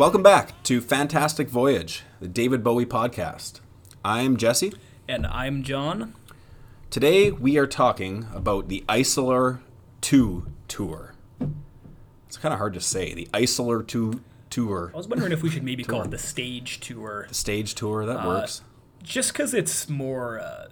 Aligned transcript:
Welcome 0.00 0.22
back 0.22 0.62
to 0.62 0.80
Fantastic 0.80 1.50
Voyage, 1.50 2.04
the 2.20 2.26
David 2.26 2.64
Bowie 2.64 2.86
podcast. 2.86 3.60
I'm 4.02 4.38
Jesse. 4.38 4.72
And 5.06 5.26
I'm 5.26 5.62
John. 5.62 6.14
Today 6.88 7.30
we 7.30 7.58
are 7.58 7.66
talking 7.66 8.26
about 8.32 8.68
the 8.68 8.82
Isolar 8.88 9.60
2 10.00 10.46
tour. 10.68 11.12
It's 12.26 12.38
kind 12.38 12.54
of 12.54 12.58
hard 12.58 12.72
to 12.72 12.80
say. 12.80 13.12
The 13.12 13.28
Isolar 13.34 13.86
2 13.86 14.22
tour. 14.48 14.90
I 14.94 14.96
was 14.96 15.06
wondering 15.06 15.32
if 15.32 15.42
we 15.42 15.50
should 15.50 15.64
maybe 15.64 15.84
call 15.84 16.00
it 16.00 16.10
the 16.10 16.16
stage 16.16 16.80
tour. 16.80 17.26
The 17.28 17.34
stage 17.34 17.74
tour, 17.74 18.06
that 18.06 18.26
works. 18.26 18.62
Just 19.02 19.34
because 19.34 19.52
it's 19.52 19.86
more, 19.90 20.40
uh, 20.40 20.68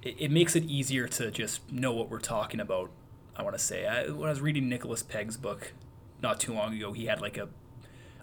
it, 0.00 0.14
it 0.18 0.30
makes 0.30 0.56
it 0.56 0.64
easier 0.64 1.06
to 1.06 1.30
just 1.30 1.70
know 1.70 1.92
what 1.92 2.08
we're 2.08 2.18
talking 2.18 2.60
about. 2.60 2.88
I 3.36 3.42
want 3.42 3.58
to 3.58 3.62
say. 3.62 3.86
I, 3.86 4.08
when 4.08 4.28
I 4.28 4.30
was 4.30 4.40
reading 4.40 4.70
Nicholas 4.70 5.02
Pegg's 5.02 5.36
book 5.36 5.74
not 6.22 6.40
too 6.40 6.54
long 6.54 6.74
ago, 6.74 6.94
he 6.94 7.04
had 7.04 7.20
like 7.20 7.36
a 7.36 7.50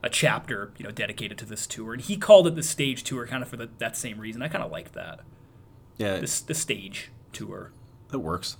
a 0.05 0.09
chapter, 0.09 0.71
you 0.77 0.85
know, 0.85 0.91
dedicated 0.91 1.35
to 1.39 1.45
this 1.45 1.65
tour, 1.65 1.91
and 1.93 2.01
he 2.01 2.15
called 2.15 2.45
it 2.45 2.55
the 2.55 2.61
stage 2.63 3.03
tour, 3.03 3.25
kind 3.25 3.41
of 3.41 3.49
for 3.49 3.57
the, 3.57 3.67
that 3.79 3.97
same 3.97 4.19
reason. 4.19 4.43
I 4.43 4.47
kind 4.47 4.63
of 4.63 4.71
liked 4.71 4.93
that. 4.93 5.21
Yeah, 5.97 6.19
This 6.19 6.39
the 6.41 6.53
stage 6.53 7.09
tour, 7.33 7.71
that 8.09 8.19
works. 8.19 8.57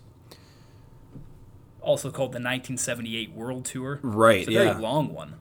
also 1.82 2.10
called 2.10 2.32
the 2.32 2.42
1978 2.42 3.32
World 3.34 3.64
Tour. 3.66 4.00
Right, 4.02 4.40
It's 4.40 4.48
a 4.48 4.54
very 4.54 4.66
yeah. 4.68 4.78
long 4.80 5.14
one. 5.14 5.36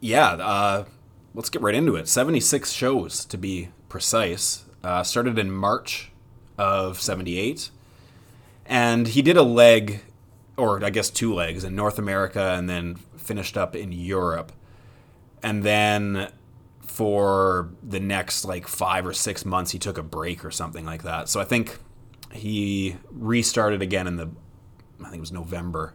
Yeah, 0.00 0.32
uh, 0.32 0.84
let's 1.34 1.48
get 1.48 1.62
right 1.62 1.74
into 1.74 1.96
it. 1.96 2.08
76 2.08 2.70
shows 2.72 3.24
to 3.24 3.38
be 3.38 3.70
precise. 3.88 4.66
Uh, 4.84 5.02
started 5.02 5.38
in 5.38 5.50
March 5.50 6.10
of 6.58 7.00
78. 7.00 7.70
And 8.66 9.08
he 9.08 9.22
did 9.22 9.38
a 9.38 9.42
leg, 9.42 10.00
or 10.58 10.84
I 10.84 10.90
guess 10.90 11.08
two 11.08 11.32
legs, 11.32 11.64
in 11.64 11.74
North 11.74 11.98
America 11.98 12.54
and 12.58 12.68
then 12.68 12.96
finished 13.16 13.56
up 13.56 13.74
in 13.74 13.92
Europe. 13.92 14.52
And 15.42 15.62
then 15.62 16.30
for 16.80 17.70
the 17.82 18.00
next 18.00 18.44
like 18.44 18.66
five 18.66 19.06
or 19.06 19.12
six 19.12 19.44
months, 19.44 19.70
he 19.70 19.78
took 19.78 19.98
a 19.98 20.02
break 20.02 20.44
or 20.44 20.50
something 20.50 20.84
like 20.84 21.04
that. 21.04 21.28
So 21.28 21.40
I 21.40 21.44
think 21.44 21.78
he 22.32 22.96
restarted 23.10 23.82
again 23.82 24.06
in 24.06 24.16
the, 24.16 24.28
I 25.00 25.04
think 25.04 25.16
it 25.16 25.20
was 25.20 25.32
November. 25.32 25.94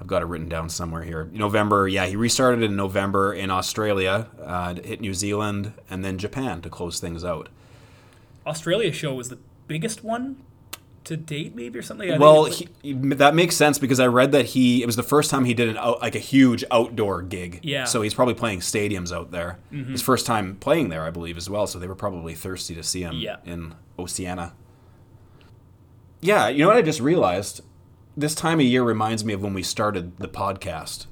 I've 0.00 0.06
got 0.08 0.22
it 0.22 0.26
written 0.26 0.48
down 0.48 0.68
somewhere 0.68 1.02
here. 1.02 1.30
November, 1.32 1.86
yeah, 1.86 2.06
he 2.06 2.16
restarted 2.16 2.62
in 2.62 2.74
November 2.74 3.32
in 3.32 3.50
Australia, 3.50 4.26
uh, 4.42 4.74
hit 4.74 5.00
New 5.00 5.14
Zealand, 5.14 5.74
and 5.88 6.04
then 6.04 6.18
Japan 6.18 6.60
to 6.62 6.68
close 6.68 6.98
things 6.98 7.24
out. 7.24 7.48
Australia 8.44 8.90
show 8.90 9.14
was 9.14 9.28
the 9.28 9.38
biggest 9.68 10.02
one 10.02 10.42
to 11.04 11.16
date, 11.16 11.54
maybe 11.54 11.78
or 11.78 11.82
something. 11.82 12.10
I 12.10 12.18
Well, 12.18 12.42
like- 12.44 12.68
he, 12.82 12.92
that 12.92 13.34
makes 13.34 13.56
sense 13.56 13.78
because 13.78 13.98
I 14.00 14.06
read 14.06 14.32
that 14.32 14.46
he 14.46 14.82
it 14.82 14.86
was 14.86 14.96
the 14.96 15.02
first 15.02 15.30
time 15.30 15.44
he 15.44 15.54
did 15.54 15.68
an 15.68 15.76
out, 15.76 16.00
like 16.00 16.14
a 16.14 16.18
huge 16.20 16.64
outdoor 16.70 17.22
gig. 17.22 17.60
Yeah. 17.62 17.84
So 17.84 18.02
he's 18.02 18.14
probably 18.14 18.34
playing 18.34 18.60
stadiums 18.60 19.12
out 19.12 19.30
there. 19.30 19.58
Mm-hmm. 19.72 19.92
His 19.92 20.02
first 20.02 20.26
time 20.26 20.56
playing 20.56 20.88
there, 20.90 21.02
I 21.04 21.10
believe, 21.10 21.36
as 21.36 21.48
well. 21.50 21.66
So 21.66 21.78
they 21.78 21.86
were 21.86 21.94
probably 21.94 22.34
thirsty 22.34 22.74
to 22.76 22.82
see 22.82 23.02
him 23.02 23.14
Yeah. 23.16 23.36
in 23.44 23.74
Oceania. 23.98 24.52
Yeah, 26.20 26.48
you 26.48 26.60
know 26.60 26.68
what 26.68 26.76
I 26.76 26.82
just 26.82 27.00
realized? 27.00 27.62
This 28.16 28.34
time 28.34 28.60
of 28.60 28.66
year 28.66 28.84
reminds 28.84 29.24
me 29.24 29.32
of 29.32 29.42
when 29.42 29.54
we 29.54 29.62
started 29.62 30.18
the 30.18 30.28
podcast. 30.28 31.06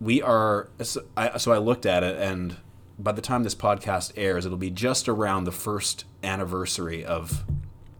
We 0.00 0.20
are 0.22 0.68
so 0.82 1.02
I, 1.16 1.38
so 1.38 1.52
I 1.52 1.58
looked 1.58 1.86
at 1.86 2.02
it, 2.02 2.16
and 2.18 2.56
by 2.98 3.12
the 3.12 3.22
time 3.22 3.42
this 3.42 3.54
podcast 3.54 4.12
airs, 4.16 4.44
it'll 4.46 4.58
be 4.58 4.70
just 4.70 5.08
around 5.08 5.44
the 5.44 5.52
first 5.52 6.04
anniversary 6.22 7.04
of 7.04 7.44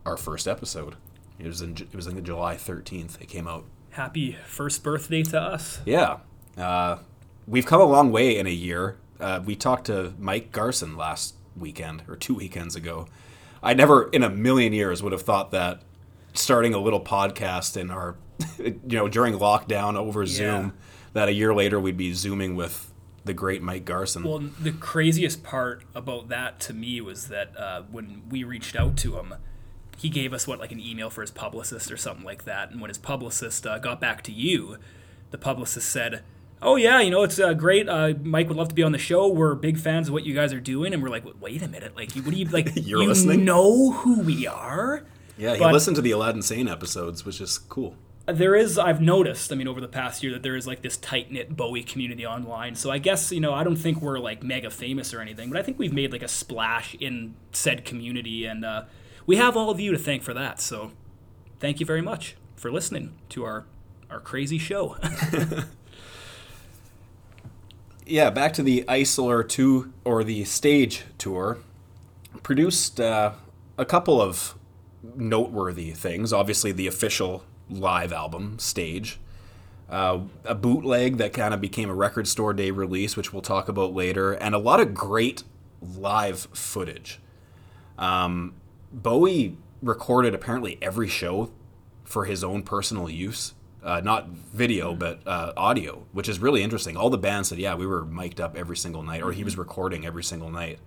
our 0.04 0.16
first 0.16 0.46
episode. 0.46 0.96
It 1.42 1.46
was 1.48 1.60
in 1.60 1.72
it 1.72 1.94
was 1.94 2.06
in 2.06 2.22
July 2.24 2.56
thirteenth. 2.56 3.20
It 3.20 3.28
came 3.28 3.48
out. 3.48 3.64
happy 3.90 4.38
first 4.46 4.82
birthday 4.82 5.22
to 5.24 5.40
us. 5.40 5.80
Yeah, 5.84 6.18
uh, 6.56 6.98
we've 7.46 7.66
come 7.66 7.80
a 7.80 7.84
long 7.84 8.12
way 8.12 8.38
in 8.38 8.46
a 8.46 8.50
year. 8.50 8.96
Uh, 9.18 9.40
we 9.44 9.56
talked 9.56 9.86
to 9.86 10.14
Mike 10.18 10.52
Garson 10.52 10.96
last 10.96 11.34
weekend 11.56 12.02
or 12.08 12.16
two 12.16 12.34
weekends 12.34 12.76
ago. 12.76 13.06
I 13.62 13.74
never 13.74 14.08
in 14.10 14.22
a 14.22 14.30
million 14.30 14.72
years 14.72 15.02
would 15.02 15.12
have 15.12 15.22
thought 15.22 15.50
that 15.50 15.82
starting 16.34 16.74
a 16.74 16.78
little 16.78 17.00
podcast 17.00 17.76
in 17.76 17.90
our, 17.90 18.16
you 18.58 18.80
know, 18.84 19.08
during 19.08 19.34
lockdown 19.34 19.96
over 19.96 20.26
Zoom, 20.26 20.72
that 21.12 21.28
a 21.28 21.32
year 21.32 21.54
later 21.54 21.78
we'd 21.78 21.96
be 21.96 22.12
zooming 22.12 22.56
with 22.56 22.92
the 23.24 23.34
great 23.34 23.62
Mike 23.62 23.84
Garson. 23.84 24.24
Well, 24.24 24.38
the 24.60 24.72
craziest 24.72 25.44
part 25.44 25.84
about 25.94 26.28
that 26.28 26.58
to 26.60 26.72
me 26.74 27.00
was 27.00 27.28
that 27.28 27.56
uh, 27.56 27.82
when 27.90 28.22
we 28.28 28.42
reached 28.44 28.74
out 28.74 28.96
to 28.98 29.16
him, 29.16 29.34
he 29.98 30.08
gave 30.08 30.32
us 30.32 30.46
what 30.46 30.58
like 30.58 30.72
an 30.72 30.80
email 30.80 31.10
for 31.10 31.20
his 31.20 31.30
publicist 31.30 31.90
or 31.92 31.96
something 31.96 32.24
like 32.24 32.44
that. 32.44 32.70
And 32.70 32.80
when 32.80 32.88
his 32.88 32.98
publicist 32.98 33.66
uh, 33.66 33.78
got 33.78 34.00
back 34.00 34.22
to 34.24 34.32
you, 34.32 34.76
the 35.30 35.38
publicist 35.38 35.88
said, 35.90 36.22
"Oh 36.60 36.76
yeah, 36.76 37.00
you 37.00 37.10
know 37.10 37.22
it's 37.22 37.38
uh, 37.38 37.54
great. 37.54 37.88
Uh, 37.88 38.14
Mike 38.22 38.48
would 38.48 38.56
love 38.56 38.68
to 38.68 38.74
be 38.74 38.82
on 38.82 38.92
the 38.92 38.98
show. 38.98 39.28
We're 39.28 39.54
big 39.54 39.78
fans 39.78 40.08
of 40.08 40.14
what 40.14 40.24
you 40.24 40.34
guys 40.34 40.52
are 40.52 40.60
doing." 40.60 40.92
And 40.92 41.02
we're 41.02 41.08
like, 41.10 41.24
"Wait 41.40 41.62
a 41.62 41.68
minute, 41.68 41.94
like 41.96 42.12
what 42.12 42.30
do 42.30 42.36
you 42.36 42.46
like? 42.46 42.70
You're 42.76 43.02
you 43.02 43.08
listening? 43.08 43.44
know 43.44 43.92
who 43.92 44.20
we 44.20 44.46
are?" 44.46 45.04
yeah, 45.38 45.54
he 45.54 45.58
but- 45.60 45.72
listened 45.72 45.96
to 45.96 46.02
the 46.02 46.10
Aladdin 46.10 46.42
Sane 46.42 46.68
episodes, 46.68 47.24
which 47.24 47.40
is 47.40 47.58
cool. 47.58 47.96
there 48.26 48.54
is 48.54 48.78
i've 48.78 49.00
noticed 49.00 49.50
i 49.50 49.56
mean 49.56 49.66
over 49.66 49.80
the 49.80 49.88
past 49.88 50.22
year 50.22 50.30
that 50.32 50.44
there 50.44 50.54
is 50.54 50.64
like 50.64 50.80
this 50.82 50.96
tight-knit 50.98 51.56
bowie 51.56 51.82
community 51.82 52.24
online 52.24 52.76
so 52.76 52.88
i 52.88 52.96
guess 52.96 53.32
you 53.32 53.40
know 53.40 53.52
i 53.52 53.64
don't 53.64 53.74
think 53.76 54.00
we're 54.00 54.20
like 54.20 54.44
mega 54.44 54.70
famous 54.70 55.12
or 55.12 55.20
anything 55.20 55.50
but 55.50 55.58
i 55.58 55.62
think 55.62 55.76
we've 55.76 55.92
made 55.92 56.12
like 56.12 56.22
a 56.22 56.28
splash 56.28 56.94
in 57.00 57.34
said 57.50 57.84
community 57.84 58.44
and 58.46 58.64
uh, 58.64 58.84
we 59.26 59.36
have 59.36 59.56
all 59.56 59.70
of 59.70 59.80
you 59.80 59.92
to 59.92 59.98
thank 59.98 60.22
for 60.22 60.34
that 60.34 60.60
so 60.60 60.92
thank 61.60 61.80
you 61.80 61.86
very 61.86 62.02
much 62.02 62.36
for 62.56 62.70
listening 62.70 63.14
to 63.28 63.44
our 63.44 63.64
our 64.10 64.20
crazy 64.20 64.58
show 64.58 64.96
yeah, 68.06 68.30
back 68.30 68.52
to 68.54 68.62
the 68.62 68.84
Isolar 68.88 69.48
2 69.48 69.92
or 70.04 70.24
the 70.24 70.44
stage 70.44 71.04
tour. 71.18 71.58
Produced 72.42 73.00
uh, 73.00 73.32
a 73.78 73.84
couple 73.84 74.20
of 74.20 74.54
noteworthy 75.14 75.92
things. 75.92 76.32
Obviously, 76.32 76.72
the 76.72 76.86
official 76.86 77.44
live 77.70 78.12
album, 78.12 78.58
Stage. 78.58 79.18
Uh, 79.88 80.20
a 80.44 80.54
bootleg 80.54 81.18
that 81.18 81.32
kind 81.32 81.52
of 81.52 81.60
became 81.60 81.90
a 81.90 81.94
record 81.94 82.26
store 82.26 82.54
day 82.54 82.70
release, 82.70 83.16
which 83.16 83.32
we'll 83.32 83.42
talk 83.42 83.68
about 83.68 83.92
later, 83.92 84.32
and 84.32 84.54
a 84.54 84.58
lot 84.58 84.80
of 84.80 84.94
great 84.94 85.42
live 85.80 86.48
footage. 86.52 87.20
Um, 87.98 88.54
Bowie 88.92 89.56
recorded 89.82 90.34
apparently 90.34 90.78
every 90.80 91.08
show 91.08 91.50
for 92.04 92.24
his 92.24 92.44
own 92.44 92.62
personal 92.62 93.08
use. 93.08 93.54
Uh, 93.82 94.00
not 94.00 94.28
video, 94.28 94.94
but 94.94 95.20
uh, 95.26 95.52
audio, 95.56 96.06
which 96.12 96.28
is 96.28 96.38
really 96.38 96.62
interesting. 96.62 96.96
All 96.96 97.10
the 97.10 97.18
bands 97.18 97.48
said, 97.48 97.58
yeah, 97.58 97.74
we 97.74 97.84
were 97.84 98.04
mic'd 98.04 98.40
up 98.40 98.56
every 98.56 98.76
single 98.76 99.02
night, 99.02 99.22
or 99.22 99.32
he 99.32 99.42
was 99.42 99.58
recording 99.58 100.06
every 100.06 100.22
single 100.22 100.50
night. 100.50 100.78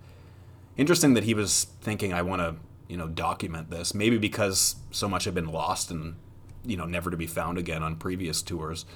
Interesting 0.78 1.12
that 1.14 1.24
he 1.24 1.34
was 1.34 1.64
thinking, 1.82 2.14
I 2.14 2.22
want 2.22 2.40
to, 2.40 2.56
you 2.88 2.96
know, 2.96 3.08
document 3.08 3.70
this. 3.70 3.92
Maybe 3.92 4.16
because 4.16 4.76
so 4.90 5.08
much 5.08 5.24
had 5.24 5.34
been 5.34 5.48
lost 5.48 5.90
and, 5.90 6.14
you 6.64 6.78
know, 6.78 6.86
never 6.86 7.10
to 7.10 7.16
be 7.18 7.26
found 7.26 7.58
again 7.58 7.82
on 7.82 7.96
previous 7.96 8.40
tours. 8.40 8.86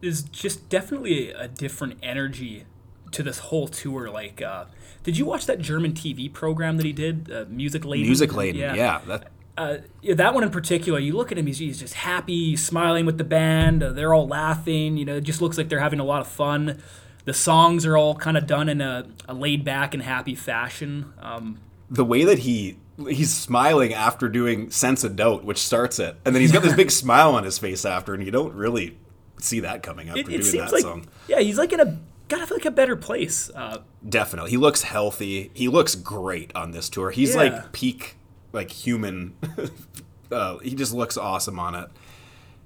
there's 0.00 0.22
just 0.22 0.68
definitely 0.68 1.30
a 1.30 1.48
different 1.48 1.98
energy 2.02 2.66
to 3.14 3.22
this 3.22 3.38
whole 3.38 3.68
tour 3.68 4.10
like 4.10 4.42
uh, 4.42 4.64
did 5.02 5.16
you 5.16 5.24
watch 5.24 5.46
that 5.46 5.60
german 5.60 5.92
tv 5.92 6.32
program 6.32 6.76
that 6.76 6.86
he 6.86 6.92
did 6.92 7.30
uh, 7.30 7.44
Musikladen 7.46 8.02
Music 8.02 8.34
laden, 8.34 8.76
yeah. 8.76 9.00
that, 9.06 9.30
uh, 9.56 9.78
yeah, 10.02 10.14
that 10.14 10.34
one 10.34 10.42
in 10.42 10.50
particular, 10.50 10.98
you 10.98 11.12
look 11.12 11.30
at 11.30 11.38
him, 11.38 11.46
he's, 11.46 11.58
he's 11.58 11.78
just 11.78 11.94
happy, 11.94 12.56
smiling 12.56 13.06
with 13.06 13.18
the 13.18 13.24
band. 13.24 13.82
Uh, 13.82 13.92
they're 13.92 14.12
all 14.12 14.26
laughing. 14.26 14.96
You 14.96 15.04
know, 15.04 15.16
it 15.16 15.22
just 15.22 15.40
looks 15.40 15.56
like 15.56 15.68
they're 15.68 15.80
having 15.80 16.00
a 16.00 16.04
lot 16.04 16.20
of 16.20 16.26
fun. 16.26 16.82
The 17.24 17.34
songs 17.34 17.86
are 17.86 17.96
all 17.96 18.16
kind 18.16 18.36
of 18.36 18.46
done 18.46 18.68
in 18.68 18.80
a, 18.80 19.06
a 19.28 19.34
laid 19.34 19.64
back 19.64 19.94
and 19.94 20.02
happy 20.02 20.34
fashion. 20.34 21.12
Um, 21.20 21.60
the 21.88 22.04
way 22.04 22.24
that 22.24 22.40
he 22.40 22.76
he's 23.08 23.32
smiling 23.32 23.94
after 23.94 24.28
doing 24.28 24.70
Sense 24.70 25.04
of 25.04 25.16
Doubt, 25.16 25.44
which 25.44 25.58
starts 25.58 25.98
it, 25.98 26.16
and 26.24 26.34
then 26.34 26.42
he's 26.42 26.52
got 26.52 26.62
this 26.62 26.74
big 26.74 26.90
smile 26.90 27.34
on 27.34 27.44
his 27.44 27.58
face 27.58 27.84
after, 27.84 28.12
and 28.12 28.24
you 28.24 28.30
don't 28.30 28.54
really 28.54 28.98
see 29.38 29.60
that 29.60 29.82
coming 29.82 30.08
after 30.08 30.20
it, 30.20 30.26
it 30.26 30.30
doing 30.30 30.42
seems 30.42 30.70
that 30.70 30.72
like, 30.72 30.82
song. 30.82 31.06
yeah, 31.28 31.40
he's 31.40 31.58
like 31.58 31.72
in 31.72 31.80
a 31.80 31.98
feel 32.46 32.56
like 32.56 32.64
a 32.66 32.70
better 32.70 32.96
place. 32.96 33.50
Uh, 33.54 33.78
Definitely, 34.08 34.50
he 34.50 34.56
looks 34.56 34.82
healthy. 34.82 35.50
He 35.54 35.68
looks 35.68 35.94
great 35.94 36.50
on 36.54 36.70
this 36.72 36.88
tour. 36.88 37.10
He's 37.10 37.34
Yeah. 37.34 37.42
like 37.42 37.72
peak, 37.72 38.16
like 38.52 38.70
human. 38.70 39.34
uh, 40.32 40.58
he 40.58 40.74
just 40.74 40.92
looks 40.92 41.16
awesome 41.16 41.58
on 41.58 41.74
it. 41.74 41.88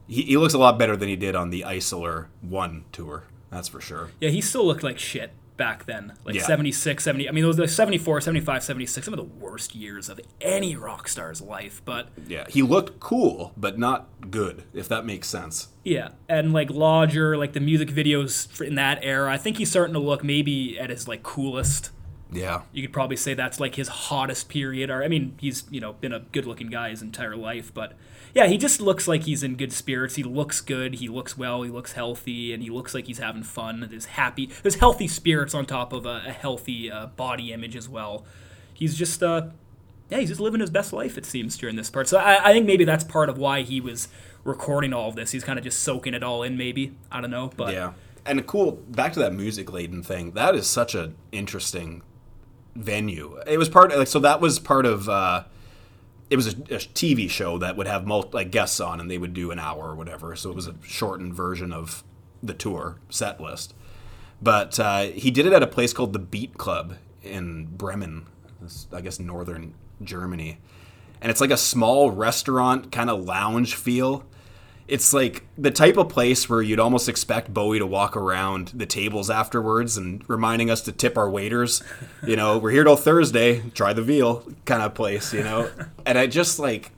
He, 0.06 0.22
he 0.22 0.36
looks 0.36 0.54
a 0.54 0.58
lot 0.58 0.78
better 0.78 0.96
than 0.96 1.08
he 1.08 1.16
did 1.16 1.34
on 1.36 1.50
the 1.50 1.62
Isolar 1.62 2.26
One 2.40 2.84
tour. 2.92 3.24
That's 3.50 3.68
for 3.68 3.80
sure. 3.80 4.10
yeah, 4.20 4.30
he 4.30 4.40
still 4.40 4.64
looked 4.66 4.82
like 4.82 4.98
shit 4.98 5.30
back 5.58 5.84
then. 5.84 6.14
Like 6.24 6.36
Yeah. 6.36 6.46
76, 6.46 7.04
70. 7.04 7.28
I 7.28 7.32
mean, 7.32 7.44
those 7.44 7.56
the 7.56 7.68
74, 7.68 8.22
75, 8.22 8.62
76, 8.62 9.04
some 9.04 9.12
of 9.12 9.18
the 9.18 9.24
worst 9.24 9.74
years 9.74 10.08
of 10.08 10.18
any 10.40 10.74
rock 10.74 11.08
star's 11.08 11.42
life. 11.42 11.82
But 11.84 12.08
Yeah, 12.26 12.46
he 12.48 12.62
looked 12.62 12.98
cool, 13.00 13.52
but 13.58 13.78
not 13.78 14.08
good. 14.30 14.62
If 14.72 14.88
that 14.88 15.04
makes 15.04 15.28
sense. 15.28 15.68
Yeah, 15.84 16.10
and 16.28 16.54
like 16.54 16.70
Lodger, 16.70 17.36
like 17.36 17.52
the 17.52 17.60
music 17.60 17.88
videos 17.90 18.60
in 18.60 18.76
that 18.76 19.00
era, 19.02 19.30
I 19.30 19.36
think 19.36 19.58
he's 19.58 19.68
starting 19.68 19.92
to 19.94 20.00
look 20.00 20.24
maybe 20.24 20.78
at 20.80 20.88
his 20.88 21.06
like 21.06 21.22
coolest. 21.22 21.90
Yeah. 22.30 22.62
You 22.72 22.82
could 22.82 22.92
probably 22.92 23.16
say 23.16 23.34
that's 23.34 23.58
like 23.58 23.76
his 23.76 23.88
hottest 23.88 24.48
period. 24.48 24.90
Or 24.90 25.02
I 25.02 25.08
mean, 25.08 25.34
he's 25.40 25.64
you 25.70 25.80
know 25.80 25.94
been 25.94 26.12
a 26.12 26.20
good-looking 26.20 26.68
guy 26.68 26.90
his 26.90 27.02
entire 27.02 27.36
life, 27.36 27.72
but 27.72 27.94
yeah, 28.34 28.46
he 28.46 28.58
just 28.58 28.80
looks 28.80 29.08
like 29.08 29.22
he's 29.22 29.42
in 29.42 29.56
good 29.56 29.72
spirits. 29.72 30.16
He 30.16 30.22
looks 30.22 30.60
good. 30.60 30.96
He 30.96 31.08
looks 31.08 31.38
well. 31.38 31.62
He 31.62 31.70
looks 31.70 31.92
healthy, 31.92 32.52
and 32.52 32.62
he 32.62 32.70
looks 32.70 32.94
like 32.94 33.06
he's 33.06 33.18
having 33.18 33.42
fun. 33.42 33.86
There's 33.90 34.04
happy. 34.04 34.50
There's 34.62 34.76
healthy 34.76 35.08
spirits 35.08 35.54
on 35.54 35.64
top 35.66 35.92
of 35.92 36.04
a, 36.04 36.24
a 36.26 36.32
healthy 36.32 36.90
uh, 36.90 37.06
body 37.06 37.52
image 37.52 37.76
as 37.76 37.88
well. 37.88 38.26
He's 38.74 38.96
just 38.96 39.22
uh, 39.22 39.48
yeah, 40.10 40.18
he's 40.18 40.28
just 40.28 40.40
living 40.40 40.60
his 40.60 40.70
best 40.70 40.92
life. 40.92 41.18
It 41.18 41.26
seems 41.26 41.56
during 41.56 41.76
this 41.76 41.90
part. 41.90 42.08
So 42.08 42.18
I, 42.18 42.50
I 42.50 42.52
think 42.52 42.66
maybe 42.66 42.84
that's 42.84 43.04
part 43.04 43.28
of 43.28 43.38
why 43.38 43.62
he 43.62 43.80
was 43.80 44.08
recording 44.44 44.92
all 44.92 45.08
of 45.08 45.16
this. 45.16 45.30
He's 45.30 45.44
kind 45.44 45.58
of 45.58 45.64
just 45.64 45.80
soaking 45.80 46.14
it 46.14 46.22
all 46.22 46.42
in. 46.42 46.56
Maybe 46.56 46.94
I 47.10 47.20
don't 47.20 47.30
know, 47.30 47.50
but 47.56 47.72
Yeah. 47.72 47.92
And 48.26 48.46
cool, 48.46 48.72
back 48.72 49.14
to 49.14 49.20
that 49.20 49.32
Musikladen 49.32 50.04
thing. 50.04 50.32
That 50.32 50.54
is 50.54 50.66
such 50.66 50.94
an 50.94 51.16
interesting 51.32 52.02
venue. 52.78 53.38
It 53.46 53.58
was 53.58 53.68
part 53.68 53.96
like 53.96 54.08
so 54.08 54.20
that 54.20 54.40
was 54.40 54.58
part 54.58 54.86
of 54.86 55.08
uh 55.08 55.44
it 56.30 56.36
was 56.36 56.46
a, 56.46 56.50
a 56.50 56.78
TV 56.78 57.28
show 57.28 57.58
that 57.58 57.76
would 57.76 57.86
have 57.86 58.06
multi, 58.06 58.30
like 58.32 58.50
guests 58.50 58.80
on 58.80 59.00
and 59.00 59.10
they 59.10 59.18
would 59.18 59.34
do 59.34 59.50
an 59.50 59.58
hour 59.58 59.90
or 59.90 59.94
whatever. 59.94 60.36
So 60.36 60.50
it 60.50 60.56
was 60.56 60.66
a 60.66 60.74
shortened 60.84 61.34
version 61.34 61.72
of 61.72 62.04
the 62.42 62.54
tour 62.54 62.98
set 63.08 63.40
list. 63.40 63.74
But 64.40 64.78
uh, 64.78 65.04
he 65.04 65.30
did 65.30 65.46
it 65.46 65.52
at 65.52 65.62
a 65.62 65.66
place 65.66 65.92
called 65.92 66.12
the 66.12 66.18
Beat 66.18 66.56
Club 66.58 66.94
in 67.22 67.66
Bremen, 67.66 68.26
I 68.92 69.00
guess 69.00 69.18
northern 69.18 69.74
Germany. 70.02 70.58
And 71.20 71.30
it's 71.30 71.40
like 71.40 71.50
a 71.50 71.56
small 71.56 72.10
restaurant 72.10 72.92
kind 72.92 73.10
of 73.10 73.24
lounge 73.24 73.74
feel. 73.74 74.24
It's 74.88 75.12
like 75.12 75.46
the 75.58 75.70
type 75.70 75.98
of 75.98 76.08
place 76.08 76.48
where 76.48 76.62
you'd 76.62 76.80
almost 76.80 77.10
expect 77.10 77.52
Bowie 77.52 77.78
to 77.78 77.86
walk 77.86 78.16
around 78.16 78.72
the 78.74 78.86
tables 78.86 79.28
afterwards 79.28 79.98
and 79.98 80.24
reminding 80.28 80.70
us 80.70 80.80
to 80.82 80.92
tip 80.92 81.18
our 81.18 81.28
waiters. 81.28 81.82
You 82.26 82.36
know, 82.36 82.56
we're 82.56 82.70
here 82.70 82.84
till 82.84 82.96
Thursday, 82.96 83.60
try 83.74 83.92
the 83.92 84.02
veal 84.02 84.50
kind 84.64 84.82
of 84.82 84.94
place, 84.94 85.34
you 85.34 85.42
know? 85.42 85.70
And 86.06 86.16
I 86.16 86.26
just 86.26 86.58
like, 86.58 86.92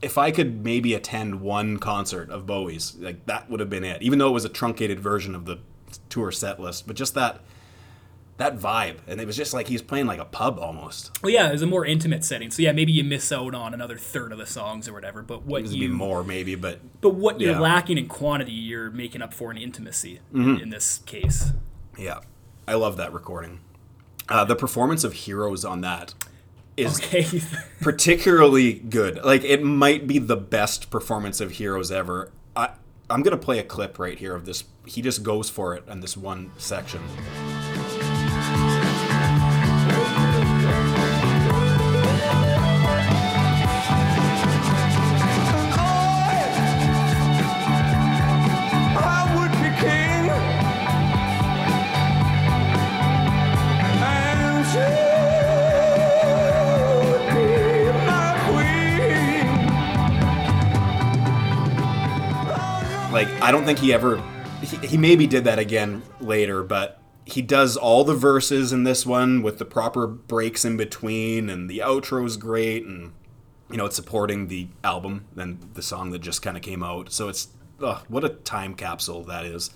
if 0.00 0.16
I 0.16 0.30
could 0.30 0.64
maybe 0.64 0.94
attend 0.94 1.42
one 1.42 1.78
concert 1.78 2.30
of 2.30 2.46
Bowie's, 2.46 2.96
like 2.96 3.26
that 3.26 3.50
would 3.50 3.60
have 3.60 3.70
been 3.70 3.84
it. 3.84 4.00
Even 4.00 4.18
though 4.18 4.28
it 4.28 4.32
was 4.32 4.46
a 4.46 4.48
truncated 4.48 4.98
version 4.98 5.34
of 5.34 5.44
the 5.44 5.58
tour 6.08 6.32
set 6.32 6.58
list, 6.58 6.86
but 6.86 6.96
just 6.96 7.14
that 7.14 7.40
that 8.42 8.58
vibe, 8.58 8.98
and 9.06 9.20
it 9.20 9.26
was 9.26 9.36
just 9.36 9.54
like 9.54 9.68
he's 9.68 9.82
playing 9.82 10.06
like 10.06 10.18
a 10.20 10.24
pub 10.24 10.58
almost. 10.58 11.10
well, 11.22 11.30
yeah, 11.32 11.48
it 11.48 11.52
was 11.52 11.62
a 11.62 11.66
more 11.66 11.84
intimate 11.86 12.24
setting. 12.24 12.50
So 12.50 12.62
yeah, 12.62 12.72
maybe 12.72 12.92
you 12.92 13.04
miss 13.04 13.30
out 13.32 13.54
on 13.54 13.72
another 13.74 13.96
third 13.98 14.32
of 14.32 14.38
the 14.38 14.46
songs 14.46 14.88
or 14.88 14.92
whatever. 14.92 15.22
But 15.22 15.44
what 15.44 15.66
you 15.66 15.88
more 15.88 16.22
maybe, 16.24 16.54
but 16.54 16.80
but 17.00 17.14
what 17.14 17.40
you're 17.40 17.58
lacking 17.60 17.98
in 17.98 18.08
quantity, 18.08 18.52
you're 18.52 18.90
making 18.90 19.22
up 19.22 19.32
for 19.34 19.50
in 19.50 19.56
intimacy 19.58 20.20
Mm-hmm. 20.32 20.50
in, 20.56 20.60
in 20.60 20.70
this 20.70 20.98
case. 21.06 21.52
yeah, 21.98 22.20
I 22.66 22.74
love 22.74 22.96
that 22.96 23.12
recording. 23.12 23.60
Uh, 24.28 24.44
the 24.44 24.56
performance 24.56 25.04
of 25.04 25.12
Heroes 25.12 25.64
on 25.64 25.80
that 25.82 26.14
is 26.76 26.98
Okay. 26.98 27.26
particularly 27.80 28.72
good. 28.74 29.22
Like 29.24 29.44
it 29.44 29.62
might 29.62 30.06
be 30.06 30.18
the 30.18 30.36
best 30.36 30.90
performance 30.90 31.40
of 31.40 31.52
Heroes 31.52 31.90
ever. 31.92 32.30
I 32.56 32.70
I'm 33.10 33.22
gonna 33.22 33.36
play 33.36 33.58
a 33.58 33.62
clip 33.64 33.98
right 33.98 34.18
here 34.18 34.34
of 34.34 34.46
this. 34.46 34.64
He 34.86 35.02
just 35.02 35.22
goes 35.22 35.50
for 35.50 35.74
it 35.74 35.84
in 35.88 36.00
this 36.00 36.16
one 36.16 36.50
section. 36.56 37.02
Like 63.22 63.40
I 63.40 63.52
don't 63.52 63.64
think 63.64 63.78
he 63.78 63.92
ever. 63.92 64.20
He, 64.62 64.76
he 64.84 64.96
maybe 64.96 65.28
did 65.28 65.44
that 65.44 65.60
again 65.60 66.02
later, 66.20 66.64
but 66.64 67.00
he 67.24 67.40
does 67.40 67.76
all 67.76 68.02
the 68.02 68.16
verses 68.16 68.72
in 68.72 68.82
this 68.82 69.06
one 69.06 69.42
with 69.42 69.58
the 69.58 69.64
proper 69.64 70.08
breaks 70.08 70.64
in 70.64 70.76
between, 70.76 71.48
and 71.48 71.70
the 71.70 71.78
outro 71.78 72.26
is 72.26 72.36
great, 72.36 72.84
and 72.84 73.12
you 73.70 73.76
know 73.76 73.86
it's 73.86 73.94
supporting 73.94 74.48
the 74.48 74.66
album 74.82 75.26
and 75.36 75.70
the 75.74 75.82
song 75.82 76.10
that 76.10 76.18
just 76.18 76.42
kind 76.42 76.56
of 76.56 76.64
came 76.64 76.82
out. 76.82 77.12
So 77.12 77.28
it's 77.28 77.46
ugh, 77.80 78.04
what 78.08 78.24
a 78.24 78.28
time 78.28 78.74
capsule 78.74 79.22
that 79.24 79.44
is. 79.44 79.70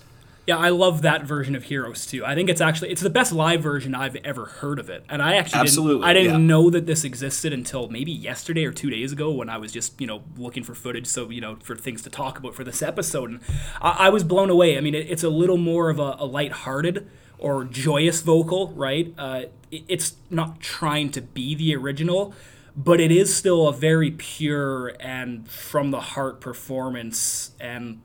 Yeah, 0.47 0.57
I 0.57 0.69
love 0.69 1.01
that 1.01 1.23
version 1.25 1.55
of 1.55 1.63
Heroes 1.65 2.05
too. 2.05 2.25
I 2.25 2.33
think 2.33 2.49
it's 2.49 2.61
actually 2.61 2.89
it's 2.89 3.01
the 3.01 3.09
best 3.09 3.33
live 3.33 3.61
version 3.61 3.93
I've 3.93 4.15
ever 4.17 4.45
heard 4.45 4.79
of 4.79 4.89
it. 4.89 5.03
And 5.09 5.21
I 5.21 5.35
actually 5.35 5.59
Absolutely, 5.59 5.95
didn't, 5.95 6.05
I 6.09 6.13
didn't 6.13 6.31
yeah. 6.41 6.47
know 6.47 6.69
that 6.69 6.85
this 6.85 7.03
existed 7.03 7.51
until 7.51 7.89
maybe 7.89 8.13
yesterday 8.13 8.63
or 8.63 8.71
2 8.71 8.89
days 8.89 9.11
ago 9.11 9.29
when 9.29 9.49
I 9.49 9.57
was 9.57 9.73
just, 9.73 9.99
you 9.99 10.07
know, 10.07 10.23
looking 10.37 10.63
for 10.63 10.73
footage 10.73 11.05
so, 11.05 11.29
you 11.29 11.41
know, 11.41 11.57
for 11.61 11.75
things 11.75 12.01
to 12.03 12.09
talk 12.09 12.39
about 12.39 12.55
for 12.55 12.63
this 12.63 12.81
episode 12.81 13.29
and 13.29 13.39
I, 13.81 14.07
I 14.07 14.09
was 14.09 14.23
blown 14.23 14.49
away. 14.49 14.77
I 14.77 14.81
mean, 14.81 14.95
it, 14.95 15.07
it's 15.09 15.23
a 15.23 15.29
little 15.29 15.57
more 15.57 15.89
of 15.89 15.99
a, 15.99 16.15
a 16.17 16.25
lighthearted 16.25 17.09
or 17.37 17.65
joyous 17.65 18.21
vocal, 18.21 18.69
right? 18.69 19.13
Uh, 19.17 19.41
it- 19.69 19.83
it's 19.89 20.15
not 20.29 20.61
trying 20.61 21.09
to 21.11 21.21
be 21.21 21.55
the 21.55 21.75
original, 21.75 22.33
but 22.73 23.01
it 23.01 23.11
is 23.11 23.35
still 23.35 23.67
a 23.67 23.73
very 23.73 24.11
pure 24.11 24.95
and 25.01 25.45
from 25.49 25.91
the 25.91 25.99
heart 25.99 26.39
performance 26.39 27.51
and 27.59 27.99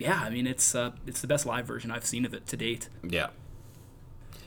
yeah, 0.00 0.20
I 0.20 0.30
mean 0.30 0.46
it's 0.48 0.74
uh, 0.74 0.90
it's 1.06 1.20
the 1.20 1.28
best 1.28 1.46
live 1.46 1.66
version 1.66 1.90
I've 1.92 2.04
seen 2.04 2.24
of 2.24 2.34
it 2.34 2.46
to 2.48 2.56
date. 2.56 2.88
Yeah. 3.08 3.28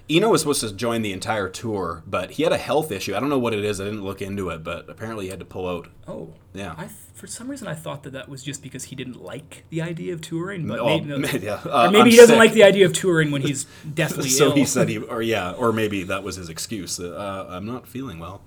Eno 0.10 0.28
was 0.30 0.42
supposed 0.42 0.60
to 0.60 0.74
join 0.74 1.02
the 1.02 1.14
entire 1.14 1.48
tour, 1.48 2.04
but 2.06 2.32
he 2.32 2.44
had 2.44 2.52
a 2.52 2.58
health 2.58 2.92
issue. 2.92 3.16
I 3.16 3.22
don't 3.22 3.30
know 3.30 3.40
what 3.40 3.54
it 3.54 3.64
is. 3.64 3.80
I 3.80 3.86
didn't 3.86 4.04
look 4.04 4.22
into 4.22 4.50
it, 4.50 4.62
but 4.62 4.90
apparently 4.90 5.26
he 5.26 5.30
had 5.30 5.40
to 5.40 5.46
pull 5.46 5.66
out. 5.66 5.88
Oh, 6.06 6.34
Yeah. 6.54 6.76
I 6.78 6.90
for 7.14 7.26
some 7.26 7.48
reason 7.50 7.70
I 7.70 7.74
thought 7.74 8.04
that 8.04 8.12
that 8.12 8.28
was 8.28 8.44
just 8.44 8.62
because 8.62 8.84
he 8.86 8.98
didn't 8.98 9.24
like 9.24 9.64
the 9.70 9.82
idea 9.82 10.14
of 10.14 10.20
touring, 10.20 10.68
but 10.68 10.80
Oh, 10.80 10.88
maybe, 10.88 11.06
no, 11.06 11.18
yeah. 11.40 11.62
Uh, 11.64 11.90
maybe 11.90 12.10
he 12.10 12.18
doesn't 12.18 12.34
sick. 12.34 12.38
like 12.40 12.52
the 12.52 12.64
idea 12.64 12.86
of 12.86 12.92
touring 12.92 13.32
when 13.32 13.44
he's 13.44 13.64
deathly 13.94 14.28
so 14.28 14.48
ill. 14.48 14.56
he 14.56 14.66
said 14.66 14.90
he, 14.90 14.98
or 14.98 15.22
yeah, 15.22 15.52
or 15.54 15.72
maybe 15.82 16.04
that 16.04 16.22
was 16.22 16.36
his 16.36 16.50
excuse. 16.50 17.00
Uh, 17.00 17.46
I'm 17.50 17.66
not 17.66 17.88
feeling 17.88 18.20
well. 18.20 18.42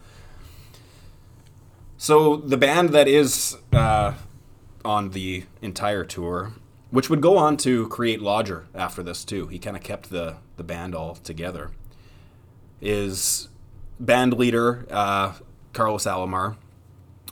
So 1.96 2.36
the 2.36 2.58
band 2.58 2.90
that 2.90 3.08
is 3.08 3.56
uh, 3.72 4.12
on 4.84 5.10
the 5.10 5.44
entire 5.62 6.04
tour, 6.04 6.52
which 6.90 7.10
would 7.10 7.20
go 7.20 7.36
on 7.36 7.56
to 7.58 7.88
create 7.88 8.20
Lodger 8.22 8.66
after 8.74 9.02
this 9.02 9.24
too. 9.24 9.46
He 9.48 9.58
kind 9.58 9.76
of 9.76 9.82
kept 9.82 10.10
the 10.10 10.36
the 10.56 10.64
band 10.64 10.94
all 10.94 11.14
together. 11.16 11.70
Is 12.80 13.48
band 13.98 14.34
leader 14.34 14.86
uh, 14.90 15.34
Carlos 15.72 16.04
Alomar. 16.04 16.56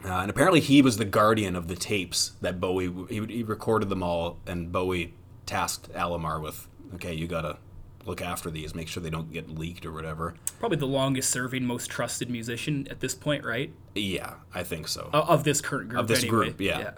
Uh, 0.04 0.08
and 0.20 0.30
apparently 0.30 0.60
he 0.60 0.82
was 0.82 0.98
the 0.98 1.04
guardian 1.04 1.56
of 1.56 1.68
the 1.68 1.76
tapes 1.76 2.32
that 2.42 2.60
Bowie 2.60 2.92
he, 3.08 3.24
he 3.26 3.42
recorded 3.42 3.88
them 3.88 4.02
all, 4.02 4.38
and 4.46 4.70
Bowie 4.70 5.14
tasked 5.46 5.90
Alomar 5.94 6.42
with, 6.42 6.66
okay, 6.94 7.14
you 7.14 7.26
gotta 7.26 7.56
look 8.04 8.20
after 8.20 8.50
these, 8.50 8.74
make 8.74 8.86
sure 8.86 9.02
they 9.02 9.08
don't 9.08 9.32
get 9.32 9.48
leaked 9.48 9.86
or 9.86 9.92
whatever. 9.92 10.34
Probably 10.58 10.76
the 10.76 10.86
longest 10.86 11.30
serving, 11.30 11.64
most 11.64 11.90
trusted 11.90 12.28
musician 12.28 12.86
at 12.90 13.00
this 13.00 13.14
point, 13.14 13.44
right? 13.46 13.72
Yeah, 13.94 14.34
I 14.54 14.62
think 14.62 14.88
so. 14.88 15.08
O- 15.14 15.20
Of 15.22 15.44
this 15.44 15.62
current 15.62 15.88
group. 15.88 16.00
Of 16.00 16.08
this 16.08 16.18
anyway. 16.22 16.30
group, 16.48 16.60
yeah. 16.60 16.90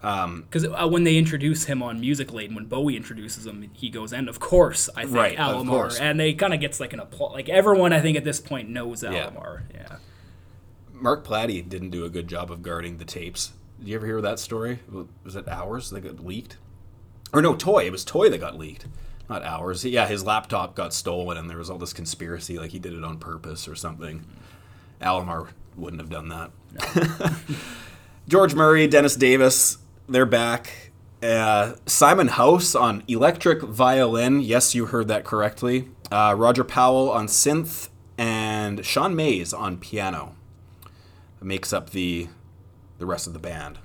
Because 0.00 0.64
uh, 0.64 0.86
when 0.88 1.04
they 1.04 1.16
introduce 1.16 1.64
him 1.64 1.82
on 1.82 2.00
Musikladen, 2.00 2.54
when 2.54 2.66
Bowie 2.66 2.96
introduces 2.96 3.46
him, 3.46 3.68
he 3.72 3.90
goes, 3.90 4.12
and 4.12 4.28
of 4.28 4.38
course, 4.40 4.88
I 4.96 5.02
think 5.04 5.14
Right, 5.16 5.36
Alomar. 5.36 5.98
And 6.00 6.20
they 6.20 6.34
kind 6.34 6.54
of 6.54 6.60
gets 6.60 6.78
like 6.80 6.92
an 6.92 7.00
applause. 7.00 7.32
Like 7.32 7.48
everyone, 7.48 7.92
I 7.92 8.00
think, 8.00 8.16
at 8.16 8.24
this 8.24 8.40
point 8.40 8.68
knows 8.68 9.02
Yeah. 9.02 9.30
Alomar. 9.30 9.62
Yeah. 9.74 9.96
Mark 10.92 11.24
Plati 11.24 11.62
didn't 11.62 11.90
do 11.90 12.04
a 12.04 12.08
good 12.08 12.28
job 12.28 12.50
of 12.50 12.62
guarding 12.62 12.98
the 12.98 13.04
tapes. 13.04 13.52
Did 13.78 13.88
you 13.88 13.94
ever 13.96 14.06
hear 14.06 14.20
that 14.20 14.38
story? 14.38 14.80
Was 15.24 15.36
it 15.36 15.46
Hours 15.48 15.90
that 15.90 16.00
got 16.00 16.24
leaked? 16.24 16.56
Or 17.32 17.40
no, 17.42 17.54
Toy. 17.54 17.86
It 17.86 17.92
was 17.92 18.04
Toy 18.04 18.28
that 18.30 18.38
got 18.38 18.58
leaked, 18.58 18.86
not 19.28 19.44
Hours. 19.44 19.84
Yeah, 19.84 20.06
his 20.08 20.24
laptop 20.24 20.74
got 20.74 20.92
stolen, 20.92 21.36
and 21.38 21.48
there 21.48 21.58
was 21.58 21.70
all 21.70 21.78
this 21.78 21.92
conspiracy, 21.92 22.58
like 22.58 22.70
he 22.72 22.78
did 22.78 22.94
it 22.94 23.04
on 23.04 23.18
purpose 23.18 23.68
or 23.68 23.74
something. 23.76 24.24
Alomar 25.00 25.48
wouldn't 25.76 26.00
have 26.00 26.10
done 26.10 26.28
that. 26.28 26.50
George 28.28 28.54
Murray, 28.54 28.86
Dennis 28.88 29.14
Davis, 29.16 29.78
they're 30.08 30.26
back. 30.26 30.90
Uh, 31.22 31.74
Simon 31.86 32.28
House 32.28 32.74
on 32.74 33.02
electric 33.08 33.62
violin. 33.62 34.40
Yes, 34.40 34.74
you 34.74 34.86
heard 34.86 35.08
that 35.08 35.24
correctly. 35.24 35.88
Uh, 36.10 36.34
Roger 36.36 36.64
Powell 36.64 37.10
on 37.10 37.26
synth, 37.26 37.88
and 38.16 38.84
Sean 38.84 39.14
Mayes 39.16 39.52
on 39.52 39.78
piano. 39.78 40.34
Makes 41.40 41.72
up 41.72 41.90
the 41.90 42.28
the 42.98 43.06
rest 43.06 43.26
of 43.28 43.32
the 43.32 43.38
band. 43.38 43.78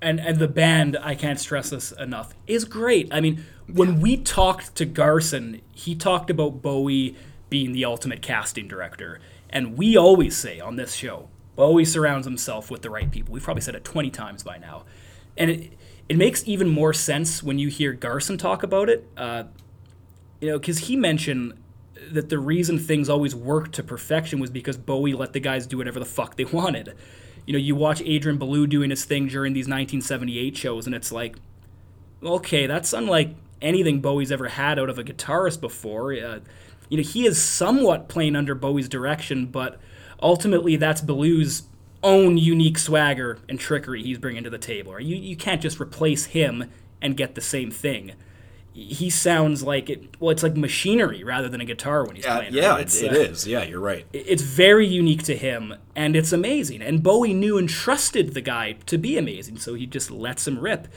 and 0.00 0.20
and 0.20 0.38
the 0.38 0.48
band 0.48 0.96
I 1.00 1.14
can't 1.14 1.40
stress 1.40 1.70
this 1.70 1.90
enough 1.92 2.34
is 2.46 2.64
great. 2.64 3.08
I 3.12 3.20
mean, 3.20 3.44
when 3.72 4.00
we 4.00 4.16
talked 4.16 4.74
to 4.76 4.84
Garson, 4.84 5.60
he 5.72 5.94
talked 5.94 6.30
about 6.30 6.62
Bowie 6.62 7.16
being 7.50 7.72
the 7.72 7.84
ultimate 7.84 8.22
casting 8.22 8.68
director, 8.68 9.20
and 9.50 9.76
we 9.76 9.96
always 9.96 10.36
say 10.36 10.60
on 10.60 10.76
this 10.76 10.94
show, 10.94 11.28
Bowie 11.56 11.84
surrounds 11.84 12.26
himself 12.26 12.70
with 12.70 12.82
the 12.82 12.90
right 12.90 13.10
people. 13.10 13.32
We've 13.32 13.42
probably 13.42 13.62
said 13.62 13.74
it 13.74 13.84
twenty 13.84 14.10
times 14.10 14.42
by 14.44 14.58
now, 14.58 14.84
and 15.36 15.50
it 15.50 15.72
it 16.08 16.16
makes 16.16 16.46
even 16.46 16.68
more 16.68 16.92
sense 16.92 17.42
when 17.42 17.58
you 17.58 17.68
hear 17.68 17.92
Garson 17.92 18.38
talk 18.38 18.62
about 18.62 18.88
it. 18.88 19.08
Uh, 19.16 19.44
you 20.40 20.48
know, 20.48 20.58
because 20.58 20.78
he 20.78 20.96
mentioned 20.96 21.54
that 22.12 22.28
the 22.28 22.38
reason 22.38 22.78
things 22.78 23.08
always 23.08 23.34
worked 23.34 23.74
to 23.74 23.82
perfection 23.82 24.38
was 24.38 24.50
because 24.50 24.76
Bowie 24.76 25.14
let 25.14 25.32
the 25.32 25.40
guys 25.40 25.66
do 25.66 25.78
whatever 25.78 25.98
the 25.98 26.04
fuck 26.04 26.36
they 26.36 26.44
wanted. 26.52 26.94
You 27.46 27.52
know, 27.52 27.58
you 27.58 27.74
watch 27.74 28.02
Adrian 28.02 28.38
Belew 28.38 28.66
doing 28.66 28.90
his 28.90 29.04
thing 29.04 29.28
during 29.28 29.52
these 29.52 29.64
1978 29.64 30.56
shows, 30.56 30.86
and 30.86 30.94
it's 30.94 31.12
like, 31.12 31.36
okay, 32.22 32.66
that's 32.66 32.92
unlike 32.92 33.34
anything 33.62 34.00
Bowie's 34.00 34.32
ever 34.32 34.48
had 34.48 34.78
out 34.78 34.90
of 34.90 34.98
a 34.98 35.04
guitarist 35.04 35.60
before. 35.60 36.12
Uh, 36.12 36.40
you 36.88 36.96
know, 36.96 37.02
he 37.02 37.26
is 37.26 37.42
somewhat 37.42 38.08
playing 38.08 38.36
under 38.36 38.54
Bowie's 38.54 38.88
direction, 38.88 39.46
but 39.46 39.80
ultimately 40.20 40.76
that's 40.76 41.00
Belew's 41.00 41.64
own 42.02 42.38
unique 42.38 42.78
swagger 42.78 43.38
and 43.48 43.58
trickery 43.58 44.02
he's 44.02 44.18
bringing 44.18 44.44
to 44.44 44.50
the 44.50 44.58
table. 44.58 44.98
You 45.00 45.16
you 45.16 45.36
can't 45.36 45.60
just 45.62 45.80
replace 45.80 46.26
him 46.26 46.70
and 47.02 47.16
get 47.16 47.34
the 47.34 47.40
same 47.40 47.70
thing. 47.70 48.12
He 48.72 49.08
sounds 49.08 49.62
like 49.62 49.88
it. 49.88 50.16
Well, 50.20 50.30
it's 50.30 50.42
like 50.42 50.54
machinery 50.54 51.24
rather 51.24 51.48
than 51.48 51.62
a 51.62 51.64
guitar 51.64 52.04
when 52.04 52.16
he's 52.16 52.26
Uh, 52.26 52.36
playing. 52.38 52.52
yeah, 52.54 52.68
right? 52.72 52.80
It's, 52.82 53.00
it 53.00 53.10
uh, 53.10 53.14
is. 53.14 53.46
Yeah, 53.46 53.64
you're 53.64 53.80
right. 53.80 54.04
it's 54.12 54.42
very 54.42 54.86
unique 54.86 55.22
to 55.24 55.36
him 55.36 55.74
and 55.94 56.14
it's 56.14 56.30
amazing 56.32 56.82
and 56.82 57.02
bowie 57.02 57.32
knew 57.32 57.56
and 57.56 57.68
trusted 57.68 58.34
the 58.34 58.42
guy 58.42 58.72
to 58.84 58.98
be 58.98 59.16
amazing 59.16 59.56
so 59.56 59.72
he 59.74 59.86
just 59.86 60.10
lets 60.10 60.46
him 60.46 60.58
rip 60.58 60.88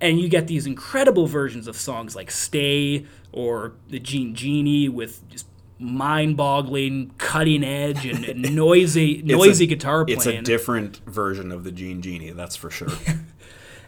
and 0.00 0.18
you 0.18 0.30
get 0.30 0.46
these 0.46 0.64
incredible 0.66 1.26
versions 1.26 1.66
of 1.68 1.76
songs 1.76 2.16
like 2.16 2.30
stay 2.30 3.04
or 3.32 3.74
the 3.88 3.98
gene 3.98 4.34
genie 4.34 4.88
with 4.88 5.28
just 5.28 5.46
mind-boggling 5.80 7.10
cutting 7.18 7.64
edge 7.64 8.04
and, 8.06 8.24
and 8.24 8.54
noisy 8.54 9.22
noisy 9.22 9.64
a- 9.64 9.66
guitar 9.66 10.04
playing 10.04 10.18
It's 10.18 10.26
a 10.26 10.42
different 10.42 10.98
version 11.06 11.50
of 11.50 11.64
the 11.64 11.72
Gene 11.72 12.02
Genie, 12.02 12.30
that's 12.30 12.56
for 12.56 12.70
sure. 12.70 12.88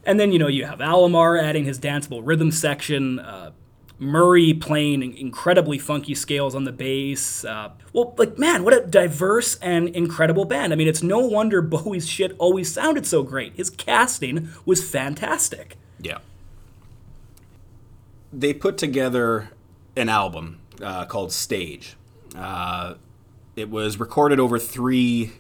And 0.05 0.19
then, 0.19 0.33
you 0.33 0.39
know, 0.39 0.49
you 0.49 0.65
have 0.65 0.81
Alomar 0.81 1.41
adding 1.41 1.65
his 1.65 1.79
danceable 1.79 2.23
rhythm 2.25 2.51
section, 2.51 3.21
uh, 3.21 3.53
Murray 3.99 4.53
playing 4.53 5.17
incredibly 5.17 5.79
funky 5.79 6.15
scales 6.15 6.57
on 6.57 6.65
the 6.65 6.73
bass. 6.73 7.45
Uh, 7.45 7.71
well, 7.93 8.15
like, 8.19 8.37
man, 8.37 8.65
what 8.65 8.75
a 8.75 8.85
diverse 8.85 9.55
and 9.61 9.89
incredible 9.91 10.45
band. 10.45 10.73
I 10.73 10.77
mean, 10.77 10.89
it's 10.89 11.05
no 11.05 11.21
wonder 11.21 11.63
Bowie's 11.63 12.09
shit 12.09 12.35
always 12.39 12.73
sounded 12.73 13.07
so 13.07 13.23
great. 13.23 13.55
His 13.55 13.71
casting 13.71 14.49
was 14.67 14.83
fantastic. 14.83 15.77
Yeah. 16.01 16.19
They 18.33 18.53
put 18.53 18.79
together 18.79 19.51
an 19.95 20.09
album 20.09 20.59
uh, 20.83 21.05
called 21.07 21.33
Stage. 21.33 21.97
Uh, 22.37 22.95
it 23.57 23.71
was 23.71 23.99
recorded 23.99 24.41
over 24.41 24.59
three 24.59 25.33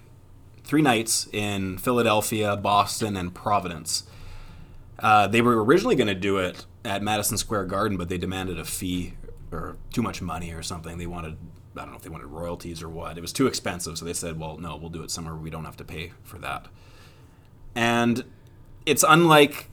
three 0.65 0.83
nights 0.83 1.29
in 1.33 1.77
Philadelphia, 1.79 2.57
Boston, 2.57 3.17
and 3.17 3.35
Providence. 3.35 4.05
Uh, 4.99 5.27
they 5.27 5.43
were 5.43 5.63
originally 5.63 5.97
going 5.97 6.09
to 6.09 6.15
do 6.15 6.39
it 6.39 6.65
at 6.85 7.03
Madison 7.03 7.37
Square 7.37 7.65
Garden, 7.67 7.99
but 7.99 8.09
they 8.09 8.19
demanded 8.19 8.59
a 8.59 8.65
fee 8.65 9.15
or 9.51 9.77
too 9.93 10.03
much 10.03 10.23
money 10.23 10.53
or 10.53 10.63
something. 10.63 10.99
They 10.99 11.07
wanted 11.07 11.37
I 11.77 11.81
don't 11.81 11.91
know 11.91 11.97
if 11.97 12.03
they 12.03 12.11
wanted 12.11 12.27
royalties 12.27 12.83
or 12.83 12.89
what. 12.89 13.17
It 13.17 13.23
was 13.23 13.33
too 13.33 13.47
expensive, 13.47 13.97
so 13.99 14.05
they 14.05 14.13
said, 14.13 14.39
"Well, 14.39 14.59
no, 14.59 14.77
we'll 14.77 14.91
do 14.91 15.03
it 15.03 15.11
somewhere 15.11 15.35
we 15.35 15.51
don't 15.51 15.65
have 15.65 15.77
to 15.79 15.85
pay 15.85 16.13
for 16.23 16.39
that." 16.39 16.67
And 17.75 18.25
it's 18.85 19.05
unlike 19.07 19.71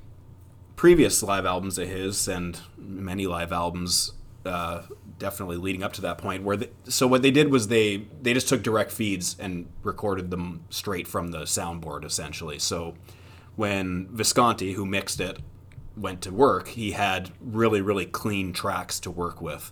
previous 0.75 1.21
live 1.21 1.45
albums 1.45 1.77
of 1.77 1.89
his 1.89 2.27
and 2.27 2.59
many 2.77 3.27
live 3.27 3.51
albums 3.51 4.13
uh, 4.45 4.83
definitely 5.19 5.57
leading 5.57 5.83
up 5.83 5.93
to 5.93 6.01
that 6.01 6.17
point 6.17 6.43
where 6.43 6.57
the, 6.57 6.69
so 6.85 7.05
what 7.05 7.21
they 7.21 7.29
did 7.29 7.51
was 7.51 7.67
they 7.67 8.07
they 8.21 8.33
just 8.33 8.49
took 8.49 8.63
direct 8.63 8.91
feeds 8.91 9.35
and 9.39 9.67
recorded 9.83 10.31
them 10.31 10.63
straight 10.69 11.07
from 11.07 11.31
the 11.31 11.41
soundboard 11.41 12.03
essentially. 12.03 12.57
So 12.57 12.95
when 13.55 14.07
visconti 14.11 14.73
who 14.73 14.85
mixed 14.85 15.19
it 15.19 15.37
went 15.95 16.21
to 16.21 16.31
work 16.31 16.69
he 16.69 16.91
had 16.91 17.29
really 17.41 17.81
really 17.81 18.05
clean 18.05 18.53
tracks 18.53 18.99
to 19.01 19.11
work 19.11 19.41
with. 19.41 19.71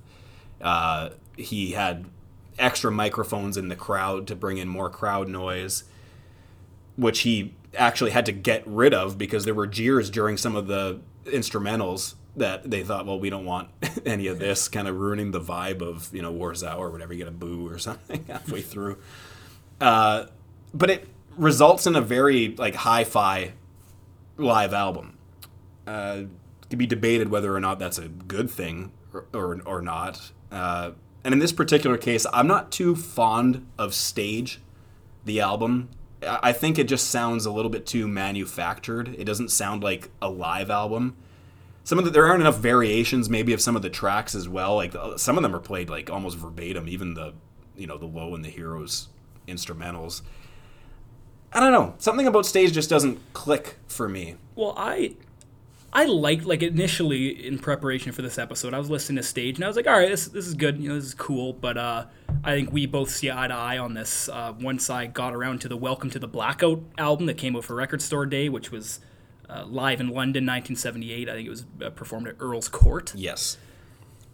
Uh, 0.62 1.10
he 1.38 1.72
had 1.72 2.06
extra 2.60 2.92
microphones 2.92 3.56
in 3.58 3.70
the 3.70 3.75
crowd 3.75 4.27
to 4.27 4.36
bring 4.36 4.58
in 4.58 4.68
more 4.68 4.89
crowd 4.89 5.30
noise 5.30 5.86
which 6.96 7.20
he 7.20 7.54
actually 7.77 8.12
had 8.12 8.25
to 8.25 8.32
get 8.32 8.63
rid 8.66 8.94
of 8.94 9.18
because 9.18 9.46
there 9.46 9.54
were 9.54 9.68
jeers 9.68 10.10
during 10.10 10.36
some 10.36 10.56
of 10.56 10.68
the 10.68 11.00
instrumentals 11.25 12.16
that 12.38 12.70
they 12.70 12.84
thought, 12.84 13.06
well, 13.06 13.20
we 13.20 13.29
don't 13.29 13.46
want 13.46 13.70
any 14.06 14.27
of 14.27 14.39
this 14.39 14.67
kind 14.67 14.88
of 14.88 14.96
ruining 14.96 15.32
the 15.32 15.41
vibe 15.41 15.82
of 15.82 16.13
you 16.13 16.22
know 16.22 16.34
Warzow 16.34 16.77
or 16.77 16.89
whatever. 16.89 17.13
You 17.13 17.20
get 17.20 17.27
a 17.27 17.32
boo 17.32 17.67
or 17.67 17.77
something 17.79 18.24
halfway 18.27 18.62
through, 18.62 18.98
uh, 19.82 20.25
but 20.74 20.89
it 20.89 21.08
results 21.36 21.86
in 21.86 21.96
a 21.96 22.01
very 22.01 22.56
like 22.56 22.75
hi-fi 22.75 23.53
live 24.38 24.74
album. 24.74 25.17
Uh, 25.86 26.24
it 26.63 26.70
can 26.70 26.79
be 26.79 26.88
debated 26.88 27.29
whether 27.29 27.56
or 27.56 27.60
not 27.60 27.79
that's 27.79 27.98
a 27.98 28.08
good 28.08 28.50
thing 28.50 28.91
or 29.13 29.25
or, 29.34 29.62
or 29.65 29.82
not. 29.82 30.32
Uh, 30.51 30.91
and 31.24 31.34
in 31.34 31.39
this 31.39 31.51
particular 31.51 31.98
case, 31.98 32.25
I'm 32.32 32.48
not 32.48 32.72
too 32.72 32.96
fond 32.96 33.65
of 33.77 33.94
stage 33.94 34.62
the 35.25 35.41
album. 35.41 35.89
I 36.22 36.39
I 36.44 36.53
think 36.53 36.77
it 36.77 36.88
just 36.88 37.10
sounds 37.10 37.46
a 37.46 37.51
little 37.51 37.72
bit 37.72 37.86
too 37.86 38.08
manufactured. 38.08 39.15
It 39.17 39.25
doesn't 39.25 39.50
sound 39.50 39.84
like 39.84 40.10
a 40.22 40.29
live 40.29 40.70
album. 40.70 41.15
Some 41.88 42.00
of 42.00 42.03
the, 42.03 42.12
there 42.12 42.27
aren't 42.27 42.41
enough 42.41 42.58
variations, 42.58 43.29
maybe 43.29 43.53
of 43.53 43.62
some 43.62 43.77
of 43.77 43.82
the 43.82 43.89
tracks 43.89 44.36
as 44.36 44.50
well. 44.50 44.75
Like 44.75 44.94
uh, 44.94 45.15
some 45.15 45.38
of 45.38 45.41
them 45.41 45.56
are 45.56 45.60
played 45.62 45.89
like 45.89 46.10
almost 46.10 46.38
verbatim, 46.38 46.89
even 46.89 47.13
the 47.13 47.34
you 47.77 47.88
know 47.88 47.98
the 47.98 48.06
low 48.06 48.36
and 48.36 48.44
the 48.44 48.50
heroes 48.50 49.08
instrumentals. 49.48 50.22
I 51.53 51.62
don't 51.62 51.72
know. 51.72 51.96
Something 51.98 52.27
about 52.27 52.46
stage 52.46 52.74
just 52.74 52.89
doesn't 52.89 53.22
click 53.32 53.77
for 53.88 54.10
me. 54.10 54.36
Well, 54.53 54.74
I 54.75 55.15
I 55.94 56.03
liked 56.03 56.44
like 56.44 56.62
initially 56.62 57.48
in 57.48 57.58
preparation 57.58 58.12
for 58.12 58.22
this 58.22 58.38
episode, 58.38 58.74
I 58.74 58.79
was 58.79 58.89
listening 58.89 59.15
to 59.15 59.24
Stage 59.24 59.56
and 59.56 59.63
I 59.63 59.67
was 59.67 59.77
like, 59.77 59.88
all 59.88 59.98
right, 59.98 60.10
this 60.10 60.27
this 60.27 60.46
is 60.46 60.56
good, 60.56 60.82
you 60.82 60.89
know, 60.89 60.96
this 60.96 61.06
is 61.06 61.13
cool. 61.13 61.53
But 61.53 61.77
uh, 61.77 62.08
I 62.44 62.53
think 62.53 62.70
we 62.74 62.86
both 62.86 63.12
see 63.12 63.32
eye 63.32 63.48
to 63.48 63.53
eye 63.53 63.77
on 63.77 63.94
this. 63.94 64.27
Uh, 64.27 64.53
once 64.60 64.89
I 64.89 65.06
got 65.06 65.34
around 65.34 65.62
to 65.62 65.70
the 65.70 65.77
Welcome 65.77 66.10
to 66.10 66.20
the 66.20 66.27
Blackout 66.27 66.84
album 66.98 67.27
that 67.27 67.38
came 67.38 67.56
out 67.56 67.63
for 67.63 67.75
Record 67.75 68.01
Store 68.01 68.25
Day, 68.25 68.50
which 68.50 68.74
was 68.74 69.00
uh, 69.50 69.66
live 69.66 70.00
in 70.00 70.08
London, 70.08 70.46
1978. 70.46 71.30
I 71.30 71.34
think 71.34 71.48
it 71.48 71.50
was 71.50 71.66
uh, 71.84 71.89
performed 71.89 72.27
at 72.27 72.36
Earl's 72.39 72.68
Court. 72.68 73.13
Yes. 73.16 73.58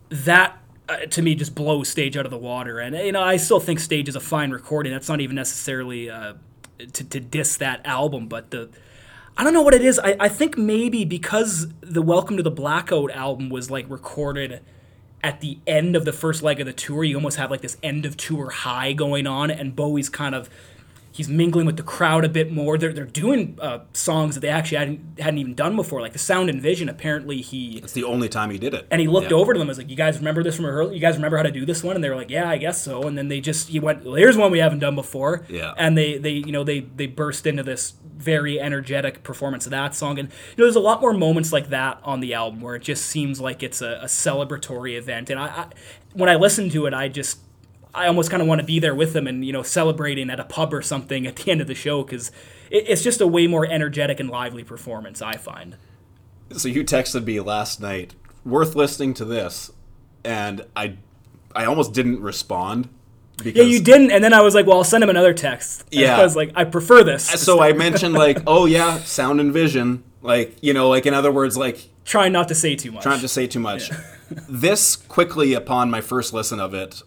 That 0.09 0.57
uh, 0.89 0.97
to 0.97 1.21
me 1.21 1.35
just 1.35 1.55
blows 1.55 1.89
Stage 1.89 2.17
out 2.17 2.25
of 2.25 2.31
the 2.31 2.37
water. 2.37 2.79
And 2.79 2.95
you 2.95 3.11
know, 3.11 3.21
I 3.21 3.37
still 3.37 3.59
think 3.59 3.79
Stage 3.79 4.09
is 4.09 4.15
a 4.15 4.19
fine 4.19 4.51
recording. 4.51 4.91
That's 4.91 5.09
not 5.09 5.21
even 5.21 5.35
necessarily 5.35 6.09
uh, 6.09 6.33
to, 6.77 7.03
to 7.03 7.19
diss 7.19 7.57
that 7.57 7.85
album, 7.85 8.27
but 8.27 8.51
the 8.51 8.69
I 9.35 9.43
don't 9.43 9.53
know 9.53 9.63
what 9.63 9.73
it 9.73 9.83
is. 9.83 9.99
I, 9.99 10.15
I 10.19 10.29
think 10.29 10.57
maybe 10.57 11.05
because 11.05 11.67
the 11.81 12.03
Welcome 12.03 12.37
to 12.37 12.43
the 12.43 12.51
Blackout 12.51 13.09
album 13.11 13.49
was 13.49 13.71
like 13.71 13.89
recorded 13.89 14.61
at 15.23 15.39
the 15.39 15.57
end 15.65 15.95
of 15.95 16.05
the 16.05 16.11
first 16.11 16.43
leg 16.43 16.59
of 16.59 16.65
the 16.65 16.73
tour, 16.73 17.03
you 17.03 17.15
almost 17.15 17.37
have 17.37 17.49
like 17.49 17.61
this 17.61 17.77
end 17.81 18.05
of 18.05 18.17
tour 18.17 18.49
high 18.49 18.91
going 18.91 19.25
on, 19.25 19.49
and 19.49 19.75
Bowie's 19.75 20.09
kind 20.09 20.35
of 20.35 20.49
he's 21.15 21.29
mingling 21.29 21.65
with 21.67 21.77
the 21.77 21.83
crowd 21.83 22.25
a 22.25 22.29
bit 22.29 22.51
more. 22.51 22.77
They're 22.77 22.91
they're 22.91 23.05
doing 23.05 23.57
uh, 23.61 23.79
songs 23.93 24.33
that 24.35 24.41
they 24.41 24.49
actually 24.49 24.79
hadn't 24.79 25.19
hadn't 25.19 25.37
even 25.37 25.53
done 25.53 25.75
before, 25.75 26.01
like 26.01 26.11
the 26.13 26.19
Sound 26.19 26.49
and 26.49 26.59
Vision. 26.61 26.89
Apparently 26.89 27.39
he 27.41 27.77
It's 27.77 27.93
the 27.93 28.03
only 28.03 28.27
time 28.27 28.49
he 28.49 28.57
did 28.57 28.73
it. 28.73 28.87
and 28.91 28.99
he 28.99 29.07
looked 29.07 29.29
Yeah. 29.31 29.37
over 29.37 29.53
to 29.53 29.57
them 29.59 29.65
and 29.65 29.69
was 29.69 29.77
like, 29.77 29.89
"You 29.89 29.95
guys 29.95 30.17
remember 30.17 30.41
this 30.43 30.55
from 30.55 30.65
rehearsal? 30.65 30.93
You 30.93 30.99
guys 30.99 31.15
remember 31.15 31.37
how 31.37 31.43
to 31.43 31.51
do 31.51 31.65
this 31.65 31.83
one?" 31.83 31.95
And 31.95 32.03
they 32.03 32.09
were 32.09 32.15
like, 32.15 32.31
"Yeah, 32.31 32.49
I 32.49 32.57
guess 32.57 32.81
so." 32.81 33.03
And 33.03 33.15
then 33.17 33.27
they 33.27 33.39
just 33.39 33.69
he 33.69 33.79
went, 33.79 34.03
well, 34.03 34.15
"Here's 34.15 34.35
one 34.35 34.51
we 34.51 34.59
haven't 34.59 34.79
done 34.79 34.95
before." 34.95 35.45
Yeah. 35.47 35.73
And 35.77 35.95
they 35.97 36.17
they 36.17 36.31
you 36.31 36.51
know 36.51 36.63
they 36.63 36.79
they 36.81 37.05
burst 37.07 37.45
into 37.47 37.63
this 37.63 37.93
very 38.17 38.59
energetic 38.59 39.21
performance 39.23 39.65
of 39.65 39.71
that 39.71 39.93
song, 39.93 40.17
and 40.17 40.29
you 40.29 40.55
know 40.57 40.65
there's 40.65 40.75
a 40.75 40.79
lot 40.79 40.99
more 41.01 41.13
moments 41.13 41.53
like 41.53 41.69
that 41.69 41.99
on 42.03 42.21
the 42.21 42.33
album 42.33 42.61
where 42.61 42.75
it 42.75 42.81
just 42.81 43.05
seems 43.05 43.39
like 43.41 43.61
it's 43.61 43.81
a, 43.81 43.99
a 44.01 44.05
celebratory 44.05 44.97
event. 44.97 45.29
And 45.29 45.39
I, 45.39 45.45
I 45.47 45.65
when 46.13 46.29
I 46.29 46.35
listen 46.35 46.69
to 46.69 46.85
it, 46.85 46.93
I 46.93 47.07
just 47.07 47.39
I 47.95 48.07
almost 48.07 48.31
kind 48.31 48.41
of 48.41 48.47
want 48.47 48.59
to 48.59 48.65
be 48.65 48.79
there 48.79 48.95
with 48.95 49.13
them 49.13 49.27
and 49.27 49.45
you 49.45 49.53
know 49.53 49.61
celebrating 49.63 50.29
at 50.29 50.39
a 50.39 50.45
pub 50.45 50.73
or 50.73 50.81
something 50.81 51.27
at 51.27 51.35
the 51.37 51.51
end 51.51 51.61
of 51.61 51.67
the 51.67 51.75
show 51.75 52.03
because 52.03 52.29
it, 52.71 52.85
it's 52.87 53.03
just 53.03 53.21
a 53.21 53.27
way 53.27 53.47
more 53.47 53.65
energetic 53.65 54.19
and 54.19 54.29
lively 54.29 54.63
performance. 54.63 55.21
I 55.21 55.33
find. 55.33 55.77
So 56.51 56.67
you 56.67 56.83
texted 56.83 57.25
me 57.25 57.39
last 57.39 57.79
night, 57.81 58.13
worth 58.45 58.75
listening 58.75 59.13
to 59.15 59.25
this, 59.25 59.71
and 60.23 60.65
I, 60.75 60.97
I 61.55 61.65
almost 61.65 61.93
didn't 61.93 62.21
respond. 62.21 62.89
Because, 63.37 63.55
Yeah, 63.55 63.63
you 63.63 63.81
didn't, 63.81 64.11
and 64.11 64.23
then 64.23 64.33
I 64.33 64.41
was 64.41 64.53
like, 64.53 64.67
"Well, 64.67 64.77
I'll 64.77 64.83
send 64.83 65.03
him 65.03 65.09
another 65.09 65.33
text." 65.33 65.81
And 65.91 65.93
Yeah. 66.01 66.17
I 66.19 66.23
was 66.23 66.35
like, 66.35 66.51
"I 66.55 66.63
prefer 66.65 67.03
this." 67.03 67.25
So 67.41 67.61
I 67.61 67.73
mentioned 67.73 68.13
like, 68.13 68.39
oh 68.47 68.65
yeah, 68.65 68.99
sound 68.99 69.39
and 69.39 69.51
vision, 69.51 70.03
like 70.21 70.57
you 70.61 70.73
know, 70.73 70.89
like 70.89 71.05
in 71.07 71.13
other 71.13 71.31
words, 71.31 71.57
like 71.57 71.89
trying 72.05 72.31
not 72.31 72.47
to 72.49 72.55
say 72.55 72.75
too 72.75 72.91
much. 72.91 73.01
trying 73.03 73.21
to 73.21 73.27
say 73.27 73.47
too 73.47 73.59
much. 73.59 73.89
this 74.47 74.95
quickly 74.95 75.53
upon 75.53 75.89
my 75.89 76.01
first 76.01 76.33
listen 76.33 76.59
of 76.59 76.73
it, 76.75 77.01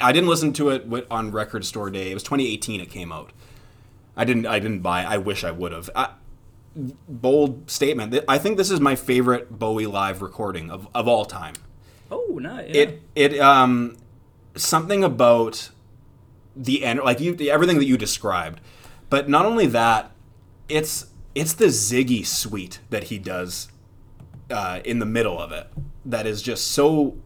I- 0.00 0.12
didn't 0.12 0.28
listen 0.28 0.52
to 0.54 0.70
it 0.70 1.06
on 1.10 1.30
Record 1.30 1.64
Store 1.64 1.90
Day. 1.90 2.10
It 2.10 2.14
was 2.14 2.22
2018. 2.22 2.80
It 2.80 2.90
came 2.90 3.12
out. 3.12 3.32
I 4.16 4.24
didn't. 4.24 4.46
I 4.46 4.58
didn't 4.58 4.80
buy. 4.80 5.02
it. 5.02 5.06
I 5.06 5.18
wish 5.18 5.44
I 5.44 5.50
would 5.50 5.72
have. 5.72 5.90
Bold 7.08 7.70
statement. 7.70 8.14
I 8.28 8.36
think 8.38 8.58
this 8.58 8.70
is 8.70 8.80
my 8.80 8.96
favorite 8.96 9.58
Bowie 9.58 9.86
live 9.86 10.20
recording 10.20 10.70
of, 10.70 10.86
of 10.94 11.08
all 11.08 11.24
time. 11.24 11.54
oh, 12.10 12.38
no, 12.40 12.56
yeah. 12.56 12.60
It 12.82 13.02
it 13.14 13.40
um 13.40 13.96
something 14.56 15.02
about 15.02 15.70
the 16.54 16.84
end 16.84 17.00
like 17.00 17.20
you 17.20 17.34
everything 17.50 17.78
that 17.78 17.86
you 17.86 17.96
described, 17.96 18.60
but 19.08 19.28
not 19.28 19.46
only 19.46 19.66
that, 19.66 20.10
it's 20.68 21.06
it's 21.34 21.54
the 21.54 21.66
Ziggy 21.66 22.26
suite 22.26 22.80
that 22.90 23.04
he 23.04 23.18
does 23.18 23.68
uh, 24.50 24.80
in 24.84 24.98
the 24.98 25.06
middle 25.06 25.38
of 25.38 25.52
it 25.52 25.68
that 26.04 26.26
is 26.26 26.40
just 26.42 26.68
so 26.68 27.16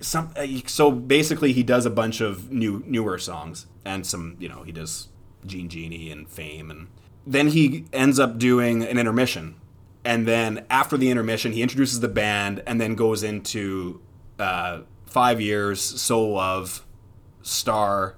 some 0.00 0.32
uh, 0.36 0.46
so 0.66 0.90
basically 0.90 1.52
he 1.52 1.62
does 1.62 1.86
a 1.86 1.90
bunch 1.90 2.20
of 2.20 2.50
new 2.50 2.82
newer 2.86 3.18
songs 3.18 3.66
and 3.84 4.06
some 4.06 4.36
you 4.38 4.48
know 4.48 4.62
he 4.62 4.72
does 4.72 5.08
Gene 5.46 5.68
Genie 5.68 6.10
and 6.10 6.28
Fame 6.28 6.70
and 6.70 6.88
then 7.26 7.48
he 7.48 7.84
ends 7.92 8.18
up 8.18 8.38
doing 8.38 8.82
an 8.82 8.98
intermission. 8.98 9.56
And 10.04 10.26
then 10.26 10.64
after 10.70 10.96
the 10.96 11.10
intermission 11.10 11.52
he 11.52 11.62
introduces 11.62 12.00
the 12.00 12.08
band 12.08 12.62
and 12.66 12.80
then 12.80 12.94
goes 12.94 13.22
into 13.22 14.00
uh, 14.38 14.80
five 15.06 15.40
years 15.40 15.80
Soul 15.80 16.34
Love 16.34 16.86
Star 17.42 18.16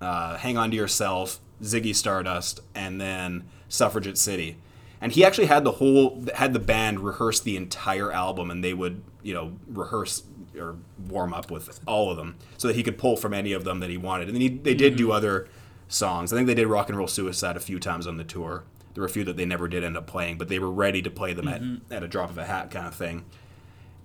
uh, 0.00 0.36
Hang 0.38 0.56
On 0.56 0.70
to 0.70 0.76
Yourself 0.76 1.40
Ziggy 1.62 1.94
Stardust 1.94 2.60
and 2.74 3.00
then 3.00 3.44
Suffragette 3.68 4.18
City. 4.18 4.56
And 5.00 5.12
he 5.12 5.24
actually 5.24 5.46
had 5.46 5.64
the 5.64 5.72
whole 5.72 6.24
had 6.34 6.52
the 6.52 6.58
band 6.58 7.00
rehearse 7.00 7.40
the 7.40 7.56
entire 7.56 8.12
album 8.12 8.50
and 8.50 8.62
they 8.64 8.74
would 8.74 9.02
you 9.22 9.32
know 9.32 9.52
rehearse 9.68 10.24
or 10.58 10.76
warm 11.08 11.32
up 11.32 11.50
with 11.50 11.80
all 11.86 12.10
of 12.10 12.16
them 12.16 12.36
so 12.56 12.68
that 12.68 12.76
he 12.76 12.82
could 12.82 12.98
pull 12.98 13.16
from 13.16 13.32
any 13.32 13.52
of 13.52 13.64
them 13.64 13.80
that 13.80 13.90
he 13.90 13.96
wanted 13.96 14.26
and 14.26 14.34
then 14.34 14.40
he, 14.40 14.48
they 14.48 14.74
did 14.74 14.96
do 14.96 15.04
mm-hmm. 15.04 15.12
other 15.12 15.48
songs 15.88 16.32
i 16.32 16.36
think 16.36 16.46
they 16.46 16.54
did 16.54 16.66
rock 16.66 16.88
and 16.88 16.98
roll 16.98 17.06
suicide 17.06 17.56
a 17.56 17.60
few 17.60 17.78
times 17.78 18.06
on 18.06 18.16
the 18.16 18.24
tour 18.24 18.64
there 18.94 19.02
were 19.02 19.06
a 19.06 19.10
few 19.10 19.24
that 19.24 19.36
they 19.36 19.44
never 19.44 19.68
did 19.68 19.84
end 19.84 19.96
up 19.96 20.06
playing 20.06 20.36
but 20.36 20.48
they 20.48 20.58
were 20.58 20.70
ready 20.70 21.00
to 21.02 21.10
play 21.10 21.32
them 21.32 21.48
at, 21.48 21.60
mm-hmm. 21.60 21.92
at 21.92 22.02
a 22.02 22.08
drop 22.08 22.30
of 22.30 22.38
a 22.38 22.44
hat 22.44 22.70
kind 22.70 22.86
of 22.86 22.94
thing 22.94 23.24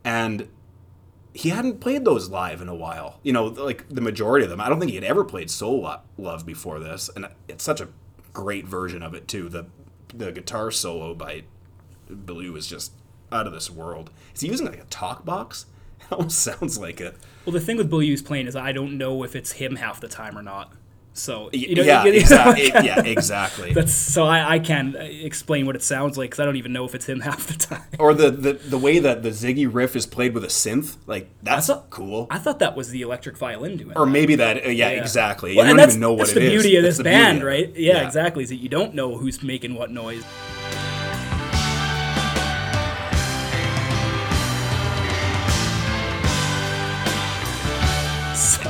and 0.03 0.47
he 1.35 1.49
hadn't 1.49 1.81
played 1.81 2.05
those 2.05 2.29
live 2.29 2.61
in 2.61 2.69
a 2.69 2.73
while. 2.73 3.19
You 3.21 3.33
know, 3.33 3.47
like 3.47 3.89
the 3.89 3.99
majority 3.99 4.45
of 4.45 4.49
them. 4.49 4.61
I 4.61 4.69
don't 4.69 4.79
think 4.79 4.89
he 4.89 4.95
had 4.95 5.03
ever 5.03 5.25
played 5.25 5.51
Soul 5.51 5.93
Love 6.17 6.45
before 6.45 6.79
this, 6.79 7.09
and 7.13 7.27
it's 7.49 7.63
such 7.63 7.81
a 7.81 7.89
great 8.31 8.65
version 8.65 9.03
of 9.03 9.13
it 9.13 9.27
too. 9.27 9.49
The 9.49 9.65
the 10.13 10.31
guitar 10.31 10.71
solo 10.71 11.13
by 11.13 11.43
Belew 12.09 12.55
is 12.55 12.67
just 12.67 12.93
out 13.33 13.47
of 13.47 13.53
this 13.53 13.69
world. 13.69 14.11
Is 14.33 14.41
he 14.41 14.47
using 14.47 14.65
like 14.65 14.79
a 14.79 14.85
talk 14.85 15.25
box? 15.25 15.65
It 16.11 16.11
almost 16.11 16.39
sounds 16.39 16.77
like 16.77 17.01
it. 17.01 17.15
Well, 17.45 17.53
the 17.53 17.59
thing 17.59 17.77
with 17.77 17.89
Belew's 17.89 18.21
playing 18.21 18.47
is 18.47 18.55
I 18.55 18.71
don't 18.71 18.97
know 18.97 19.23
if 19.23 19.35
it's 19.35 19.53
him 19.53 19.75
half 19.75 20.01
the 20.01 20.07
time 20.07 20.37
or 20.37 20.41
not. 20.41 20.71
So 21.17 21.49
you 21.53 21.75
know, 21.75 21.81
yeah, 21.83 22.03
you 22.03 22.11
know, 22.11 22.17
exactly. 22.17 22.67
yeah, 22.85 23.01
exactly. 23.01 23.71
That's 23.73 23.93
so 23.93 24.25
I, 24.25 24.55
I 24.55 24.59
can't 24.59 24.97
explain 24.97 25.65
what 25.65 25.77
it 25.77 25.81
sounds 25.81 26.17
like 26.17 26.31
because 26.31 26.41
I 26.41 26.45
don't 26.45 26.57
even 26.57 26.73
know 26.73 26.83
if 26.83 26.93
it's 26.93 27.05
him 27.05 27.19
half 27.29 27.47
the 27.47 27.53
time. 27.53 27.83
or 27.99 28.13
the, 28.13 28.29
the 28.31 28.53
the 28.53 28.77
way 28.77 28.99
that 28.99 29.23
the 29.23 29.29
Ziggy 29.29 29.65
riff 29.73 29.95
is 29.95 30.05
played 30.05 30.33
with 30.33 30.43
a 30.43 30.47
synth, 30.47 30.97
like 31.07 31.29
that's 31.41 31.67
thought- 31.67 31.89
cool. 31.89 32.27
I 32.29 32.37
thought 32.37 32.59
that 32.59 32.75
was 32.75 32.89
the 32.89 33.01
electric 33.01 33.37
violin 33.37 33.77
doing. 33.77 33.91
It. 33.91 33.97
Or 33.97 34.05
that. 34.05 34.11
maybe 34.11 34.35
that. 34.35 34.65
Uh, 34.65 34.69
yeah, 34.71 34.91
Yeah. 34.91 34.99
exactly. 35.01 35.55
Well, 35.55 35.65
I 35.65 35.69
and 35.69 35.77
don't 35.79 35.87
even 35.91 36.01
know 36.01 36.11
what 36.11 36.17
that's 36.27 36.31
it 36.31 36.35
the 36.41 36.45
is. 36.47 36.51
beauty 36.63 36.75
of 36.75 36.83
That's 36.83 36.97
this 36.97 36.97
the 36.97 37.03
beauty 37.03 37.15
band, 37.17 37.37
of 37.37 37.43
it. 37.43 37.47
right? 37.47 37.75
Yeah, 37.77 38.05
exactly. 38.05 38.43
Is 38.43 38.49
that 38.49 38.57
you 38.57 38.67
don't 38.67 38.93
know 38.93 39.15
who's 39.17 39.41
making 39.41 39.75
what 39.75 39.91
noise. 39.91 40.25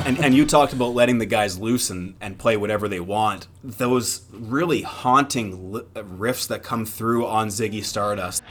And, 0.06 0.24
and 0.24 0.36
you 0.36 0.46
talked 0.46 0.72
about 0.72 0.94
letting 0.94 1.18
the 1.18 1.26
guys 1.26 1.58
loose 1.60 1.90
and, 1.90 2.16
and 2.22 2.38
play 2.38 2.56
whatever 2.58 2.88
they 2.88 3.00
want. 3.00 3.48
Those 3.64 4.22
really 4.32 4.84
haunting 4.84 5.82
riffs 5.96 6.48
that 6.48 6.62
come 6.64 6.86
through 6.86 7.26
on 7.26 7.48
Ziggy 7.48 7.84
Stardust. 7.84 8.44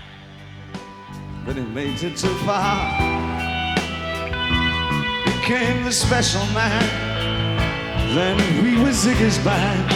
but 1.47 1.55
he 1.57 1.63
made 1.63 2.03
it 2.03 2.17
too 2.17 2.35
far. 2.45 2.99
Became 5.25 5.85
the 5.85 5.93
special 5.93 6.45
man. 6.53 8.15
Then 8.15 8.37
we 8.63 8.83
were 8.83 8.91
Ziggy's 8.91 9.39
band. 9.39 9.91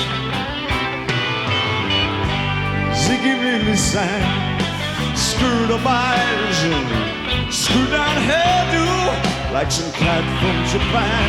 Ziggy 2.95 3.41
really 3.43 3.77
sang. 3.77 5.17
Screwed 5.17 5.71
up 5.73 5.85
eyes 5.85 6.65
and 6.65 7.53
screwed 7.53 7.91
down 7.91 8.17
hairdo 8.17 9.28
like 9.53 9.71
some 9.71 9.91
cat 9.93 10.25
from 10.41 10.57
Japan. 10.73 11.29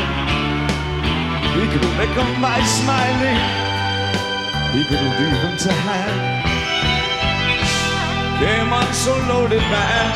He 1.56 1.64
could 1.72 1.88
make 1.98 2.16
'em 2.18 2.42
by 2.42 2.60
smiling. 2.78 3.40
He 4.74 4.82
could 4.86 5.04
leave 5.20 5.42
them 5.44 5.58
to 5.58 5.72
hand 5.72 6.40
came 8.40 8.72
on 8.72 8.94
so 8.94 9.12
loaded 9.28 9.60
man, 9.60 10.08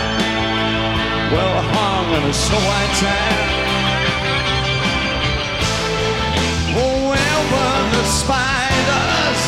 well 1.33 1.61
hung 1.75 2.07
in 2.15 2.23
a 2.23 2.33
snow 2.33 2.61
white 2.69 2.93
tan. 3.01 3.35
Oh, 6.81 7.09
where 7.09 7.41
were 7.51 7.83
the 7.95 8.03
spiders? 8.19 9.41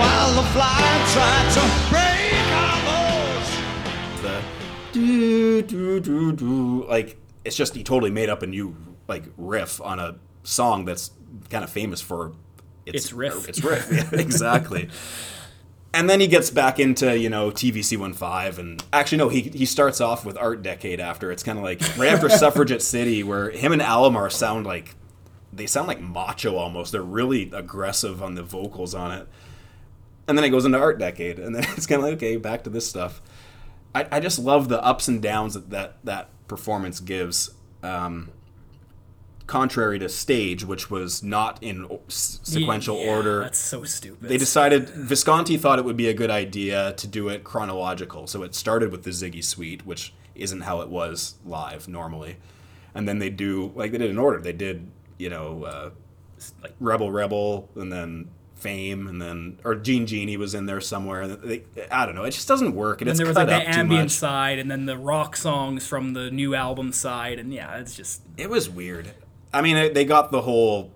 While 0.00 0.32
the 0.38 0.46
fly 0.54 0.80
tried 1.12 1.48
to 1.56 1.90
break 1.90 2.07
do 4.98 5.62
do 5.62 6.00
do 6.00 6.32
do. 6.32 6.86
Like 6.86 7.16
it's 7.44 7.56
just 7.56 7.74
he 7.74 7.84
totally 7.84 8.10
made 8.10 8.28
up 8.28 8.42
a 8.42 8.46
new 8.46 8.76
like 9.06 9.24
riff 9.36 9.80
on 9.80 9.98
a 9.98 10.16
song 10.42 10.84
that's 10.84 11.10
kind 11.50 11.64
of 11.64 11.70
famous 11.70 12.00
for 12.00 12.32
Its 12.86 13.12
riff. 13.12 13.48
Its 13.48 13.62
riff, 13.62 13.88
yeah, 13.92 14.08
exactly. 14.20 14.88
And 15.94 16.08
then 16.08 16.20
he 16.20 16.26
gets 16.26 16.50
back 16.50 16.78
into 16.78 17.18
you 17.18 17.30
know 17.30 17.50
TVC 17.50 17.98
15 17.98 18.64
and 18.64 18.84
actually 18.92 19.18
no 19.18 19.28
he 19.28 19.42
he 19.42 19.64
starts 19.66 20.00
off 20.00 20.24
with 20.24 20.36
Art 20.36 20.62
Decade 20.62 21.00
after. 21.00 21.30
It's 21.30 21.42
kind 21.42 21.58
of 21.58 21.64
like 21.64 21.80
right 21.96 22.12
after 22.12 22.28
Suffragette 22.28 22.82
City 22.82 23.22
where 23.22 23.50
him 23.50 23.72
and 23.72 23.82
Alomar 23.82 24.30
sound 24.30 24.66
like 24.66 24.94
they 25.52 25.66
sound 25.66 25.88
like 25.88 26.00
macho 26.00 26.56
almost. 26.56 26.92
They're 26.92 27.02
really 27.02 27.50
aggressive 27.52 28.22
on 28.22 28.34
the 28.34 28.42
vocals 28.42 28.94
on 28.94 29.12
it. 29.12 29.28
And 30.26 30.36
then 30.36 30.44
it 30.44 30.50
goes 30.50 30.66
into 30.66 30.78
Art 30.78 30.98
Decade 30.98 31.38
and 31.38 31.54
then 31.54 31.64
it's 31.76 31.86
kind 31.86 32.00
of 32.00 32.04
like 32.04 32.14
okay 32.14 32.36
back 32.36 32.64
to 32.64 32.70
this 32.70 32.86
stuff 32.86 33.22
I, 33.98 34.16
I 34.16 34.20
just 34.20 34.38
love 34.38 34.68
the 34.68 34.82
ups 34.84 35.08
and 35.08 35.20
downs 35.22 35.54
that 35.54 35.70
that, 35.70 35.96
that 36.04 36.28
performance 36.48 37.00
gives 37.00 37.50
um, 37.82 38.30
contrary 39.46 39.98
to 39.98 40.08
stage 40.08 40.64
which 40.64 40.90
was 40.90 41.22
not 41.22 41.62
in 41.62 41.86
s- 42.08 42.38
sequential 42.42 42.98
Yeah, 43.02 43.10
order 43.16 43.40
That's 43.40 43.58
so 43.58 43.82
stupid. 43.84 44.28
they 44.28 44.36
decided 44.36 44.88
Visconti 44.90 45.56
thought 45.56 45.78
it 45.78 45.84
would 45.86 45.96
be 45.96 46.08
a 46.08 46.14
good 46.14 46.30
idea 46.30 46.92
to 46.94 47.06
do 47.06 47.28
it 47.28 47.44
chronological. 47.44 48.26
So 48.26 48.42
it 48.42 48.54
started 48.54 48.90
with 48.92 49.04
the 49.04 49.10
Ziggy 49.10 49.42
Suite, 49.42 49.86
which 49.86 50.12
isn't 50.34 50.62
how 50.62 50.80
it 50.82 50.88
was 50.88 51.36
live 51.46 51.88
normally, 51.88 52.36
and 52.94 53.08
then 53.08 53.18
they 53.18 53.30
do 53.30 53.72
like 53.74 53.92
they 53.92 53.98
did 53.98 54.10
in 54.10 54.18
order. 54.18 54.38
They 54.40 54.52
did 54.52 54.90
you 55.18 55.30
know 55.30 55.64
uh, 55.64 55.90
like 56.62 56.74
Rebel 56.78 57.10
Rebel, 57.10 57.68
and 57.74 57.90
then 57.92 58.28
Fame, 58.58 59.06
and 59.06 59.20
then 59.20 59.58
or 59.64 59.74
Gene 59.74 60.06
Genie 60.06 60.36
was 60.36 60.54
in 60.54 60.66
there 60.66 60.80
somewhere. 60.80 61.28
They, 61.28 61.62
I 61.90 62.06
don't 62.06 62.14
know. 62.14 62.24
It 62.24 62.32
just 62.32 62.48
doesn't 62.48 62.74
work, 62.74 63.00
and 63.00 63.08
and 63.08 63.18
there 63.18 63.26
was 63.26 63.36
like 63.36 63.48
the 63.48 63.68
ambient 63.68 64.10
side, 64.10 64.58
and 64.58 64.70
then 64.70 64.86
the 64.86 64.96
rock 64.96 65.36
songs 65.36 65.86
from 65.86 66.12
the 66.12 66.30
new 66.30 66.54
album 66.54 66.92
side, 66.92 67.38
and 67.38 67.52
yeah, 67.52 67.76
it's 67.76 67.94
just 67.94 68.22
It 68.36 68.50
was 68.50 68.68
weird. 68.68 69.12
I 69.52 69.62
mean, 69.62 69.92
they 69.94 70.04
got 70.04 70.30
the 70.30 70.42
whole 70.42 70.92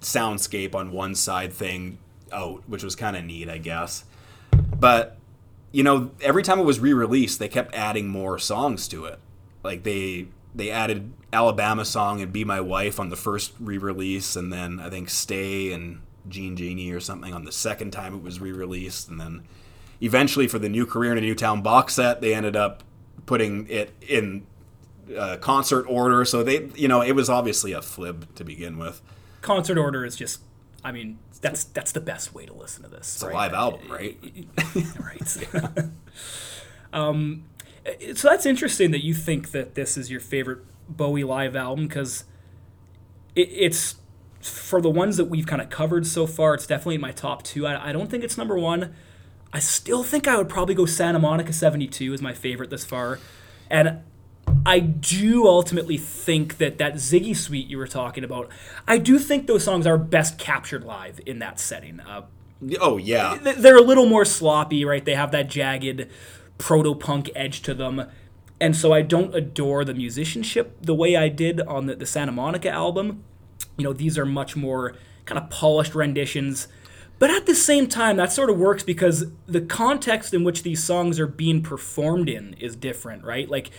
soundscape 0.00 0.74
on 0.74 0.92
one 0.92 1.14
side 1.14 1.52
thing 1.52 1.98
out, 2.32 2.62
which 2.68 2.82
was 2.84 2.94
kind 2.94 3.16
of 3.16 3.24
neat, 3.24 3.48
I 3.48 3.58
guess. 3.58 4.04
But 4.78 5.16
you 5.72 5.82
know, 5.82 6.10
every 6.20 6.42
time 6.42 6.58
it 6.58 6.64
was 6.64 6.80
re-released, 6.80 7.38
they 7.38 7.48
kept 7.48 7.74
adding 7.74 8.08
more 8.08 8.38
songs 8.38 8.88
to 8.88 9.04
it. 9.06 9.18
Like 9.62 9.82
they 9.82 10.28
they 10.54 10.70
added 10.70 11.12
Alabama 11.32 11.84
song 11.84 12.20
and 12.20 12.32
Be 12.32 12.44
My 12.44 12.60
Wife 12.60 12.98
on 12.98 13.10
the 13.10 13.16
first 13.16 13.52
re-release, 13.60 14.36
and 14.36 14.52
then 14.52 14.80
I 14.80 14.88
think 14.88 15.10
Stay 15.10 15.72
and 15.72 16.00
Gene 16.28 16.56
Genie 16.56 16.90
or 16.92 17.00
something 17.00 17.32
on 17.32 17.44
the 17.44 17.52
second 17.52 17.92
time 17.92 18.14
it 18.14 18.22
was 18.22 18.40
re-released, 18.40 19.08
and 19.08 19.20
then 19.20 19.44
eventually 20.00 20.46
for 20.46 20.58
the 20.58 20.68
New 20.68 20.86
Career 20.86 21.12
in 21.12 21.18
a 21.18 21.22
New 21.22 21.34
Town 21.34 21.62
box 21.62 21.94
set, 21.94 22.20
they 22.20 22.34
ended 22.34 22.56
up 22.56 22.82
putting 23.26 23.68
it 23.68 23.92
in 24.00 24.46
uh, 25.16 25.36
concert 25.38 25.84
order. 25.88 26.24
So 26.24 26.42
they, 26.42 26.70
you 26.74 26.88
know, 26.88 27.02
it 27.02 27.12
was 27.12 27.30
obviously 27.30 27.72
a 27.72 27.80
flib 27.80 28.34
to 28.34 28.44
begin 28.44 28.78
with. 28.78 29.00
concert 29.42 29.78
order 29.78 30.04
is 30.04 30.16
just. 30.16 30.40
I 30.84 30.92
mean, 30.92 31.18
that's 31.40 31.64
that's 31.64 31.92
the 31.92 32.00
best 32.00 32.34
way 32.34 32.46
to 32.46 32.52
listen 32.52 32.84
to 32.84 32.88
this. 32.88 33.14
It's 33.14 33.22
a 33.22 33.28
live 33.28 33.52
album, 33.52 33.90
right? 33.90 34.18
right. 35.00 35.48
um, 36.92 37.44
so 38.14 38.28
that's 38.28 38.46
interesting 38.46 38.90
that 38.92 39.04
you 39.04 39.14
think 39.14 39.50
that 39.50 39.74
this 39.74 39.96
is 39.96 40.10
your 40.10 40.20
favorite 40.20 40.60
Bowie 40.88 41.24
live 41.24 41.56
album 41.56 41.88
because 41.88 42.24
it, 43.34 43.48
it's 43.50 43.96
for 44.46 44.80
the 44.80 44.90
ones 44.90 45.16
that 45.16 45.26
we've 45.26 45.46
kind 45.46 45.62
of 45.62 45.70
covered 45.70 46.06
so 46.06 46.26
far. 46.26 46.54
It's 46.54 46.66
definitely 46.66 46.96
in 46.96 47.00
my 47.00 47.12
top 47.12 47.42
two. 47.42 47.66
I, 47.66 47.88
I 47.88 47.92
don't 47.92 48.10
think 48.10 48.24
it's 48.24 48.38
number 48.38 48.58
one. 48.58 48.94
I 49.52 49.58
still 49.58 50.02
think 50.02 50.26
I 50.28 50.36
would 50.36 50.48
probably 50.48 50.74
go 50.74 50.86
Santa 50.86 51.18
Monica 51.18 51.52
'72 51.52 52.12
as 52.12 52.20
my 52.22 52.34
favorite 52.34 52.70
this 52.70 52.84
far, 52.84 53.18
and 53.70 54.00
I 54.64 54.80
do 54.80 55.46
ultimately 55.46 55.96
think 55.96 56.58
that 56.58 56.78
that 56.78 56.94
Ziggy 56.94 57.36
Suite 57.36 57.68
you 57.68 57.78
were 57.78 57.86
talking 57.86 58.24
about, 58.24 58.48
I 58.86 58.98
do 58.98 59.18
think 59.18 59.46
those 59.46 59.64
songs 59.64 59.86
are 59.86 59.98
best 59.98 60.38
captured 60.38 60.84
live 60.84 61.20
in 61.24 61.38
that 61.38 61.60
setting. 61.60 62.00
Uh, 62.00 62.22
Oh 62.80 62.96
yeah, 62.96 63.36
they're 63.36 63.76
a 63.76 63.82
little 63.82 64.06
more 64.06 64.24
sloppy, 64.24 64.84
right? 64.84 65.04
They 65.04 65.14
have 65.14 65.30
that 65.32 65.48
jagged 65.48 66.08
proto 66.58 66.94
punk 66.94 67.30
edge 67.34 67.62
to 67.62 67.74
them. 67.74 68.06
And 68.58 68.74
so 68.74 68.92
I 68.92 69.02
don't 69.02 69.34
adore 69.34 69.84
the 69.84 69.92
musicianship 69.92 70.78
the 70.80 70.94
way 70.94 71.14
I 71.16 71.28
did 71.28 71.60
on 71.60 71.86
the, 71.86 71.96
the 71.96 72.06
Santa 72.06 72.32
Monica 72.32 72.70
album. 72.70 73.22
You 73.76 73.84
know, 73.84 73.92
these 73.92 74.18
are 74.18 74.26
much 74.26 74.56
more 74.56 74.94
kind 75.24 75.38
of 75.38 75.50
polished 75.50 75.94
renditions. 75.94 76.68
But 77.18 77.30
at 77.30 77.46
the 77.46 77.54
same 77.54 77.86
time, 77.88 78.16
that 78.18 78.30
sort 78.32 78.50
of 78.50 78.58
works 78.58 78.82
because 78.82 79.26
the 79.46 79.60
context 79.62 80.34
in 80.34 80.44
which 80.44 80.62
these 80.62 80.84
songs 80.84 81.18
are 81.18 81.26
being 81.26 81.62
performed 81.62 82.28
in 82.28 82.54
is 82.54 82.76
different, 82.76 83.24
right? 83.24 83.48
Like, 83.48 83.70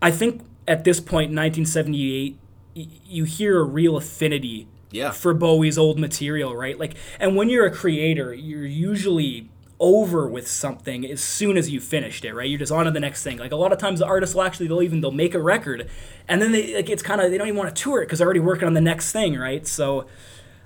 I 0.00 0.10
think 0.10 0.42
at 0.66 0.84
this 0.84 0.98
point, 0.98 1.30
in 1.30 1.36
1978, 1.36 2.38
y- 2.74 2.86
you 3.04 3.24
hear 3.24 3.60
a 3.60 3.64
real 3.64 3.96
affinity 3.98 4.68
Yeah. 4.90 5.10
for 5.10 5.34
Bowie's 5.34 5.76
old 5.76 5.98
material, 5.98 6.56
right? 6.56 6.78
Like, 6.78 6.94
and 7.20 7.36
when 7.36 7.50
you're 7.50 7.66
a 7.66 7.70
creator, 7.70 8.32
you're 8.32 8.64
usually 8.66 9.50
over 9.82 10.28
with 10.28 10.46
something 10.46 11.04
as 11.04 11.20
soon 11.22 11.56
as 11.58 11.68
you 11.68 11.80
finished 11.80 12.24
it, 12.24 12.32
right? 12.32 12.48
You're 12.48 12.60
just 12.60 12.70
on 12.70 12.84
to 12.84 12.92
the 12.92 13.00
next 13.00 13.24
thing. 13.24 13.38
Like 13.38 13.50
a 13.50 13.56
lot 13.56 13.72
of 13.72 13.78
times, 13.78 13.98
the 13.98 14.06
artists 14.06 14.32
will 14.34 14.42
actually 14.44 14.68
they'll 14.68 14.80
even 14.80 15.00
they'll 15.00 15.10
make 15.10 15.34
a 15.34 15.42
record, 15.42 15.90
and 16.28 16.40
then 16.40 16.52
they 16.52 16.74
like 16.76 16.88
it's 16.88 17.02
kind 17.02 17.20
of 17.20 17.30
they 17.32 17.36
don't 17.36 17.48
even 17.48 17.58
want 17.58 17.74
to 17.74 17.82
tour 17.82 18.00
it 18.00 18.06
because 18.06 18.20
they're 18.20 18.26
already 18.26 18.40
working 18.40 18.66
on 18.68 18.74
the 18.74 18.80
next 18.80 19.10
thing, 19.10 19.36
right? 19.36 19.66
So, 19.66 20.06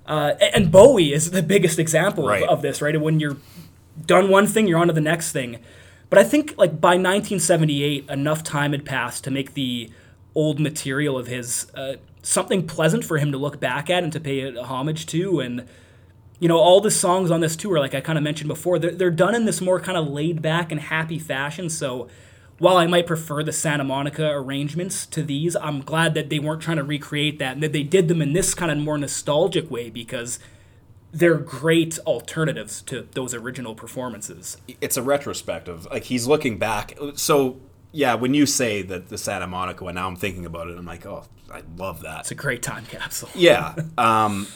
uh, 0.06 0.34
and 0.54 0.70
Bowie 0.70 1.12
is 1.14 1.30
the 1.30 1.42
biggest 1.42 1.78
example 1.78 2.28
Right. 2.28 2.42
of, 2.42 2.50
of 2.50 2.62
this, 2.62 2.82
right? 2.82 3.00
When 3.00 3.18
you're 3.18 3.38
done 4.04 4.28
one 4.28 4.46
thing, 4.46 4.66
you're 4.68 4.78
on 4.78 4.88
to 4.88 4.92
the 4.92 5.00
next 5.00 5.32
thing. 5.32 5.60
But 6.10 6.18
I 6.18 6.24
think 6.24 6.54
like 6.58 6.78
by 6.80 6.90
1978, 6.98 8.10
enough 8.10 8.44
time 8.44 8.72
had 8.72 8.84
passed 8.84 9.24
to 9.24 9.30
make 9.30 9.54
the 9.54 9.90
old 10.34 10.60
material 10.60 11.16
of 11.16 11.26
his 11.26 11.66
uh, 11.74 11.94
something 12.22 12.66
pleasant 12.66 13.02
for 13.02 13.16
him 13.16 13.32
to 13.32 13.38
look 13.38 13.58
back 13.58 13.88
at 13.88 14.04
and 14.04 14.12
to 14.12 14.20
pay 14.20 14.54
homage 14.54 15.06
to. 15.06 15.40
And 15.40 15.66
you 16.38 16.48
know, 16.48 16.58
all 16.58 16.80
the 16.80 16.90
songs 16.90 17.30
on 17.30 17.40
this 17.40 17.56
tour, 17.56 17.78
like 17.78 17.94
I 17.94 18.00
kind 18.00 18.18
of 18.18 18.24
mentioned 18.24 18.48
before, 18.48 18.78
they're, 18.78 18.90
they're 18.90 19.10
done 19.10 19.34
in 19.34 19.44
this 19.46 19.60
more 19.60 19.80
kind 19.80 19.96
of 19.96 20.08
laid 20.08 20.42
back 20.42 20.70
and 20.70 20.80
happy 20.80 21.18
fashion. 21.18 21.70
So 21.70 22.08
while 22.58 22.76
I 22.76 22.86
might 22.86 23.06
prefer 23.06 23.42
the 23.42 23.52
Santa 23.52 23.84
Monica 23.84 24.30
arrangements 24.30 25.06
to 25.06 25.22
these, 25.22 25.56
I'm 25.56 25.80
glad 25.80 26.14
that 26.14 26.28
they 26.30 26.38
weren't 26.38 26.62
trying 26.62 26.78
to 26.78 26.84
recreate 26.84 27.38
that 27.38 27.54
and 27.54 27.62
that 27.62 27.72
they 27.72 27.82
did 27.82 28.08
them 28.08 28.20
in 28.20 28.32
this 28.32 28.54
kind 28.54 28.70
of 28.70 28.78
more 28.78 28.98
nostalgic 28.98 29.70
way 29.70 29.90
because 29.90 30.38
they're 31.12 31.36
great 31.36 31.98
alternatives 32.00 32.82
to 32.82 33.08
those 33.12 33.32
original 33.32 33.74
performances. 33.74 34.58
it's 34.80 34.96
a 34.96 35.02
retrospective. 35.02 35.86
Like 35.90 36.04
he's 36.04 36.26
looking 36.26 36.58
back. 36.58 36.98
So 37.14 37.60
yeah, 37.92 38.14
when 38.14 38.34
you 38.34 38.44
say 38.44 38.82
that 38.82 39.08
the 39.08 39.16
Santa 39.16 39.46
Monica 39.46 39.84
one, 39.84 39.94
now 39.94 40.06
I'm 40.06 40.16
thinking 40.16 40.44
about 40.44 40.68
it. 40.68 40.76
I'm 40.76 40.84
like, 40.84 41.06
oh, 41.06 41.24
I 41.50 41.62
love 41.78 42.02
that. 42.02 42.20
It's 42.20 42.30
a 42.30 42.34
great 42.34 42.62
time 42.62 42.84
capsule. 42.86 43.30
Yeah. 43.34 43.74
Um, 43.98 44.46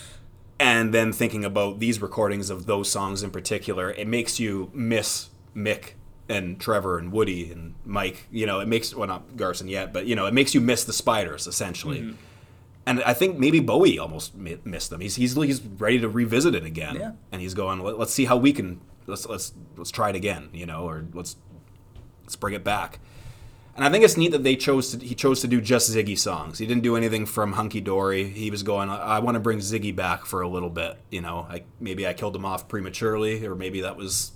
and 0.61 0.93
then 0.95 1.13
thinking 1.13 1.45
about 1.45 1.81
these 1.81 2.01
recordings 2.03 2.51
of 2.51 2.67
those 2.67 2.89
songs 2.91 3.23
in 3.23 3.31
particular, 3.31 3.91
it 3.91 4.07
makes 4.07 4.39
you 4.39 4.71
miss 4.75 5.31
Mick 5.57 5.93
and 6.29 6.61
Trevor 6.61 6.99
and 6.99 7.11
Woody 7.11 7.51
and 7.51 7.75
Mike. 7.85 8.27
You 8.31 8.47
know, 8.47 8.61
it 8.61 8.69
makes 8.69 8.95
well 8.95 9.09
not 9.09 9.37
Garson 9.37 9.67
yet, 9.67 9.93
but 9.93 10.07
you 10.07 10.15
know, 10.15 10.27
it 10.27 10.35
makes 10.35 10.55
you 10.55 10.61
miss 10.61 10.85
the 10.85 10.93
Spiders 10.93 11.47
essentially. 11.47 12.01
Mm-hmm. 12.01 12.17
And 12.87 13.03
I 13.05 13.15
think 13.15 13.39
maybe 13.39 13.61
Bowie 13.61 13.99
almost 13.99 14.35
mi- 14.35 14.59
missed 14.65 14.91
them. 14.91 15.01
He's, 15.01 15.17
he's 15.17 15.35
he's 15.35 15.61
ready 15.63 15.99
to 16.01 16.09
revisit 16.09 16.55
it 16.55 16.65
again, 16.65 16.97
Yeah. 16.97 17.13
and 17.33 17.41
he's 17.41 17.55
going. 17.55 17.81
Let, 17.81 17.99
let's 17.99 18.13
see 18.13 18.25
how 18.27 18.37
we 18.37 18.53
can 18.53 18.81
let's 19.07 19.27
let's 19.27 19.53
let's 19.77 19.91
try 19.91 20.11
it 20.11 20.17
again. 20.17 20.49
You 20.53 20.67
know, 20.67 20.89
or 20.89 21.05
let's 21.13 21.37
let's 22.23 22.37
bring 22.37 22.55
it 22.55 22.65
back. 22.65 23.01
And 23.81 23.89
I 23.89 23.91
think 23.91 24.05
it's 24.05 24.19
neat 24.19 24.33
that 24.33 24.45
they 24.45 24.57
chose 24.57 24.91
to 24.91 25.03
he 25.03 25.15
chose 25.15 25.41
to 25.41 25.49
do 25.49 25.59
just 25.59 25.91
Ziggy 25.91 26.19
songs. 26.19 26.59
He 26.59 26.67
didn't 26.67 26.83
do 26.83 26.97
anything 26.97 27.25
from 27.25 27.55
Hunky 27.55 27.81
Dory. 27.81 28.29
He 28.29 28.51
was 28.51 28.63
going, 28.63 28.91
I, 28.91 29.21
want 29.21 29.37
to 29.37 29.41
bring 29.41 29.61
Ziggy 29.61 29.97
back 29.97 30.27
for 30.27 30.43
a 30.43 30.49
little 30.49 30.69
bit. 30.69 30.99
You 31.11 31.23
know, 31.23 31.47
I, 31.49 31.63
maybe 31.81 32.07
I 32.07 32.13
killed 32.13 32.37
him 32.37 32.45
off 32.45 32.69
prematurely, 32.69 33.47
or 33.47 33.55
maybe 33.55 33.81
that 33.81 33.97
was 33.97 34.33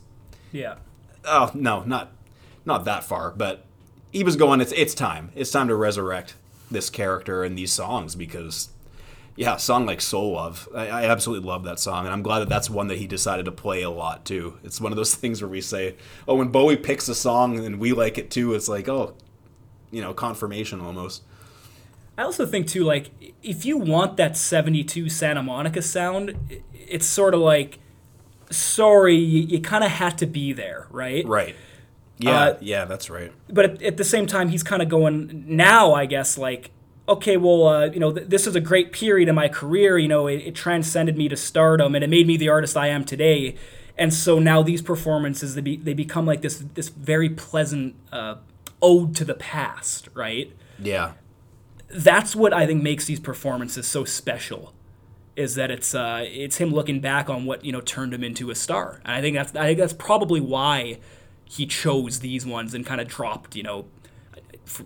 Yeah. 0.51 0.77
oh 1.27 1.51
no, 1.53 1.83
not 1.83 2.13
not 2.65 2.87
that 2.87 3.05
far. 3.05 3.33
But 3.33 3.67
he 4.11 4.25
was 4.25 4.37
going. 4.37 4.63
It's 4.63 4.73
it's 4.73 4.95
time. 4.95 5.31
It's 5.35 5.51
time 5.51 5.69
to 5.69 5.75
resurrect 5.75 6.37
this 6.71 6.89
character 6.89 7.45
and 7.45 7.59
these 7.59 7.71
songs 7.71 8.15
because 8.15 8.71
yeah, 9.37 9.57
a 9.57 9.59
song 9.59 9.85
like 9.85 10.01
Soul 10.01 10.33
Love, 10.33 10.71
I, 10.75 10.89
I 10.89 11.05
absolutely 11.05 11.47
love 11.47 11.65
that 11.65 11.79
song, 11.79 12.07
and 12.07 12.15
I'm 12.15 12.23
glad 12.23 12.39
that 12.39 12.49
that's 12.49 12.71
one 12.71 12.87
that 12.87 12.97
he 12.97 13.07
decided 13.07 13.45
to 13.45 13.53
play 13.53 13.83
a 13.83 13.91
lot 13.91 14.25
too. 14.25 14.59
It's 14.65 14.81
one 14.81 14.91
of 14.91 14.97
those 14.97 15.15
things 15.17 15.43
where 15.43 15.51
we 15.51 15.61
say, 15.61 15.97
oh, 16.27 16.37
when 16.37 16.49
Bowie 16.49 16.79
picks 16.79 17.11
a 17.11 17.15
song 17.15 17.63
and 17.63 17.79
we 17.79 17.93
like 17.93 18.17
it 18.17 18.31
too, 18.31 18.55
it's 18.55 18.69
like 18.69 18.89
oh, 18.89 19.15
you 19.95 20.03
know, 20.03 20.13
confirmation 20.13 20.81
almost. 20.81 21.23
I 22.19 22.23
also 22.23 22.47
think 22.47 22.67
too, 22.69 22.85
like 22.85 23.11
if 23.43 23.65
you 23.65 23.77
want 23.77 24.17
that 24.17 24.37
'72 24.37 25.09
Santa 25.09 25.43
Monica 25.43 25.83
sound, 25.83 26.37
it's 26.73 27.07
sort 27.07 27.35
of 27.35 27.41
like, 27.41 27.79
sorry, 28.51 29.17
you, 29.17 29.43
you 29.43 29.61
kind 29.61 29.85
of 29.85 29.91
had 29.91 30.19
to 30.19 30.27
be 30.27 30.53
there, 30.53 30.87
right? 30.91 31.27
Right. 31.27 31.57
Yeah, 32.19 32.41
Uh, 32.41 32.57
yeah, 32.61 32.85
that's 32.85 33.11
right. 33.11 33.33
But 33.49 33.65
at, 33.65 33.83
at 33.83 33.97
the 33.97 34.05
same 34.05 34.27
time, 34.27 34.49
he's 34.49 34.63
kind 34.63 34.81
of 34.83 34.89
going 34.89 35.45
now, 35.49 35.95
I 35.95 36.07
guess, 36.07 36.39
like, 36.39 36.71
okay, 37.09 37.37
well, 37.37 37.67
uh, 37.67 37.87
you 37.87 37.99
know, 37.99 38.13
th- 38.13 38.29
this 38.29 38.47
is 38.47 38.55
a 38.55 38.61
great 38.61 38.93
period 38.93 39.29
in 39.29 39.35
my 39.35 39.49
career. 39.49 39.99
You 39.99 40.07
know, 40.09 40.29
it, 40.29 40.37
it 40.37 40.55
transcended 40.55 41.17
me 41.17 41.29
to 41.29 41.37
stardom, 41.37 41.95
and 41.97 42.05
it 42.05 42.11
made 42.11 42.27
me 42.29 42.37
the 42.37 42.49
artist 42.49 42.77
I 42.77 42.89
am 42.89 43.05
today. 43.05 43.57
And 43.99 44.15
so 44.15 44.39
now 44.39 44.63
these 44.63 44.83
performances, 44.83 45.57
they, 45.57 45.61
be, 45.61 45.77
they 45.77 45.95
become 45.95 46.27
like 46.27 46.43
this 46.43 46.65
this 46.75 46.89
very 46.89 47.29
pleasant 47.29 47.97
uh, 48.13 48.37
ode 48.85 49.15
to 49.17 49.25
the 49.25 49.35
past, 49.35 50.09
right? 50.15 50.49
Yeah. 50.79 51.13
that's 51.89 52.35
what 52.35 52.53
I 52.53 52.67
think 52.67 52.83
makes 52.83 53.05
these 53.07 53.21
performances 53.21 53.87
so 53.87 54.05
special. 54.05 54.73
Is 55.37 55.55
that 55.57 55.71
it's 55.71 55.95
uh, 55.95 56.25
it's 56.27 56.57
him 56.59 56.71
looking 56.73 57.01
back 57.01 57.29
on 57.29 57.45
what 57.45 57.65
you 57.65 57.73
know 57.73 57.81
turned 57.81 58.15
him 58.15 58.23
into 58.23 58.51
a 58.51 58.55
star, 58.55 59.01
and 59.05 59.15
I 59.17 59.21
think 59.21 59.37
that's 59.37 59.55
I 59.57 59.67
think 59.67 59.79
that's 59.81 59.93
probably 59.93 60.41
why 60.41 60.99
he 61.45 61.67
chose 61.67 62.21
these 62.21 62.47
ones 62.47 62.73
and 62.75 62.87
kind 62.87 63.01
of 63.01 63.09
dropped 63.09 63.57
you 63.57 63.65
know 63.65 63.87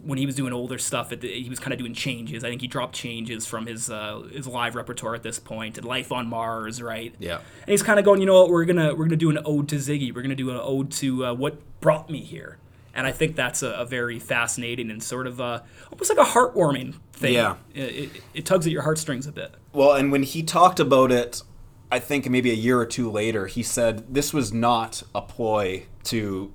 when 0.02 0.18
he 0.18 0.26
was 0.26 0.34
doing 0.34 0.52
older 0.54 0.78
stuff. 0.78 1.10
The, 1.10 1.16
he 1.16 1.48
was 1.50 1.58
kind 1.58 1.72
of 1.74 1.78
doing 1.78 1.94
changes. 1.94 2.44
I 2.44 2.48
think 2.48 2.62
he 2.62 2.66
dropped 2.66 2.94
changes 2.94 3.46
from 3.46 3.66
his 3.66 3.90
uh, 3.90 4.22
his 4.32 4.46
live 4.46 4.74
repertoire 4.74 5.14
at 5.14 5.22
this 5.22 5.38
point. 5.38 5.76
And 5.76 5.86
Life 5.86 6.10
on 6.12 6.26
Mars, 6.28 6.80
right? 6.80 7.14
Yeah. 7.18 7.36
And 7.62 7.68
he's 7.68 7.82
kind 7.82 7.98
of 7.98 8.04
going, 8.06 8.20
you 8.20 8.26
know 8.26 8.40
what? 8.40 8.50
We're 8.50 8.64
gonna 8.64 8.94
we're 8.94 9.04
gonna 9.04 9.16
do 9.16 9.30
an 9.30 9.38
ode 9.44 9.68
to 9.68 9.76
Ziggy. 9.76 10.14
We're 10.14 10.22
gonna 10.22 10.34
do 10.34 10.50
an 10.50 10.60
ode 10.62 10.90
to 10.92 11.26
uh, 11.26 11.34
what 11.34 11.54
brought 11.80 12.08
me 12.08 12.20
here. 12.20 12.58
And 12.94 13.06
I 13.06 13.12
think 13.12 13.36
that's 13.36 13.62
a, 13.62 13.70
a 13.70 13.84
very 13.84 14.18
fascinating 14.18 14.90
and 14.90 15.02
sort 15.02 15.26
of 15.26 15.40
uh, 15.40 15.60
almost 15.92 16.14
like 16.14 16.18
a 16.18 16.30
heartwarming 16.30 16.94
thing. 17.12 17.34
Yeah. 17.34 17.56
It, 17.74 17.80
it, 17.80 18.10
it 18.34 18.46
tugs 18.46 18.66
at 18.66 18.72
your 18.72 18.82
heartstrings 18.82 19.26
a 19.26 19.32
bit. 19.32 19.54
Well, 19.72 19.92
and 19.92 20.10
when 20.10 20.22
he 20.22 20.42
talked 20.42 20.80
about 20.80 21.12
it, 21.12 21.42
I 21.90 21.98
think 21.98 22.28
maybe 22.28 22.50
a 22.50 22.54
year 22.54 22.78
or 22.78 22.86
two 22.86 23.10
later, 23.10 23.46
he 23.46 23.62
said 23.62 24.12
this 24.12 24.34
was 24.34 24.52
not 24.52 25.02
a 25.14 25.22
ploy 25.22 25.86
to, 26.04 26.52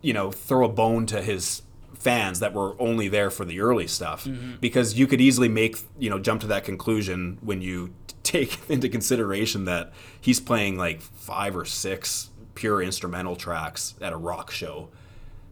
you 0.00 0.12
know, 0.12 0.30
throw 0.30 0.64
a 0.64 0.68
bone 0.68 1.06
to 1.06 1.22
his 1.22 1.62
fans 2.04 2.40
that 2.40 2.52
were 2.52 2.80
only 2.80 3.08
there 3.08 3.30
for 3.30 3.46
the 3.46 3.60
early 3.60 3.86
stuff 3.86 4.28
because 4.60 4.92
you 4.92 5.06
could 5.06 5.22
easily 5.22 5.48
make 5.48 5.78
you 5.98 6.10
know 6.10 6.18
jump 6.18 6.38
to 6.38 6.46
that 6.46 6.62
conclusion 6.62 7.38
when 7.40 7.62
you 7.62 7.94
take 8.22 8.58
into 8.68 8.90
consideration 8.90 9.64
that 9.64 9.90
he's 10.20 10.38
playing 10.38 10.76
like 10.76 11.00
five 11.00 11.56
or 11.56 11.64
six 11.64 12.28
pure 12.54 12.82
instrumental 12.82 13.36
tracks 13.36 13.94
at 14.02 14.12
a 14.12 14.16
rock 14.16 14.50
show 14.50 14.90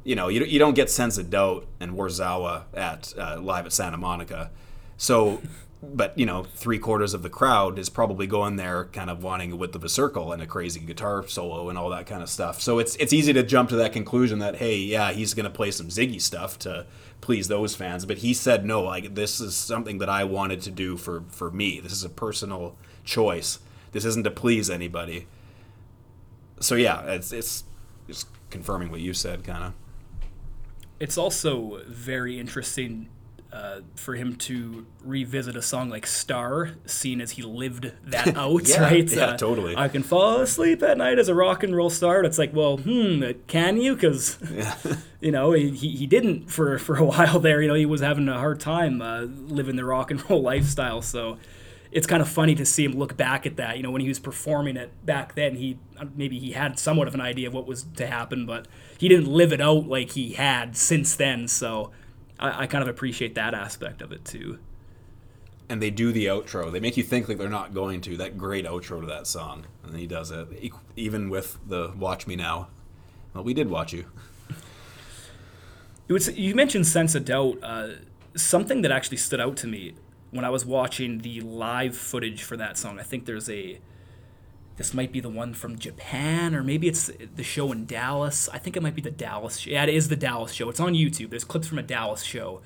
you 0.04 0.16
know, 0.16 0.28
you, 0.28 0.44
you 0.44 0.58
don't 0.58 0.74
get 0.74 0.90
Sense 0.90 1.18
of 1.18 1.30
Doubt 1.30 1.66
and 1.80 1.92
Warszawa 1.92 2.64
at 2.74 3.14
uh, 3.16 3.40
live 3.40 3.66
at 3.66 3.72
Santa 3.72 3.96
Monica. 3.96 4.50
So, 4.96 5.40
but 5.82 6.16
you 6.18 6.26
know, 6.26 6.44
three 6.44 6.78
quarters 6.78 7.14
of 7.14 7.22
the 7.22 7.30
crowd 7.30 7.78
is 7.78 7.88
probably 7.88 8.26
going 8.26 8.56
there, 8.56 8.86
kind 8.86 9.10
of 9.10 9.22
wanting 9.22 9.52
a 9.52 9.56
width 9.56 9.74
of 9.74 9.84
a 9.84 9.88
circle 9.88 10.32
and 10.32 10.42
a 10.42 10.46
crazy 10.46 10.80
guitar 10.80 11.26
solo 11.26 11.68
and 11.68 11.78
all 11.78 11.90
that 11.90 12.06
kind 12.06 12.22
of 12.22 12.28
stuff. 12.28 12.60
So 12.60 12.78
it's 12.78 12.96
it's 12.96 13.12
easy 13.12 13.32
to 13.32 13.42
jump 13.42 13.68
to 13.70 13.76
that 13.76 13.92
conclusion 13.92 14.38
that 14.40 14.56
hey, 14.56 14.76
yeah, 14.76 15.12
he's 15.12 15.34
going 15.34 15.44
to 15.44 15.50
play 15.50 15.70
some 15.70 15.88
Ziggy 15.88 16.20
stuff 16.20 16.58
to 16.60 16.86
please 17.20 17.48
those 17.48 17.74
fans. 17.74 18.04
But 18.06 18.18
he 18.18 18.34
said 18.34 18.64
no, 18.64 18.82
like 18.82 19.14
this 19.14 19.40
is 19.40 19.56
something 19.56 19.98
that 19.98 20.08
I 20.08 20.24
wanted 20.24 20.62
to 20.62 20.70
do 20.70 20.96
for 20.96 21.24
for 21.28 21.50
me. 21.50 21.80
This 21.80 21.92
is 21.92 22.04
a 22.04 22.10
personal 22.10 22.76
choice. 23.04 23.58
This 23.92 24.04
isn't 24.04 24.24
to 24.24 24.30
please 24.30 24.70
anybody. 24.70 25.26
So 26.60 26.74
yeah, 26.74 27.02
it's 27.06 27.32
it's 27.32 27.64
just 28.06 28.26
confirming 28.50 28.90
what 28.90 29.00
you 29.00 29.14
said, 29.14 29.44
kind 29.44 29.64
of. 29.64 29.72
It's 31.02 31.18
also 31.18 31.80
very 31.88 32.38
interesting 32.38 33.08
uh, 33.52 33.80
for 33.96 34.14
him 34.14 34.36
to 34.36 34.86
revisit 35.04 35.56
a 35.56 35.62
song 35.62 35.90
like 35.90 36.06
Star, 36.06 36.70
seeing 36.86 37.20
as 37.20 37.32
he 37.32 37.42
lived 37.42 37.92
that 38.04 38.34
out, 38.44 38.66
Yeah, 38.68 38.82
right? 38.82 39.10
yeah, 39.10 39.24
Uh, 39.26 39.36
totally. 39.36 39.76
I 39.76 39.88
can 39.88 40.02
fall 40.02 40.40
asleep 40.40 40.82
at 40.82 40.96
night 40.96 41.18
as 41.18 41.28
a 41.28 41.34
rock 41.34 41.62
and 41.62 41.76
roll 41.76 41.90
star. 41.90 42.18
And 42.18 42.26
it's 42.26 42.38
like, 42.38 42.54
well, 42.54 42.78
hmm, 42.78 43.22
can 43.48 43.76
you? 43.78 43.94
Because, 43.94 44.38
you 45.20 45.32
know, 45.32 45.52
he, 45.52 45.70
he 45.70 45.88
he 45.96 46.06
didn't 46.06 46.50
for, 46.50 46.78
for 46.78 46.96
a 46.96 47.04
while 47.12 47.40
there. 47.40 47.60
You 47.60 47.68
know, 47.68 47.74
he 47.74 47.84
was 47.84 48.00
having 48.00 48.28
a 48.28 48.38
hard 48.38 48.60
time 48.60 49.02
uh, 49.02 49.22
living 49.22 49.76
the 49.76 49.84
rock 49.84 50.10
and 50.12 50.18
roll 50.30 50.40
lifestyle. 50.40 51.02
So 51.02 51.36
it's 51.90 52.06
kind 52.06 52.22
of 52.22 52.28
funny 52.28 52.54
to 52.54 52.64
see 52.64 52.84
him 52.86 52.92
look 52.92 53.18
back 53.18 53.44
at 53.44 53.56
that. 53.56 53.76
You 53.76 53.82
know, 53.82 53.90
when 53.90 54.00
he 54.00 54.08
was 54.08 54.18
performing 54.18 54.78
it 54.78 54.90
back 55.04 55.34
then, 55.34 55.56
he 55.56 55.78
maybe 56.14 56.38
he 56.38 56.52
had 56.52 56.78
somewhat 56.78 57.08
of 57.08 57.14
an 57.14 57.20
idea 57.20 57.48
of 57.48 57.54
what 57.54 57.66
was 57.66 57.84
to 57.96 58.06
happen, 58.06 58.46
but 58.46 58.66
he 58.98 59.08
didn't 59.08 59.26
live 59.26 59.52
it 59.52 59.60
out 59.60 59.86
like 59.86 60.12
he 60.12 60.32
had 60.34 60.76
since 60.76 61.16
then. 61.16 61.48
So 61.48 61.90
I, 62.38 62.62
I 62.62 62.66
kind 62.66 62.82
of 62.82 62.88
appreciate 62.88 63.34
that 63.34 63.54
aspect 63.54 64.02
of 64.02 64.12
it 64.12 64.24
too. 64.24 64.58
and 65.68 65.80
they 65.80 65.90
do 65.90 66.12
the 66.12 66.26
outro. 66.26 66.70
They 66.70 66.80
make 66.80 66.96
you 66.96 67.02
think 67.02 67.28
like 67.28 67.38
they're 67.38 67.48
not 67.48 67.72
going 67.72 68.00
to. 68.02 68.16
That 68.16 68.36
great 68.36 68.66
outro 68.66 69.00
to 69.00 69.06
that 69.06 69.26
song, 69.26 69.64
and 69.82 69.92
then 69.92 70.00
he 70.00 70.06
does 70.06 70.30
it 70.30 70.48
even 70.96 71.30
with 71.30 71.58
the 71.66 71.92
"Watch 71.98 72.26
Me 72.26 72.36
Now." 72.36 72.68
Well, 73.34 73.44
we 73.44 73.54
did 73.54 73.70
watch 73.70 73.92
you. 73.94 74.04
Was, 76.08 76.36
you 76.36 76.54
mentioned 76.54 76.86
Sense 76.86 77.14
of 77.14 77.24
Doubt. 77.24 77.58
Uh, 77.62 77.88
something 78.36 78.82
that 78.82 78.90
actually 78.90 79.16
stood 79.16 79.40
out 79.40 79.56
to 79.58 79.66
me 79.66 79.94
when 80.30 80.44
I 80.44 80.50
was 80.50 80.66
watching 80.66 81.18
the 81.18 81.40
live 81.40 81.96
footage 81.96 82.42
for 82.42 82.56
that 82.58 82.76
song. 82.76 82.98
I 83.00 83.02
think 83.02 83.24
there's 83.24 83.48
a. 83.48 83.78
This 84.76 84.94
might 84.94 85.12
be 85.12 85.20
the 85.20 85.28
one 85.28 85.54
from 85.54 85.78
Japan, 85.78 86.54
or 86.54 86.62
maybe 86.62 86.88
it's 86.88 87.10
the 87.36 87.42
show 87.42 87.70
in 87.72 87.84
Dallas. 87.86 88.48
I 88.52 88.58
think 88.58 88.76
it 88.76 88.82
might 88.82 88.94
be 88.94 89.02
the 89.02 89.10
Dallas 89.10 89.58
show. 89.58 89.70
Yeah, 89.70 89.82
it 89.84 89.90
is 89.90 90.08
the 90.08 90.16
Dallas 90.16 90.52
show. 90.52 90.68
It's 90.70 90.80
on 90.80 90.94
YouTube. 90.94 91.30
There's 91.30 91.44
clips 91.44 91.68
from 91.68 91.78
a 91.78 91.82
Dallas 91.82 92.22
show. 92.22 92.62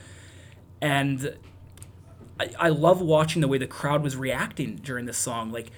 and 0.80 1.36
I, 2.38 2.50
I 2.58 2.68
love 2.68 3.00
watching 3.00 3.40
the 3.40 3.48
way 3.48 3.58
the 3.58 3.66
crowd 3.66 4.02
was 4.02 4.16
reacting 4.16 4.76
during 4.76 5.06
this 5.06 5.18
song. 5.18 5.52
Like 5.52 5.70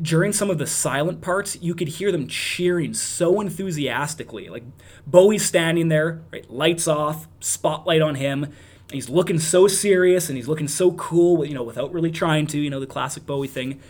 during 0.00 0.32
some 0.32 0.50
of 0.50 0.58
the 0.58 0.66
silent 0.66 1.20
parts, 1.20 1.60
you 1.60 1.74
could 1.74 1.88
hear 1.88 2.12
them 2.12 2.28
cheering 2.28 2.94
so 2.94 3.40
enthusiastically. 3.40 4.48
Like 4.48 4.64
Bowie's 5.06 5.44
standing 5.44 5.88
there, 5.88 6.22
right, 6.32 6.48
lights 6.50 6.88
off, 6.88 7.28
spotlight 7.40 8.00
on 8.00 8.14
him. 8.14 8.52
He's 8.90 9.08
looking 9.08 9.38
so 9.38 9.66
serious 9.68 10.28
and 10.28 10.36
he's 10.36 10.48
looking 10.48 10.68
so 10.68 10.92
cool, 10.92 11.44
you 11.44 11.54
know, 11.54 11.62
without 11.62 11.92
really 11.92 12.10
trying 12.10 12.46
to, 12.48 12.58
you 12.58 12.70
know, 12.70 12.80
the 12.80 12.86
classic 12.86 13.26
Bowie 13.26 13.48
thing. 13.48 13.80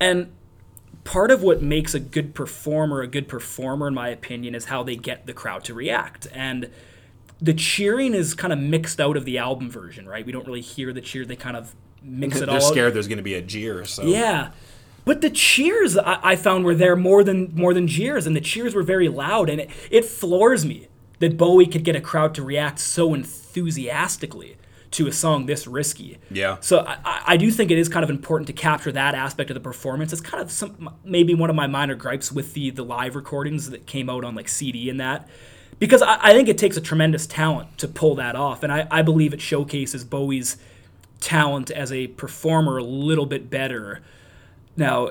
And 0.00 0.32
part 1.10 1.32
of 1.32 1.42
what 1.42 1.60
makes 1.60 1.92
a 1.92 1.98
good 1.98 2.36
performer 2.36 3.02
a 3.02 3.06
good 3.08 3.26
performer, 3.26 3.88
in 3.88 3.94
my 3.94 4.08
opinion, 4.10 4.54
is 4.54 4.66
how 4.66 4.84
they 4.84 4.94
get 4.94 5.26
the 5.26 5.32
crowd 5.32 5.64
to 5.64 5.74
react. 5.74 6.28
And 6.32 6.70
the 7.40 7.52
cheering 7.52 8.14
is 8.14 8.32
kind 8.32 8.52
of 8.52 8.60
mixed 8.60 9.00
out 9.00 9.16
of 9.16 9.24
the 9.24 9.36
album 9.36 9.68
version, 9.68 10.08
right? 10.08 10.24
We 10.24 10.30
don't 10.30 10.46
really 10.46 10.60
hear 10.60 10.92
the 10.92 11.00
cheer. 11.00 11.24
They 11.24 11.34
kind 11.34 11.56
of 11.56 11.74
mix 12.00 12.36
it 12.36 12.46
They're 12.46 12.50
all. 12.50 12.56
out. 12.56 12.62
scared 12.62 12.94
there's 12.94 13.08
going 13.08 13.18
to 13.18 13.24
be 13.24 13.34
a 13.34 13.42
jeer. 13.42 13.84
So 13.86 14.04
Yeah. 14.04 14.52
But 15.04 15.20
the 15.20 15.30
cheers 15.30 15.98
I, 15.98 16.20
I 16.22 16.36
found 16.36 16.64
were 16.64 16.76
there 16.76 16.94
more 16.94 17.24
than 17.24 17.52
more 17.56 17.74
than 17.74 17.88
jeers, 17.88 18.24
and 18.24 18.36
the 18.36 18.40
cheers 18.40 18.72
were 18.72 18.84
very 18.84 19.08
loud, 19.08 19.50
and 19.50 19.62
it, 19.62 19.70
it 19.90 20.04
floors 20.04 20.64
me 20.64 20.86
that 21.18 21.36
Bowie 21.36 21.66
could 21.66 21.82
get 21.82 21.96
a 21.96 22.00
crowd 22.00 22.36
to 22.36 22.44
react 22.44 22.78
so 22.78 23.14
enthusiastically 23.14 24.56
to 24.92 25.06
a 25.06 25.12
song 25.12 25.46
this 25.46 25.66
risky. 25.66 26.18
Yeah. 26.30 26.56
So 26.60 26.80
I, 26.80 27.22
I- 27.26 27.36
do 27.36 27.50
think 27.50 27.70
it 27.70 27.78
is 27.78 27.88
kind 27.88 28.02
of 28.02 28.10
important 28.10 28.48
to 28.48 28.52
capture 28.52 28.90
that 28.92 29.14
aspect 29.14 29.50
of 29.50 29.54
the 29.54 29.60
performance. 29.60 30.12
It's 30.12 30.20
kind 30.20 30.42
of 30.42 30.50
some 30.50 30.90
maybe 31.04 31.34
one 31.34 31.48
of 31.50 31.56
my 31.56 31.66
minor 31.66 31.94
gripes 31.94 32.32
with 32.32 32.54
the 32.54 32.70
the 32.70 32.84
live 32.84 33.14
recordings 33.16 33.70
that 33.70 33.86
came 33.86 34.10
out 34.10 34.24
on 34.24 34.34
like 34.34 34.48
CD 34.48 34.90
and 34.90 34.98
that. 35.00 35.28
Because 35.78 36.02
I, 36.02 36.18
I 36.20 36.32
think 36.32 36.48
it 36.48 36.58
takes 36.58 36.76
a 36.76 36.80
tremendous 36.80 37.26
talent 37.26 37.78
to 37.78 37.88
pull 37.88 38.14
that 38.16 38.34
off, 38.36 38.62
and 38.62 38.72
I, 38.72 38.86
I 38.90 39.02
believe 39.02 39.32
it 39.32 39.40
showcases 39.40 40.04
Bowie's 40.04 40.56
talent 41.20 41.70
as 41.70 41.92
a 41.92 42.08
performer 42.08 42.78
a 42.78 42.84
little 42.84 43.26
bit 43.26 43.48
better. 43.48 44.00
Now, 44.76 45.10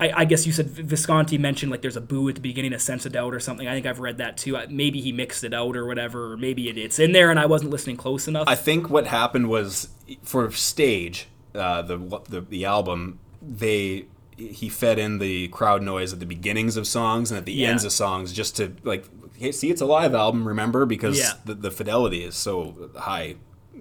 I, 0.00 0.12
I 0.18 0.24
guess 0.26 0.46
you 0.46 0.52
said 0.52 0.68
Visconti 0.70 1.38
mentioned 1.38 1.70
like 1.72 1.82
there's 1.82 1.96
a 1.96 2.00
boo 2.00 2.28
at 2.28 2.36
the 2.36 2.40
beginning, 2.40 2.72
a 2.72 2.78
sense 2.78 3.04
of 3.04 3.12
doubt 3.12 3.34
or 3.34 3.40
something. 3.40 3.66
I 3.66 3.74
think 3.74 3.84
I've 3.86 3.98
read 4.00 4.18
that 4.18 4.36
too. 4.36 4.56
I- 4.56 4.66
Maybe 4.66 5.00
he 5.00 5.10
mixed 5.12 5.42
it 5.44 5.52
out 5.52 5.76
or 5.76 5.86
whatever, 5.86 6.32
or 6.32 6.36
maybe 6.36 6.68
it, 6.68 6.78
it's 6.78 6.98
in 6.98 7.12
there 7.12 7.30
and 7.30 7.38
I 7.40 7.46
wasn't 7.46 7.70
listening 7.72 7.96
close 7.96 8.28
enough. 8.28 8.44
I 8.46 8.54
think 8.54 8.88
what 8.90 9.06
happened 9.08 9.48
was 9.48 9.88
for 10.22 10.50
stage 10.52 11.26
uh, 11.54 11.82
the, 11.82 11.96
the 12.28 12.40
the 12.42 12.64
album 12.64 13.18
they 13.42 14.06
he 14.36 14.68
fed 14.68 15.00
in 15.00 15.18
the 15.18 15.48
crowd 15.48 15.82
noise 15.82 16.12
at 16.12 16.20
the 16.20 16.26
beginnings 16.26 16.76
of 16.76 16.86
songs 16.86 17.32
and 17.32 17.38
at 17.38 17.44
the 17.44 17.52
Yeah. 17.52 17.70
ends 17.70 17.84
of 17.84 17.90
songs 17.90 18.32
just 18.32 18.56
to 18.58 18.72
like 18.84 19.04
hey 19.36 19.50
see 19.50 19.68
it's 19.70 19.80
a 19.80 19.86
live 19.86 20.14
album 20.14 20.46
remember 20.46 20.86
because 20.86 21.18
Yeah. 21.18 21.32
the, 21.44 21.54
the 21.54 21.70
fidelity 21.72 22.22
is 22.22 22.36
so 22.36 22.90
high 22.96 23.34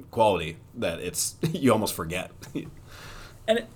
quality 0.10 0.58
that 0.74 1.00
it's 1.00 1.36
you 1.52 1.72
almost 1.72 1.94
forget 1.94 2.32
And 3.48 3.60
it- 3.60 3.68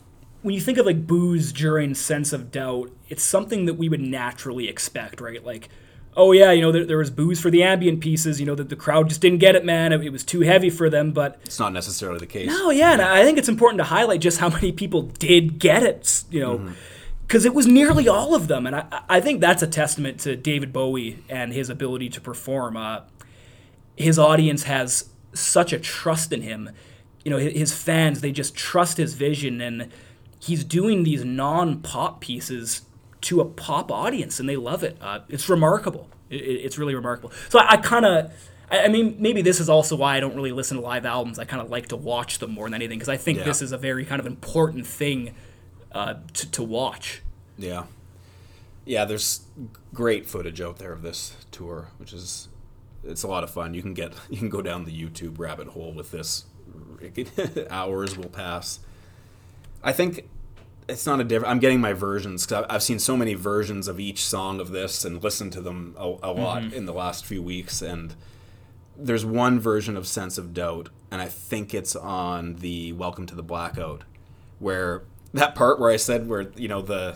when 0.42 0.56
you 0.56 0.62
think 0.62 0.78
of 0.78 0.86
like 0.86 1.06
boos 1.06 1.54
during 1.54 1.94
sense 1.94 2.34
of 2.34 2.52
doubt, 2.52 2.92
it's 3.10 3.24
something 3.24 3.66
that 3.66 3.76
we 3.76 3.90
would 3.90 4.02
naturally 4.02 4.68
expect, 4.68 5.22
right? 5.22 5.44
Like, 5.44 5.70
oh 6.18 6.32
yeah, 6.32 6.52
you 6.52 6.62
know, 6.62 6.72
there, 6.72 6.86
there 6.86 6.98
was 6.98 7.10
boos 7.10 7.40
for 7.40 7.50
the 7.50 7.64
ambient 7.64 8.02
pieces. 8.02 8.40
You 8.40 8.46
know, 8.46 8.56
that 8.56 8.70
the 8.70 8.76
crowd 8.76 9.10
just 9.10 9.22
didn't 9.22 9.40
get 9.40 9.56
it, 9.56 9.64
man. 9.64 9.94
It, 9.94 10.04
it 10.04 10.10
was 10.10 10.24
too 10.24 10.42
heavy 10.42 10.70
for 10.70 10.90
them. 10.90 11.12
But 11.12 11.40
it's 11.44 11.60
not 11.60 11.74
necessarily 11.74 12.20
the 12.20 12.28
case 12.28 12.50
oh 12.52 12.72
yeah, 12.72 12.94
and 12.94 13.02
I 13.02 13.24
think 13.24 13.38
it's 13.38 13.50
important 13.50 13.80
to 13.80 13.86
highlight 13.86 14.22
just 14.22 14.40
how 14.40 14.50
many 14.50 14.72
people 14.72 15.04
did 15.04 15.60
get 15.60 15.84
it. 15.84 16.24
You 16.30 16.40
know. 16.42 16.72
Because 17.28 17.46
it 17.46 17.54
was 17.54 17.66
nearly 17.66 18.10
all 18.10 18.36
of 18.36 18.50
them, 18.50 18.68
and 18.68 18.76
I, 18.76 19.04
I 19.08 19.22
think 19.22 19.40
that's 19.40 19.64
a 19.64 19.68
testament 19.68 20.20
to 20.22 20.36
David 20.36 20.74
Bowie 20.74 21.24
and 21.30 21.54
his 21.54 21.70
ability 21.70 22.10
to 22.10 22.20
perform. 22.20 22.76
Uh, 22.76 23.04
his 23.96 24.20
audience 24.20 24.64
has 24.64 25.10
such 25.34 25.72
a 25.72 25.80
trust 25.80 26.34
in 26.34 26.42
him. 26.42 26.72
You 27.24 27.32
know, 27.32 27.38
hi- 27.38 27.52
his 27.52 27.74
fans, 27.74 28.20
they 28.20 28.34
just 28.34 28.54
trust 28.54 28.98
his 28.98 29.14
vision 29.14 29.62
and 29.62 29.90
he's 30.42 30.64
doing 30.64 31.04
these 31.04 31.24
non-pop 31.24 32.20
pieces 32.22 32.82
to 33.22 33.40
a 33.40 33.46
pop 33.46 33.92
audience 33.92 34.40
and 34.40 34.50
they 34.50 34.56
love 34.58 34.84
it. 34.84 34.98
Uh, 35.00 35.20
it's 35.30 35.48
remarkable. 35.48 36.10
It, 36.30 36.42
it- 36.42 36.62
it's 36.66 36.78
really 36.78 36.96
remarkable. 36.96 37.32
So 37.50 37.60
I, 37.60 37.74
I 37.74 37.78
kind 37.78 38.06
of 38.06 38.32
I 38.72 38.86
I 38.86 38.88
mean, 38.88 39.16
maybe 39.20 39.42
this 39.42 39.60
is 39.60 39.70
also 39.70 39.96
why 39.96 40.18
I 40.18 40.20
don't 40.20 40.36
really 40.36 40.52
listen 40.52 40.78
to 40.78 40.84
live 40.84 41.06
albums. 41.06 41.38
I 41.40 41.46
kind 41.46 41.62
of 41.62 41.70
like 41.70 41.90
to 41.90 41.96
watch 41.98 42.40
them 42.40 42.52
more 42.52 42.66
than 42.68 42.74
anything 42.74 42.98
because 42.98 43.10
I 43.10 43.18
think 43.18 43.40
Yeah. 43.40 43.44
this 43.46 43.62
is 43.62 43.72
a 43.72 43.78
very 43.78 44.06
kind 44.06 44.20
of 44.20 44.26
important 44.26 44.88
thing 44.88 45.36
uh, 45.92 46.16
to, 46.34 46.52
to 46.52 46.64
watch. 46.64 47.22
Yeah. 47.58 47.84
Yeah, 48.86 49.06
there's 49.06 49.42
great 49.94 50.26
footage 50.26 50.60
out 50.62 50.78
there 50.80 50.92
of 50.94 51.02
this 51.04 51.36
tour, 51.52 51.90
which 51.98 52.14
is 52.14 52.48
it's 53.04 53.22
a 53.24 53.28
lot 53.28 53.44
of 53.44 53.52
fun. 53.52 53.74
You 53.76 53.82
can 53.84 53.94
get 53.94 54.14
you 54.30 54.38
can 54.38 54.50
go 54.50 54.62
down 54.64 54.86
the 54.86 54.92
YouTube 55.04 55.38
rabbit 55.38 55.68
hole 55.68 55.94
with 55.94 56.10
this. 56.12 56.46
Hours 57.70 58.18
will 58.18 58.30
pass. 58.30 58.80
I 59.84 59.92
think 59.92 60.30
it's 60.92 61.06
not 61.06 61.20
a 61.20 61.24
different. 61.24 61.52
I'm 61.52 61.60
getting 61.60 61.80
my 61.80 61.94
versions 61.94 62.46
because 62.46 62.66
I've 62.70 62.84
seen 62.84 63.00
so 63.00 63.16
many 63.16 63.34
versions 63.34 63.88
of 63.88 64.00
each 64.00 64.26
song 64.26 64.60
of 64.60 64.72
this 64.72 65.06
and 65.06 65.24
listened 65.24 65.54
to 65.54 65.62
them 65.62 65.96
a, 65.98 66.08
a 66.08 66.18
mm-hmm. 66.18 66.42
lot 66.42 66.64
in 66.74 66.86
the 66.86 66.94
last 66.94 67.26
few 67.26 67.42
weeks. 67.42 67.82
And 67.82 68.14
there's 68.98 69.26
one 69.26 69.60
version 69.60 69.96
of 69.96 70.06
Sense 70.06 70.38
of 70.38 70.54
Doubt, 70.54 70.90
and 71.10 71.22
I 71.22 71.28
think 71.28 71.74
it's 71.74 71.96
on 71.96 72.56
the 72.56 72.92
Welcome 72.94 73.26
to 73.28 73.36
the 73.36 73.44
Blackout, 73.44 74.04
where 74.60 75.04
that 75.34 75.56
part 75.56 75.80
where 75.80 75.90
I 75.90 75.98
said 75.98 76.28
where 76.28 76.52
you 76.56 76.68
know 76.68 76.82
the 76.82 77.16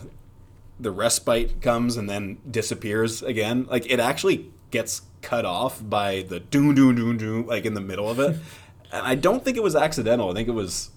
the 0.79 0.91
respite 0.91 1.61
comes 1.61 1.97
and 1.97 2.09
then 2.09 2.37
disappears 2.49 3.21
again. 3.21 3.67
Like 3.69 3.89
it 3.91 3.99
actually 3.99 4.51
gets 4.71 5.01
cut 5.21 5.45
off 5.45 5.81
by 5.87 6.21
the 6.21 6.39
doom 6.39 6.75
doom 6.75 6.95
doom 6.95 7.17
doom 7.17 7.45
like 7.45 7.65
in 7.65 7.73
the 7.73 7.81
middle 7.81 8.09
of 8.09 8.19
it. 8.19 8.37
and 8.91 9.05
I 9.05 9.15
don't 9.15 9.43
think 9.43 9.57
it 9.57 9.63
was 9.63 9.75
accidental. 9.75 10.31
I 10.31 10.33
think 10.33 10.47
it 10.47 10.53
was 10.53 10.91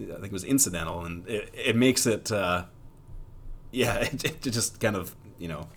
I 0.00 0.04
think 0.14 0.26
it 0.26 0.32
was 0.32 0.44
incidental 0.44 1.04
and 1.04 1.26
it, 1.28 1.50
it 1.54 1.76
makes 1.76 2.06
it 2.06 2.32
uh 2.32 2.64
yeah, 3.74 3.96
it, 4.00 4.24
it 4.24 4.40
just 4.42 4.80
kind 4.80 4.96
of, 4.96 5.14
you 5.38 5.48
know, 5.48 5.68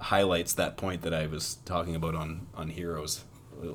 highlights 0.00 0.52
that 0.54 0.76
point 0.76 1.02
that 1.02 1.12
I 1.12 1.26
was 1.26 1.56
talking 1.64 1.94
about 1.94 2.14
on 2.14 2.46
on 2.54 2.70
Heroes. 2.70 3.24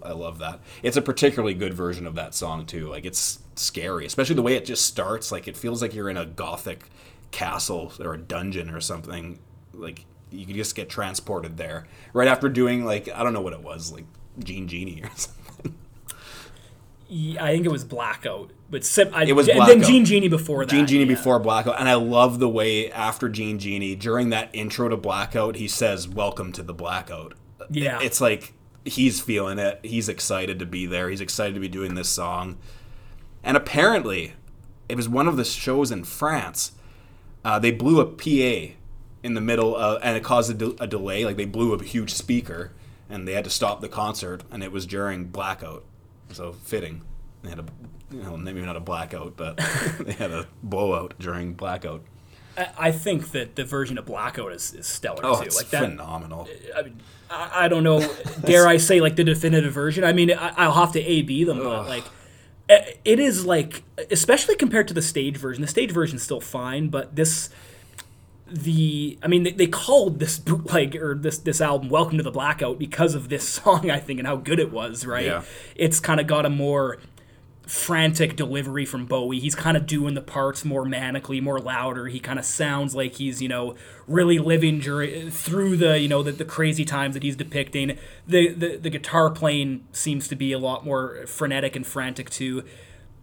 I 0.02 0.13
love 0.13 0.39
that. 0.39 0.62
It's 0.82 0.95
a 0.95 1.02
particularly 1.02 1.54
good 1.54 1.73
version 1.73 2.08
of 2.08 2.15
that 2.15 2.34
song 2.34 2.65
too. 2.65 2.88
Like 2.88 3.06
it's 3.06 3.39
scary, 3.56 4.06
especially 4.06 4.36
the 4.36 4.41
way 4.41 4.56
it 4.56 4.63
just 4.65 4.86
starts. 4.86 5.30
Like 5.32 5.47
it 5.47 5.58
feels 5.58 5.82
like 5.82 5.93
you're 5.93 6.10
in 6.10 6.15
a 6.15 6.26
gothic 6.26 6.89
castle 7.32 7.91
or 7.99 8.13
a 8.13 8.17
dungeon 8.17 8.69
or 8.69 8.80
something. 8.80 9.39
Like 9.73 10.06
you 10.32 10.45
could 10.45 10.56
just 10.56 10.76
get 10.76 10.89
transported 10.89 11.58
there 11.58 11.86
right 12.13 12.30
after 12.30 12.47
doing 12.47 12.86
like 12.86 13.10
I 13.10 13.23
don't 13.23 13.34
know 13.34 13.41
what 13.41 13.54
it 13.54 13.62
was, 13.62 13.91
like 13.91 14.06
Gene 14.39 14.69
Genie 14.69 15.04
or 15.04 15.10
something. 15.15 15.76
Yeah, 17.10 17.43
I 17.43 17.52
think 17.52 17.65
it 17.65 17.71
was 17.71 17.84
Blackout, 17.84 18.52
but 18.74 19.14
I, 19.14 19.26
It 19.26 19.34
was 19.34 19.48
and 19.48 19.62
then 19.68 19.84
Gene 19.84 20.04
Genie 20.04 20.28
before 20.28 20.66
that. 20.66 20.72
Gene 20.72 20.88
Genie 20.88 21.04
yeah. 21.06 21.16
before 21.16 21.40
Blackout, 21.40 21.80
and 21.80 21.88
I 21.88 21.94
love 21.94 22.40
the 22.40 22.50
way 22.50 22.92
after 22.92 23.30
Gene 23.30 23.60
Genie 23.60 23.96
during 23.96 24.32
that 24.32 24.50
intro 24.52 24.90
to 24.90 24.98
Blackout, 24.98 25.58
he 25.58 25.68
says 25.68 26.08
"Welcome 26.08 26.52
to 26.54 26.64
the 26.64 26.74
Blackout." 26.74 27.36
Yeah. 27.70 28.00
it's 28.02 28.20
like 28.20 28.54
he's 28.84 29.22
feeling 29.22 29.60
it. 29.60 29.80
He's 29.84 30.10
excited 30.10 30.58
to 30.58 30.66
be 30.66 30.88
there. 30.88 31.10
He's 31.10 31.22
excited 31.22 31.54
to 31.54 31.60
be 31.60 31.68
doing 31.68 31.94
this 31.94 32.10
song, 32.10 32.58
and 33.44 33.56
apparently, 33.56 34.34
it 34.90 34.98
was 34.98 35.08
one 35.08 35.28
of 35.28 35.38
the 35.38 35.46
shows 35.46 35.92
in 35.92 36.04
France. 36.04 36.72
Uh, 37.46 37.60
they 37.60 37.72
blew 37.72 38.00
a 38.00 38.06
PA 38.06 38.74
in 39.22 39.36
the 39.36 39.42
middle, 39.42 39.76
uh, 39.76 40.00
and 40.02 40.18
it 40.18 40.24
caused 40.24 40.50
a, 40.50 40.54
de- 40.56 40.84
a 40.84 40.88
delay. 40.88 41.26
Like 41.26 41.38
they 41.38 41.46
blew 41.46 41.74
a 41.74 41.84
huge 41.84 42.12
speaker, 42.12 42.72
and 43.08 43.28
they 43.28 43.34
had 43.34 43.44
to 43.44 43.52
stop 43.52 43.82
the 43.82 43.90
concert, 43.90 44.44
and 44.50 44.64
it 44.64 44.72
was 44.72 44.88
during 44.88 45.26
Blackout. 45.26 45.84
So 46.32 46.54
fitting. 46.54 47.04
They 47.44 47.50
had 47.50 47.60
a, 47.60 47.66
you 48.13 48.21
know, 48.23 48.38
maybe 48.38 48.62
not 48.62 48.76
a 48.76 48.80
blackout, 48.82 49.36
but 49.36 49.58
they 49.99 50.13
had 50.13 50.32
a 50.32 50.47
blowout 50.62 51.15
during 51.19 51.54
Blackout. 51.54 52.04
I, 52.78 52.91
think 52.91 53.32
that 53.32 53.56
the 53.56 53.65
version 53.65 53.97
of 53.97 54.06
Blackout 54.06 54.52
is, 54.54 54.73
is 54.76 54.86
stellar 54.86 55.21
Oh, 55.23 55.38
too. 55.39 55.47
it's 55.47 55.58
Like 55.58 55.71
that, 55.71 55.89
phenomenal. 55.89 56.47
I, 56.76 56.84
mean, 56.84 57.02
I, 57.30 57.65
I 57.65 57.67
don't 57.67 57.84
know. 57.84 58.08
dare 58.45 58.67
I 58.67 58.78
say 58.78 59.02
like 59.02 59.15
the 59.15 59.23
definitive 59.23 59.73
version? 59.73 60.04
I 60.04 60.13
mean, 60.13 60.32
I, 60.32 60.54
I'll 60.58 60.73
have 60.73 60.91
to 60.91 61.02
A 61.02 61.23
B 61.23 61.43
them, 61.43 61.58
but 61.58 61.88
like 61.88 62.04
it 62.69 63.19
is 63.19 63.45
like, 63.45 63.84
especially 64.12 64.56
compared 64.56 64.88
to 64.88 64.93
the 64.93 65.02
stage 65.02 65.38
version. 65.38 65.62
The 65.63 65.67
stage 65.67 65.91
version 65.91 66.17
is 66.17 66.23
still 66.23 66.41
fine, 66.41 66.89
but 66.89 67.15
this. 67.15 67.49
The 68.45 69.17
I 69.23 69.28
mean 69.28 69.43
they, 69.43 69.52
they 69.52 69.65
called 69.67 70.19
this 70.19 70.38
bootleg 70.38 70.95
or 70.97 71.15
this 71.15 71.39
this 71.39 71.60
album 71.60 71.89
"Welcome 71.89 72.17
to 72.17 72.23
the 72.23 72.30
Blackout" 72.30 72.78
because 72.78 73.15
of 73.15 73.30
this 73.30 73.47
song 73.49 73.89
I 73.89 73.97
think 73.99 74.19
and 74.19 74.28
how 74.28 74.36
good 74.36 74.60
it 74.60 74.71
was 74.71 75.08
right. 75.08 75.26
Yeah. 75.26 75.43
It's 75.76 75.99
kind 75.99 76.19
of 76.19 76.28
got 76.28 76.45
a 76.45 76.52
more 76.52 76.99
frantic 77.65 78.36
delivery 78.36 78.86
from 78.86 79.06
Bowie. 79.06 79.39
He's 79.39 79.56
kind 79.56 79.78
of 79.78 79.86
doing 79.88 80.15
the 80.15 80.21
parts 80.21 80.65
more 80.65 80.86
manically, 80.86 81.41
more 81.41 81.60
louder. 81.60 82.08
He 82.08 82.19
kind 82.19 82.38
of 82.38 82.45
sounds 82.45 82.93
like 82.93 83.15
he's, 83.15 83.41
you 83.41 83.47
know, 83.47 83.76
really 84.08 84.38
living 84.38 84.80
during, 84.80 85.32
through 85.32 85.78
the, 85.78 85.97
you 85.97 86.10
know, 86.10 86.21
the, 86.23 86.34
the 86.34 86.45
crazy 86.45 86.84
times 86.84 87.13
that 87.13 87.23
he's 87.23 87.38
depicting. 87.38 87.97
The, 88.28 88.49
the 88.54 88.78
the 88.78 88.89
guitar 88.89 89.30
playing 89.30 89.88
seems 89.93 90.28
to 90.28 90.36
be 90.36 90.52
a 90.52 90.60
lot 90.60 90.86
more 90.86 91.26
frenetic 91.26 91.76
and 91.76 91.88
frantic 91.88 92.30
too. 92.30 92.63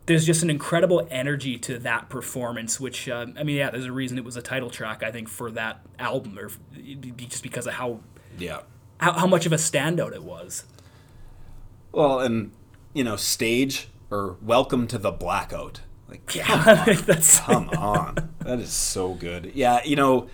There's 0.06 0.24
just 0.24 0.42
an 0.42 0.50
incredible 0.50 1.06
energy 1.10 1.58
to 1.58 1.78
that 1.80 2.08
performance, 2.08 2.80
which 2.80 3.08
uh, 3.08 3.26
I 3.38 3.44
mean, 3.44 3.56
yeah, 3.56 3.70
there's 3.70 3.84
a 3.84 3.92
reason 3.92 4.16
it 4.18 4.24
was 4.24 4.36
a 4.36 4.42
title 4.42 4.70
track. 4.70 5.02
I 5.02 5.12
think 5.12 5.28
for 5.28 5.50
that 5.52 5.82
album, 5.98 6.38
or 6.38 6.50
just 7.28 7.42
because 7.42 7.66
of 7.66 7.74
how 7.74 8.00
Yeah. 8.38 8.62
how, 8.98 9.12
how 9.12 9.26
much 9.26 9.44
of 9.44 9.52
a 9.52 9.56
standout 9.56 10.12
it 10.14 10.24
was. 10.24 10.64
Well, 11.92 12.20
and 12.20 12.52
you 12.94 13.04
know, 13.04 13.16
stage 13.16 13.89
or 14.10 14.36
welcome 14.42 14.86
to 14.88 14.98
the 14.98 15.12
blackout. 15.12 15.80
Like, 16.08 16.26
come 16.26 16.42
Yeah, 16.66 16.84
that's 17.06 17.40
Come 17.40 17.70
on. 17.70 18.30
That 18.40 18.58
is 18.58 18.72
so 18.72 19.14
good. 19.14 19.52
Yeah, 19.54 19.80
you 19.84 19.96
know, 19.96 20.28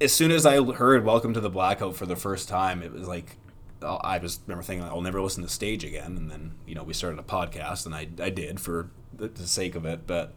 as 0.00 0.12
soon 0.12 0.30
as 0.30 0.46
I 0.46 0.62
heard 0.62 1.04
Welcome 1.04 1.34
to 1.34 1.40
the 1.40 1.50
Blackout 1.50 1.96
for 1.96 2.06
the 2.06 2.16
first 2.16 2.48
time, 2.48 2.82
it 2.82 2.92
was 2.92 3.06
like, 3.06 3.36
oh, 3.82 3.96
I 3.96 4.18
was 4.18 4.40
remember 4.46 4.62
thinking, 4.62 4.86
I'll 4.86 5.00
never 5.00 5.20
listen 5.20 5.42
to 5.42 5.48
Stage 5.48 5.84
again. 5.84 6.16
And 6.16 6.30
then, 6.30 6.54
you 6.66 6.74
know, 6.74 6.82
we 6.82 6.94
started 6.94 7.18
a 7.18 7.22
podcast, 7.22 7.84
and 7.84 7.94
I, 7.94 8.08
I 8.22 8.30
did 8.30 8.60
for 8.60 8.90
the, 9.12 9.28
the 9.28 9.46
sake 9.46 9.74
of 9.74 9.84
it. 9.84 10.06
But 10.06 10.34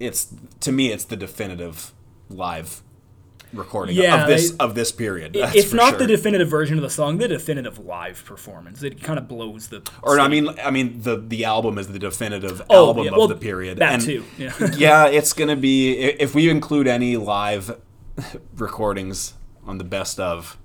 it's, 0.00 0.34
to 0.60 0.72
me, 0.72 0.90
it's 0.90 1.04
the 1.04 1.16
definitive 1.16 1.92
live 2.28 2.82
recording 3.52 3.96
Yeah, 3.96 4.22
of 4.22 4.28
this 4.28 4.50
it- 4.50 4.56
of 4.60 4.74
this 4.74 4.92
period. 4.92 5.34
If 5.36 5.72
not 5.72 5.90
sure. 5.90 5.98
the 6.00 6.06
definitive 6.06 6.48
version 6.48 6.76
of 6.76 6.82
the 6.82 6.90
song, 6.90 7.18
the 7.18 7.28
definitive 7.28 7.78
live 7.78 8.24
performance. 8.24 8.82
It 8.82 9.02
kind 9.02 9.18
of 9.18 9.28
blows 9.28 9.68
the. 9.68 9.82
or 10.02 10.18
I 10.20 10.28
mean, 10.28 10.48
I 10.62 10.70
mean 10.70 11.00
the 11.02 11.16
the 11.16 11.44
album 11.44 11.78
is 11.78 11.88
the 11.88 11.98
definitive 11.98 12.62
Oh, 12.68 12.88
album 12.88 13.04
yeah, 13.04 13.10
of 13.12 13.16
well, 13.18 13.28
the 13.28 13.36
period. 13.36 13.78
that 13.78 13.94
and 13.94 14.02
too, 14.02 14.24
yeah. 14.36 14.52
yeah, 14.76 15.06
it's 15.06 15.32
gonna 15.32 15.56
be 15.56 15.92
if 15.94 16.34
we 16.34 16.48
include 16.50 16.86
any 16.86 17.16
live 17.16 17.76
recordings 18.56 19.34
on 19.66 19.78
the 19.78 19.84
best 19.84 20.18
of. 20.20 20.58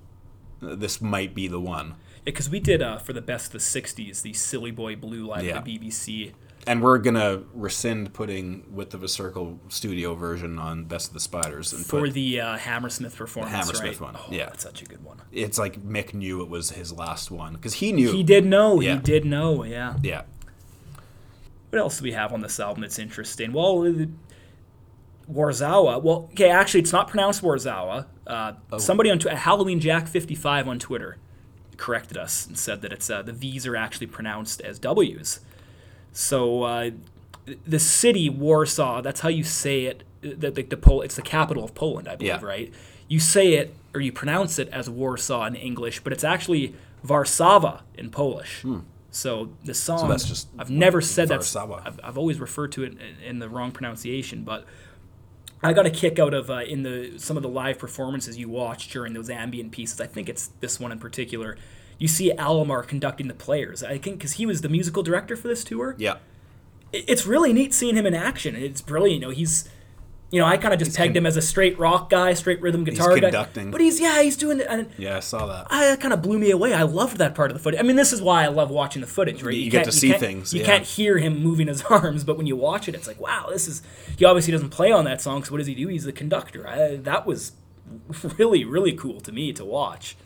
This 0.60 1.00
might 1.00 1.34
be 1.34 1.48
the 1.48 1.58
one, 1.58 1.88
Yeah, 1.88 1.94
because 2.26 2.48
we 2.48 2.60
did 2.60 2.82
uh, 2.82 2.98
for 2.98 3.12
the 3.12 3.20
best 3.20 3.46
of 3.46 3.52
the 3.52 3.58
'60s, 3.58 4.22
the 4.22 4.32
Silly 4.32 4.70
Boy 4.70 4.94
Blue 4.94 5.26
live 5.26 5.44
at 5.48 5.64
the 5.64 5.78
BBC. 5.78 6.32
And 6.64 6.80
we're 6.80 6.98
gonna 6.98 7.42
rescind 7.52 8.12
putting 8.14 8.64
"Width 8.70 8.94
of 8.94 9.02
a 9.02 9.08
Circle" 9.08 9.58
studio 9.68 10.14
version 10.14 10.58
on 10.60 10.84
"Best 10.84 11.08
of 11.08 11.14
the 11.14 11.20
Spiders" 11.20 11.72
and 11.72 11.84
For 11.84 12.02
put. 12.02 12.12
the 12.12 12.40
uh, 12.40 12.56
Hammersmith 12.56 13.16
performance, 13.16 13.52
Hammersmith 13.54 14.00
right? 14.00 14.14
one, 14.14 14.16
Oh, 14.16 14.26
yeah. 14.30 14.46
that's 14.46 14.62
such 14.62 14.80
a 14.80 14.84
good 14.84 15.02
one. 15.04 15.20
It's 15.32 15.58
like 15.58 15.82
Mick 15.82 16.14
knew 16.14 16.40
it 16.40 16.48
was 16.48 16.70
his 16.70 16.92
last 16.92 17.32
one 17.32 17.54
because 17.54 17.74
he 17.74 17.90
knew. 17.90 18.12
He 18.12 18.22
did 18.22 18.46
know. 18.46 18.80
Yeah. 18.80 18.94
He 18.94 19.00
did 19.00 19.24
know. 19.24 19.64
Yeah. 19.64 19.96
Yeah, 20.02 20.22
What 21.70 21.80
else 21.80 21.98
do 21.98 22.04
we 22.04 22.12
have 22.12 22.32
on 22.32 22.42
this 22.42 22.60
album 22.60 22.82
that's 22.82 22.98
interesting? 22.98 23.52
Well, 23.52 23.82
uh, 23.84 24.06
Warszawa. 25.30 26.02
Well, 26.02 26.28
okay, 26.32 26.50
actually, 26.50 26.80
it's 26.80 26.92
not 26.92 27.08
pronounced 27.08 27.42
Warszawa. 27.42 28.06
Uh, 28.26 28.52
Oh. 28.70 28.78
Somebody 28.78 29.10
on 29.10 29.18
tw- 29.18 29.28
Halloween 29.30 29.80
Jack 29.80 30.06
fifty 30.06 30.34
five 30.36 30.68
on 30.68 30.78
Twitter 30.78 31.16
corrected 31.76 32.16
us 32.16 32.46
and 32.46 32.56
said 32.56 32.82
that 32.82 32.92
it's 32.92 33.10
uh, 33.10 33.22
the 33.22 33.32
V's 33.32 33.66
are 33.66 33.74
actually 33.74 34.06
pronounced 34.06 34.60
as 34.60 34.78
W's. 34.78 35.40
So 36.12 36.62
uh, 36.62 36.90
the 37.66 37.78
city 37.78 38.28
Warsaw. 38.30 39.00
That's 39.02 39.20
how 39.20 39.28
you 39.28 39.44
say 39.44 39.84
it. 39.84 40.04
The, 40.20 40.50
the, 40.50 40.62
the 40.62 40.76
Pol- 40.76 41.02
It's 41.02 41.16
the 41.16 41.22
capital 41.22 41.64
of 41.64 41.74
Poland, 41.74 42.06
I 42.08 42.14
believe, 42.16 42.40
Yeah. 42.40 42.44
right? 42.46 42.72
You 43.08 43.18
say 43.18 43.54
it 43.54 43.74
or 43.94 44.00
you 44.00 44.12
pronounce 44.12 44.58
it 44.58 44.68
as 44.68 44.88
Warsaw 44.88 45.44
in 45.46 45.54
English, 45.56 46.00
but 46.00 46.12
it's 46.12 46.24
actually 46.24 46.74
Warszawa 47.06 47.80
in 47.94 48.10
Polish. 48.10 48.64
So 49.10 49.50
the 49.64 49.74
song. 49.74 50.02
Hmm. 50.04 50.08
that's 50.08 50.24
just 50.24 50.48
I've 50.58 50.70
never 50.70 51.00
said 51.02 51.28
that. 51.28 51.56
I've, 51.84 52.00
I've 52.02 52.16
always 52.16 52.40
referred 52.40 52.72
to 52.72 52.84
it 52.84 52.92
in, 52.92 53.22
in 53.24 53.38
the 53.40 53.48
wrong 53.48 53.70
pronunciation, 53.72 54.44
but 54.44 54.64
I 55.62 55.72
got 55.74 55.84
a 55.84 55.90
kick 55.90 56.18
out 56.18 56.32
of 56.32 56.50
uh, 56.50 56.60
in 56.66 56.82
the 56.82 57.18
some 57.18 57.36
of 57.36 57.42
the 57.42 57.48
live 57.48 57.78
performances 57.78 58.38
you 58.38 58.48
watched 58.48 58.90
during 58.92 59.12
those 59.12 59.28
ambient 59.28 59.72
pieces. 59.72 60.00
I 60.00 60.06
think 60.06 60.28
it's 60.30 60.46
this 60.60 60.80
one 60.80 60.92
in 60.92 60.98
particular. 60.98 61.56
You 62.02 62.08
see 62.08 62.32
Alomar 62.36 62.84
conducting 62.86 63.28
the 63.28 63.34
players. 63.34 63.82
I 63.84 63.96
think 63.96 64.18
because 64.18 64.32
he 64.32 64.44
was 64.46 64.60
the 64.60 64.68
musical 64.68 65.02
director 65.04 65.36
for 65.36 65.46
this 65.48 65.62
tour. 65.64 65.94
yeah. 65.98 66.16
It's 66.92 67.24
really 67.26 67.52
neat 67.54 67.72
seeing 67.72 67.96
him 67.96 68.04
in 68.04 68.12
action. 68.14 68.54
It's 68.54 68.82
brilliant. 68.82 69.20
You 69.22 69.28
know, 69.28 69.32
he's. 69.32 69.68
You 70.32 70.40
know, 70.40 70.46
I 70.46 70.56
kind 70.56 70.72
of 70.72 70.80
just 70.80 70.96
pegged 70.96 71.12
con- 71.12 71.18
him 71.18 71.26
as 71.26 71.36
a 71.36 71.42
straight 71.42 71.78
rock 71.78 72.08
guy, 72.10 72.32
straight 72.34 72.60
rhythm 72.62 72.84
guitar 72.84 73.14
guy. 73.14 73.20
conducting. 73.20 73.70
But 73.70 73.80
he's 73.82 74.00
yeah, 74.00 74.20
he's 74.22 74.36
doing 74.36 74.60
it. 74.60 74.66
And 74.68 74.88
Yeah, 74.96 75.18
I 75.18 75.20
saw 75.20 75.44
that. 75.46 75.66
I, 75.70 75.88
that 75.90 76.00
kind 76.00 76.12
of 76.14 76.22
blew 76.22 76.38
me 76.38 76.50
away. 76.50 76.72
I 76.74 76.82
loved 76.84 77.18
that 77.18 77.34
part 77.34 77.50
of 77.50 77.56
the 77.56 77.62
footage. 77.62 77.78
I 77.78 77.82
mean, 77.82 77.96
this 77.96 78.12
is 78.14 78.20
why 78.22 78.42
I 78.44 78.48
love 78.48 78.70
watching 78.70 79.00
the 79.02 79.06
footage, 79.06 79.42
right? 79.42 79.54
You 79.54 79.70
get 79.70 79.84
can't- 79.84 79.92
to 79.92 79.98
see 79.98 80.12
things, 80.14 80.52
You 80.54 80.60
yeah. 80.60 80.66
can't 80.66 80.84
hear 80.84 81.18
him 81.18 81.42
moving 81.42 81.66
his 81.68 81.82
arms, 81.98 82.24
but 82.24 82.36
when 82.38 82.46
you 82.46 82.56
watch 82.56 82.88
it, 82.88 82.94
it's 82.94 83.06
like, 83.06 83.20
wow, 83.20 83.46
this 83.50 83.68
is. 83.68 83.82
He 84.18 84.24
obviously 84.24 84.52
doesn't 84.52 84.70
play 84.70 84.90
on 84.90 85.04
that 85.04 85.20
song, 85.20 85.44
so 85.44 85.52
what 85.52 85.58
does 85.58 85.66
he 85.66 85.74
do? 85.74 85.86
He's 85.88 86.04
the 86.04 86.12
conductor. 86.12 86.66
I, 86.66 86.96
that 86.96 87.26
was 87.26 87.52
really, 88.38 88.64
really 88.64 88.92
cool 88.94 89.20
to 89.20 89.32
me 89.32 89.52
to 89.52 89.64
watch. 89.66 90.16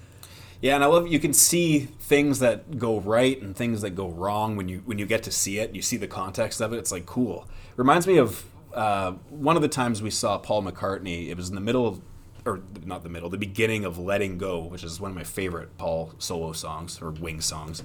Yeah, 0.61 0.75
and 0.75 0.83
I 0.83 0.87
love 0.87 1.07
you 1.07 1.19
can 1.19 1.33
see 1.33 1.81
things 1.81 2.38
that 2.38 2.79
go 2.79 2.99
right 2.99 3.40
and 3.40 3.55
things 3.55 3.83
that 3.83 3.90
go 3.90 4.09
wrong 4.09 4.57
when 4.57 4.69
you 4.69 4.83
when 4.85 4.99
you 4.99 5.07
get 5.07 5.23
to 5.25 5.31
see 5.31 5.59
it. 5.59 5.75
You 5.75 5.83
see 5.83 5.97
the 5.97 6.09
context 6.09 6.61
of 6.61 6.73
it. 6.73 6.79
It's 6.79 6.92
like 6.92 7.07
cool. 7.07 7.47
Reminds 7.77 8.07
me 8.07 8.16
of 8.16 8.45
uh, 8.73 9.12
one 9.31 9.57
of 9.57 9.62
the 9.62 9.69
times 9.69 10.03
we 10.03 10.11
saw 10.11 10.38
Paul 10.38 10.62
McCartney. 10.62 11.29
It 11.29 11.37
was 11.37 11.49
in 11.49 11.55
the 11.55 11.61
middle 11.61 11.87
of, 11.87 12.01
or 12.45 12.62
not 12.85 13.03
the 13.03 13.09
middle, 13.09 13.29
the 13.29 13.38
beginning 13.38 13.85
of 13.85 13.99
"Letting 13.99 14.38
Go," 14.38 14.61
which 14.61 14.83
is 14.83 15.01
one 15.01 15.11
of 15.11 15.16
my 15.16 15.25
favorite 15.25 15.77
Paul 15.77 16.14
solo 16.19 16.53
songs 16.53 17.01
or 17.03 17.11
Wing 17.11 17.40
songs. 17.40 17.83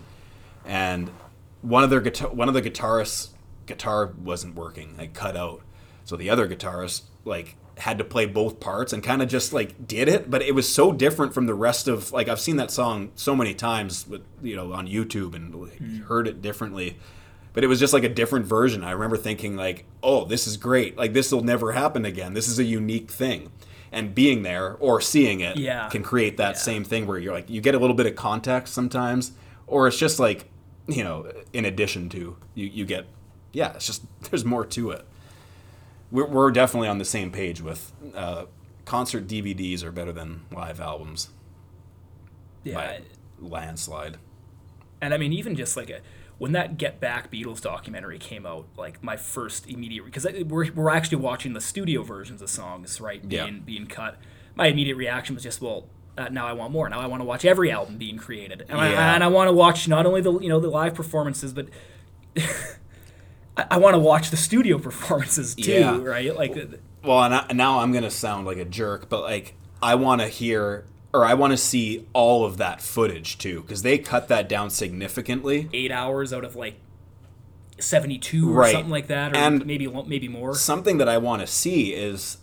And 0.65 1.11
one 1.61 1.83
of 1.83 1.89
their 1.89 2.01
guitar, 2.01 2.29
one 2.29 2.47
of 2.47 2.53
the 2.53 2.61
guitarists' 2.61 3.29
guitar 3.65 4.13
wasn't 4.23 4.55
working, 4.55 4.95
like 4.97 5.13
cut 5.13 5.35
out. 5.35 5.61
So 6.05 6.15
the 6.15 6.29
other 6.29 6.47
guitarist 6.47 7.03
like 7.25 7.55
had 7.81 7.97
to 7.97 8.03
play 8.03 8.27
both 8.27 8.59
parts 8.59 8.93
and 8.93 9.03
kind 9.03 9.21
of 9.23 9.27
just 9.27 9.53
like 9.53 9.87
did 9.87 10.07
it, 10.07 10.29
but 10.29 10.43
it 10.43 10.53
was 10.53 10.71
so 10.71 10.91
different 10.91 11.33
from 11.33 11.47
the 11.47 11.53
rest 11.55 11.87
of 11.87 12.11
like 12.11 12.29
I've 12.29 12.39
seen 12.39 12.57
that 12.57 12.69
song 12.69 13.11
so 13.15 13.35
many 13.35 13.55
times, 13.55 14.07
with 14.07 14.21
you 14.41 14.55
know 14.55 14.71
on 14.73 14.87
YouTube 14.87 15.33
and 15.35 15.53
like, 15.53 15.79
mm. 15.79 16.03
heard 16.05 16.27
it 16.27 16.41
differently. 16.41 16.97
But 17.53 17.63
it 17.63 17.67
was 17.67 17.79
just 17.79 17.91
like 17.91 18.03
a 18.03 18.09
different 18.09 18.45
version. 18.45 18.83
I 18.83 18.91
remember 18.91 19.17
thinking 19.17 19.55
like, 19.55 19.85
"Oh, 20.01 20.25
this 20.25 20.45
is 20.47 20.57
great! 20.57 20.95
Like 20.95 21.13
this 21.13 21.31
will 21.31 21.43
never 21.43 21.71
happen 21.71 22.05
again. 22.05 22.33
This 22.33 22.47
is 22.47 22.59
a 22.59 22.63
unique 22.63 23.11
thing." 23.11 23.51
And 23.91 24.15
being 24.15 24.43
there 24.43 24.75
or 24.79 25.01
seeing 25.01 25.41
it 25.41 25.57
Yeah. 25.57 25.89
can 25.89 26.01
create 26.01 26.37
that 26.37 26.57
same 26.57 26.85
thing 26.85 27.07
where 27.07 27.17
you're 27.17 27.33
like 27.33 27.49
you 27.49 27.59
get 27.59 27.75
a 27.75 27.79
little 27.79 27.95
bit 27.95 28.05
of 28.05 28.15
context 28.15 28.73
sometimes, 28.73 29.31
or 29.67 29.87
it's 29.87 29.97
just 29.97 30.19
like 30.19 30.45
you 30.87 31.03
know, 31.03 31.31
in 31.51 31.65
addition 31.65 32.09
to 32.09 32.37
you, 32.55 32.67
you 32.67 32.85
get 32.85 33.05
yeah, 33.53 33.73
it's 33.73 33.87
just 33.87 34.03
there's 34.29 34.45
more 34.45 34.65
to 34.65 34.91
it. 34.91 35.05
We're, 36.11 36.27
we're 36.27 36.51
definitely 36.51 36.89
on 36.89 36.97
the 36.97 37.05
same 37.05 37.31
page 37.31 37.61
with 37.61 37.91
uh, 38.15 38.45
concert 38.85 39.27
DVDs 39.27 39.83
are 39.83 39.91
better 39.91 40.11
than 40.11 40.41
live 40.51 40.79
albums 40.81 41.29
Yeah. 42.63 42.75
by 42.75 43.01
landslide. 43.39 44.17
And 45.01 45.13
I 45.13 45.17
mean, 45.17 45.33
even 45.33 45.55
just 45.55 45.75
like 45.77 45.89
a 45.89 45.99
when 46.37 46.51
that 46.53 46.77
Get 46.77 46.99
Back 46.99 47.31
Beatles 47.31 47.61
documentary 47.61 48.17
came 48.17 48.45
out, 48.45 48.65
like 48.77 49.03
my 49.03 49.15
first 49.15 49.67
immediate 49.69 50.05
because 50.05 50.25
we're 50.45 50.71
we're 50.71 50.89
actually 50.89 51.17
watching 51.19 51.53
the 51.53 51.61
studio 51.61 52.03
versions 52.03 52.41
of 52.41 52.49
songs, 52.49 52.99
right? 52.99 53.21
Yeah. 53.27 53.45
Being 53.45 53.59
being 53.61 53.87
cut. 53.87 54.17
My 54.55 54.67
immediate 54.67 54.97
reaction 54.97 55.33
was 55.35 55.43
just, 55.43 55.61
well, 55.61 55.87
uh, 56.17 56.27
now 56.29 56.45
I 56.45 56.53
want 56.53 56.73
more. 56.73 56.89
Now 56.89 56.99
I 56.99 57.05
want 57.05 57.21
to 57.21 57.25
watch 57.25 57.45
every 57.45 57.71
album 57.71 57.97
being 57.97 58.17
created, 58.17 58.61
and, 58.67 58.71
Yeah. 58.71 58.77
I, 58.77 59.13
and 59.15 59.23
I 59.23 59.27
want 59.27 59.47
to 59.47 59.53
watch 59.53 59.87
not 59.87 60.05
only 60.05 60.19
the 60.21 60.37
you 60.39 60.49
know 60.49 60.59
the 60.59 60.69
live 60.69 60.93
performances, 60.93 61.53
but 61.53 61.67
I, 63.57 63.65
I 63.71 63.77
want 63.77 63.95
to 63.95 63.99
watch 63.99 64.29
the 64.31 64.37
studio 64.37 64.77
performances 64.77 65.55
too, 65.55 65.71
Yeah. 65.71 66.01
right? 66.01 66.35
Like. 66.35 66.55
uh, 66.57 66.77
Well, 67.03 67.23
and 67.23 67.33
I, 67.35 67.45
now 67.53 67.79
I'm 67.79 67.91
gonna 67.91 68.11
sound 68.11 68.45
like 68.45 68.57
a 68.57 68.65
jerk, 68.65 69.09
but 69.09 69.21
like 69.21 69.55
I 69.81 69.95
want 69.95 70.21
to 70.21 70.27
hear 70.27 70.85
or 71.13 71.25
I 71.25 71.33
want 71.33 71.51
to 71.51 71.57
see 71.57 72.07
all 72.13 72.45
of 72.45 72.57
that 72.57 72.81
footage 72.81 73.37
too, 73.37 73.61
because 73.61 73.81
they 73.81 73.97
cut 73.97 74.27
that 74.29 74.47
down 74.47 74.69
significantly. 74.69 75.67
eight 75.73 75.91
hours 75.91 76.31
out 76.31 76.45
of 76.45 76.55
like 76.55 76.75
72 77.79 78.49
or 78.49 78.53
Right. 78.53 78.71
something 78.73 78.91
like 78.91 79.07
that 79.07 79.33
or 79.33 79.37
And- 79.37 79.65
maybe 79.65 79.87
maybe 79.87 80.27
more 80.27 80.53
something 80.55 80.97
that 80.99 81.09
I 81.09 81.17
want 81.17 81.41
to 81.41 81.47
see 81.47 81.93
is, 81.93 82.37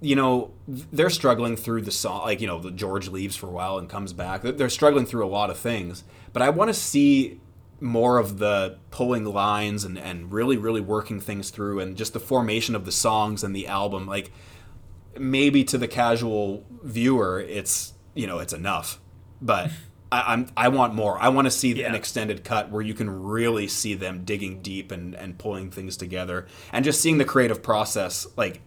you 0.00 0.14
know, 0.16 0.52
they're 0.68 1.10
struggling 1.10 1.56
through 1.56 1.82
the 1.82 1.90
song. 1.90 2.22
Like, 2.22 2.40
you 2.40 2.46
know, 2.46 2.58
the 2.60 2.70
George 2.70 3.08
leaves 3.08 3.36
for 3.36 3.48
a 3.48 3.50
while 3.50 3.76
and 3.76 3.88
comes 3.88 4.12
back. 4.12 4.42
They're 4.42 4.70
struggling 4.70 5.04
through 5.04 5.26
a 5.26 5.28
lot 5.28 5.50
of 5.50 5.58
things. 5.58 6.04
But 6.32 6.42
I 6.42 6.50
want 6.50 6.68
to 6.68 6.74
see 6.74 7.40
more 7.80 8.18
of 8.18 8.38
the 8.38 8.78
pulling 8.90 9.24
lines 9.24 9.84
and, 9.84 9.98
and 9.98 10.32
really, 10.32 10.56
really 10.56 10.80
working 10.80 11.20
things 11.20 11.50
through 11.50 11.80
and 11.80 11.96
just 11.96 12.12
the 12.12 12.20
formation 12.20 12.74
of 12.74 12.84
the 12.84 12.92
songs 12.92 13.42
and 13.44 13.54
the 13.54 13.66
album. 13.66 14.06
Like, 14.06 14.32
maybe 15.18 15.64
to 15.64 15.78
the 15.78 15.88
casual 15.88 16.64
viewer, 16.82 17.40
it's, 17.40 17.94
you 18.14 18.26
know, 18.26 18.38
it's 18.38 18.52
enough. 18.52 19.00
But. 19.40 19.70
I, 20.12 20.34
I'm, 20.34 20.46
I 20.56 20.68
want 20.68 20.94
more. 20.94 21.18
I 21.18 21.28
want 21.30 21.46
to 21.46 21.50
see 21.50 21.72
Yeah. 21.72 21.88
an 21.88 21.96
extended 21.96 22.44
cut 22.44 22.70
where 22.70 22.82
you 22.82 22.94
can 22.94 23.24
really 23.24 23.66
see 23.66 23.94
them 23.94 24.22
digging 24.24 24.62
deep 24.62 24.92
and, 24.92 25.12
and 25.14 25.36
pulling 25.38 25.72
things 25.72 25.96
together 25.96 26.46
and 26.72 26.84
just 26.84 27.00
seeing 27.00 27.18
the 27.18 27.24
creative 27.24 27.64
process 27.64 28.24
like 28.36 28.60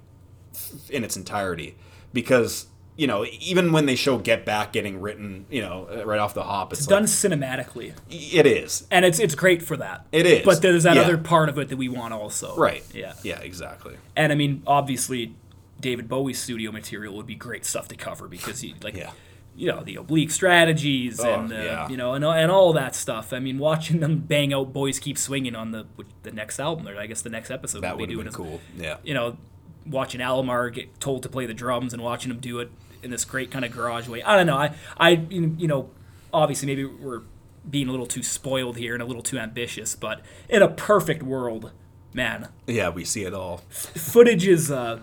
in 0.89 1.05
its 1.05 1.15
entirety 1.15 1.77
because 2.11 2.65
you 2.97 3.05
know 3.07 3.25
even 3.39 3.71
when 3.71 3.85
they 3.85 3.95
show 3.95 4.17
get 4.17 4.43
back 4.43 4.73
getting 4.73 4.99
written 4.99 5.45
you 5.49 5.61
know 5.61 5.87
uh, 5.89 6.05
right 6.05 6.19
off 6.19 6.33
the 6.33 6.43
hop 6.43 6.73
it's, 6.73 6.85
done 6.87 7.03
like, 7.03 7.09
cinematically. 7.09 7.93
It 8.09 8.45
is. 8.45 8.85
And 8.91 9.05
it's 9.05 9.19
it's 9.19 9.35
great 9.35 9.61
for 9.61 9.77
that. 9.77 10.05
It 10.11 10.25
is, 10.25 10.43
but 10.43 10.61
there's 10.61 10.83
that 10.83 10.95
yeah. 10.95 11.03
other 11.03 11.17
part 11.17 11.47
of 11.47 11.57
it 11.59 11.69
that 11.69 11.77
we 11.77 11.87
want 11.87 12.13
also. 12.13 12.55
Right. 12.57 12.83
Yeah. 12.93 13.13
Yeah 13.23 13.39
exactly. 13.39 13.95
And 14.15 14.33
i 14.33 14.35
mean 14.35 14.63
obviously 14.67 15.35
david 15.79 16.09
bowie's 16.09 16.39
studio 16.39 16.71
material 16.71 17.15
would 17.15 17.27
be 17.27 17.35
great 17.35 17.63
stuff 17.63 17.87
to 17.87 17.95
cover 17.95 18.27
because 18.27 18.61
he 18.61 18.73
like 18.81 18.95
Yeah. 18.95 19.11
you 19.55 19.67
know 19.71 19.83
the 19.83 19.95
oblique 19.97 20.31
strategies 20.31 21.19
Oh, 21.19 21.31
and 21.31 21.53
uh, 21.53 21.55
yeah. 21.55 21.89
you 21.89 21.97
know 21.97 22.13
and, 22.15 22.25
and 22.25 22.51
all 22.51 22.73
that 22.73 22.95
stuff. 22.95 23.31
I 23.31 23.37
mean 23.39 23.59
watching 23.59 23.99
them 23.99 24.19
bang 24.21 24.53
out 24.53 24.73
boys 24.73 24.97
keep 24.97 25.19
swinging 25.19 25.55
on 25.55 25.69
the 25.71 25.85
the 26.23 26.31
next 26.31 26.59
album 26.59 26.87
or 26.87 26.97
i 26.97 27.05
guess 27.05 27.21
the 27.21 27.29
next 27.29 27.51
episode 27.51 27.81
that 27.81 27.95
would 27.95 28.09
be 28.09 28.15
doing 28.15 28.27
cool. 28.31 28.59
Yeah. 28.75 28.97
you 29.03 29.13
know, 29.13 29.37
watching 29.85 30.19
Alomar 30.19 30.73
get 30.73 30.99
told 30.99 31.21
to 31.23 31.29
play 31.29 31.45
the 31.45 31.53
drums 31.53 31.93
and 31.93 32.01
watching 32.01 32.31
him 32.31 32.39
do 32.39 32.59
it 32.59 32.71
in 33.03 33.11
this 33.11 33.25
great 33.25 33.51
kind 33.51 33.63
of 33.65 33.71
garage 33.71 34.07
way. 34.07 34.21
I 34.23 34.35
don't 34.35 34.47
know. 34.47 34.57
I, 34.57 34.73
I, 34.97 35.09
you 35.29 35.67
know, 35.67 35.89
obviously 36.33 36.65
maybe 36.67 36.85
we're 36.85 37.21
being 37.69 37.87
a 37.87 37.91
little 37.91 38.05
too 38.07 38.23
spoiled 38.23 38.77
here 38.77 38.93
and 38.93 39.01
a 39.01 39.05
little 39.05 39.21
too 39.21 39.37
ambitious, 39.37 39.95
but 39.95 40.21
in 40.49 40.61
a 40.61 40.67
perfect 40.69 41.21
world, 41.23 41.71
man, 42.13 42.47
Yeah, 42.65 42.89
we 42.89 43.03
see 43.05 43.23
it 43.25 43.33
all. 43.33 43.57
footage 43.69 44.47
is 44.47 44.71
uh, 44.71 44.99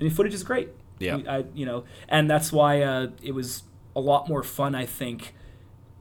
I 0.00 0.02
mean, 0.02 0.12
footage 0.12 0.34
is 0.34 0.42
great. 0.42 0.68
Yeah. 0.98 1.18
I, 1.28 1.44
you 1.54 1.66
know, 1.66 1.84
and 2.08 2.30
that's 2.30 2.52
why 2.52 2.82
uh, 2.82 3.08
it 3.22 3.32
was 3.32 3.62
a 3.96 4.00
lot 4.00 4.28
more 4.28 4.42
fun, 4.42 4.74
I 4.74 4.86
think, 4.86 5.34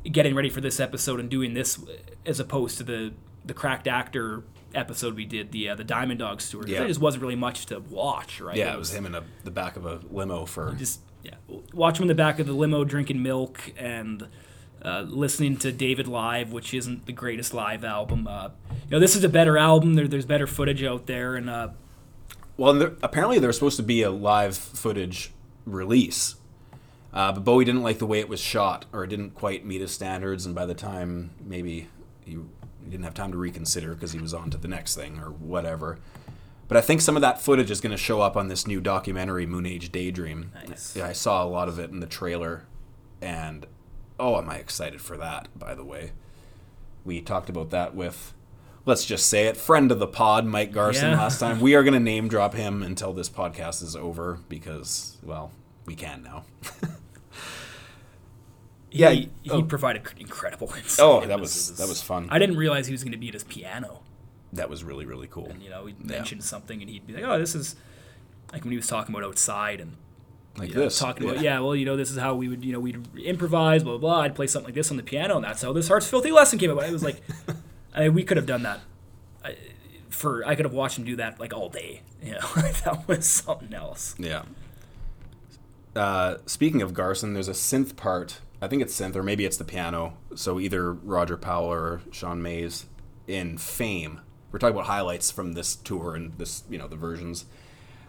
getting 0.04 0.36
ready 0.36 0.50
for 0.50 0.62
this 0.62 0.80
episode 0.80 1.20
and 1.20 1.30
doing 1.30 1.54
this 1.54 1.80
as 2.26 2.40
opposed 2.40 2.78
to 2.80 2.84
the 2.84 3.14
the 3.46 3.54
cracked 3.54 3.88
actor 3.88 4.44
episode 4.76 5.16
we 5.16 5.26
did, 5.26 5.52
the 5.52 5.70
uh, 5.70 5.76
the 5.76 5.84
Diamond 5.84 6.20
Dogs 6.20 6.50
tour. 6.50 6.62
'cause 6.64 6.72
Yeah. 6.72 6.80
There 6.80 6.88
just 6.88 7.00
wasn't 7.02 7.22
really 7.24 7.36
much 7.36 7.66
to 7.68 7.80
watch, 7.80 8.40
right? 8.42 8.56
Yeah, 8.58 8.74
it 8.74 8.80
was 8.80 8.94
him 8.94 9.06
in 9.06 9.16
a, 9.16 9.24
the 9.44 9.52
back 9.52 9.76
of 9.78 9.86
a 9.86 10.00
limo 10.12 10.46
for. 10.46 10.74
just 10.78 11.00
yeah, 11.24 11.36
watch 11.74 11.98
him 11.98 12.04
in 12.04 12.08
the 12.08 12.16
back 12.16 12.40
of 12.40 12.48
the 12.48 12.54
limo 12.54 12.84
drinking 12.84 13.24
milk 13.24 13.72
and 13.78 14.28
uh, 14.84 15.06
listening 15.08 15.56
to 15.58 15.72
David 15.72 16.08
live, 16.08 16.52
which 16.52 16.74
isn't 16.74 17.06
the 17.06 17.14
greatest 17.14 17.54
live 17.54 17.86
album. 17.86 18.28
Uh, 18.28 18.50
you 18.70 18.92
know, 18.92 19.00
this 19.00 19.16
is 19.16 19.24
a 19.24 19.30
better 19.30 19.58
album. 19.58 19.94
There, 19.94 20.08
there's 20.08 20.26
better 20.26 20.48
footage 20.48 20.84
out 20.84 21.06
there, 21.08 21.36
and 21.36 21.50
uh, 21.50 21.70
Well, 22.58 22.72
and 22.74 22.82
there, 22.82 22.92
apparently 23.02 23.40
there 23.40 23.48
was 23.48 23.56
supposed 23.56 23.78
to 23.78 23.84
be 23.84 24.02
a 24.02 24.12
live 24.12 24.58
footage 24.58 25.32
release, 25.66 26.36
uh, 27.14 27.32
but 27.32 27.46
Bowie 27.46 27.64
didn't 27.64 27.84
like 27.84 28.00
the 28.00 28.06
way 28.06 28.20
it 28.20 28.28
was 28.28 28.42
shot, 28.42 28.86
or 28.92 29.06
it 29.06 29.08
didn't 29.08 29.32
quite 29.32 29.66
meet 29.66 29.80
his 29.80 29.92
standards. 29.92 30.46
And 30.46 30.54
by 30.54 30.66
the 30.66 30.74
time 30.76 31.30
maybe 31.46 31.88
he, 32.26 32.32
he 32.32 32.90
didn't 32.90 33.06
have 33.06 33.14
time 33.14 33.32
to 33.32 33.38
reconsider 33.38 33.94
because 33.94 34.12
he 34.12 34.20
was 34.20 34.34
on 34.34 34.50
to 34.50 34.58
the 34.58 34.68
next 34.68 34.96
thing 34.96 35.18
or 35.20 35.30
whatever. 35.30 36.00
But 36.74 36.80
I 36.80 36.88
think 36.88 37.02
some 37.02 37.16
of 37.16 37.22
that 37.22 37.40
footage 37.40 37.70
is 37.70 37.82
going 37.82 37.92
to 37.92 37.98
show 37.98 38.20
up 38.20 38.36
on 38.36 38.48
this 38.48 38.66
new 38.66 38.82
documentary, 38.82 39.46
Moon 39.46 39.68
Age 39.68 39.92
Daydream. 39.92 40.52
Nice. 40.68 40.96
Yeah, 40.96 41.06
I 41.06 41.14
saw 41.14 41.44
a 41.44 41.46
lot 41.46 41.68
of 41.68 41.78
it 41.78 41.92
in 41.92 42.00
the 42.00 42.08
trailer, 42.08 42.66
and 43.22 43.68
oh, 44.20 44.40
am 44.40 44.50
I 44.50 44.56
excited 44.56 45.00
for 45.00 45.16
that? 45.18 45.50
By 45.56 45.76
the 45.76 45.86
way, 45.86 46.14
we 47.06 47.22
talked 47.22 47.48
about 47.48 47.70
that 47.70 47.94
with, 47.94 48.34
let's 48.88 49.06
just 49.06 49.28
say 49.28 49.46
it, 49.46 49.56
friend 49.56 49.92
of 49.92 50.00
the 50.00 50.08
pod, 50.08 50.48
Mike 50.48 50.72
Garson 50.72 51.12
Yeah. 51.12 51.18
last 51.18 51.40
time. 51.40 51.60
We 51.60 51.76
are 51.76 51.84
going 51.84 51.94
to 51.94 52.00
name 52.00 52.28
drop 52.28 52.56
him 52.56 52.82
until 52.82 53.14
this 53.14 53.30
podcast 53.30 53.84
is 53.84 53.96
over 53.96 54.40
because, 54.50 55.18
well, 55.22 55.52
we 55.86 55.94
can 55.94 56.24
now. 56.24 56.44
Yeah, 58.96 59.10
he, 59.10 59.32
he 59.42 59.50
oh. 59.50 59.64
provided 59.64 60.04
incredible 60.20 60.70
oh, 60.72 60.78
insight. 60.78 61.04
Oh, 61.04 61.26
that 61.26 61.40
was 61.40 61.78
that 61.78 61.88
was 61.88 62.04
fun. 62.04 62.28
I 62.30 62.38
didn't 62.38 62.58
realize 62.58 62.86
he 62.86 62.92
was 62.92 63.04
going 63.04 63.14
to 63.14 63.18
be 63.18 63.28
at 63.28 63.34
his 63.34 63.44
piano. 63.44 64.02
That 64.54 64.70
was 64.70 64.84
really 64.84 65.06
really 65.06 65.28
cool. 65.28 65.48
And 65.48 65.62
you 65.62 65.70
know, 65.70 65.86
he'd 65.86 66.04
mentioned 66.04 66.44
something, 66.44 66.82
and 66.82 66.90
he'd 66.90 67.06
be 67.06 67.14
like, 67.14 67.24
"Oh, 67.24 67.40
this 67.40 67.56
is 67.56 67.76
like 68.52 68.64
when 68.64 68.72
he 68.72 68.78
was 68.78 68.88
talking 68.88 69.14
about 69.14 69.28
outside 69.28 69.80
and." 69.80 69.98
Like 70.56 70.70
know, 70.70 70.82
this, 70.82 71.00
talking 71.00 71.24
about 71.28 71.38
yeah. 71.38 71.56
yeah, 71.56 71.60
well, 71.62 71.76
you 71.76 71.84
know, 71.84 71.98
this 71.98 72.12
is 72.12 72.18
how 72.18 72.36
we 72.36 72.48
would, 72.48 72.64
you 72.64 72.74
know, 72.74 72.80
we'd 72.80 73.04
improvise, 73.18 73.82
blah 73.82 73.98
blah. 73.98 74.18
blah. 74.18 74.22
I'd 74.22 74.36
play 74.36 74.46
something 74.46 74.68
like 74.68 74.76
this 74.76 74.92
on 74.92 74.98
the 74.98 75.04
piano, 75.04 75.38
and 75.38 75.44
that's 75.44 75.64
how 75.64 75.74
this 75.74 75.88
Heart's 75.88 76.06
Filthy 76.06 76.32
lesson 76.32 76.60
came 76.60 76.70
about. 76.70 76.88
It 76.88 76.92
was 76.92 77.04
like, 77.04 77.24
I, 77.96 78.10
we 78.10 78.24
could 78.24 78.38
have 78.38 78.46
done 78.46 78.62
that 78.62 78.82
I, 79.44 79.56
for. 80.10 80.46
I 80.46 80.54
could 80.54 80.66
have 80.66 80.74
watched 80.74 81.00
him 81.00 81.06
do 81.06 81.16
that 81.16 81.40
like 81.40 81.56
all 81.56 81.70
day. 81.70 82.04
You 82.22 82.34
know, 82.34 82.40
that 82.56 83.08
was 83.08 83.28
something 83.28 83.74
else. 83.74 84.14
Yeah. 84.20 84.44
Uh, 85.96 86.38
speaking 86.46 86.82
of 86.82 86.94
Garson, 86.94 87.34
there's 87.34 87.48
a 87.48 87.54
synth 87.54 87.96
part. 87.96 88.40
I 88.62 88.68
think 88.68 88.82
it's 88.82 89.00
synth, 89.00 89.16
or 89.16 89.24
maybe 89.24 89.46
it's 89.46 89.58
the 89.58 89.64
piano. 89.64 90.18
So 90.36 90.60
either 90.60 90.94
Roger 90.94 91.38
Powell 91.38 91.66
or 91.66 92.02
Sean 92.12 92.42
Mayes 92.42 92.86
in 93.28 93.58
Fame. 93.58 94.22
We're 94.54 94.60
talking 94.60 94.76
about 94.76 94.86
highlights 94.86 95.30
from 95.30 95.52
this 95.54 95.76
tour 95.76 96.16
and 96.16 96.32
this, 96.38 96.64
you 96.70 96.78
know, 96.78 96.88
the 96.88 96.96
versions. 96.96 97.46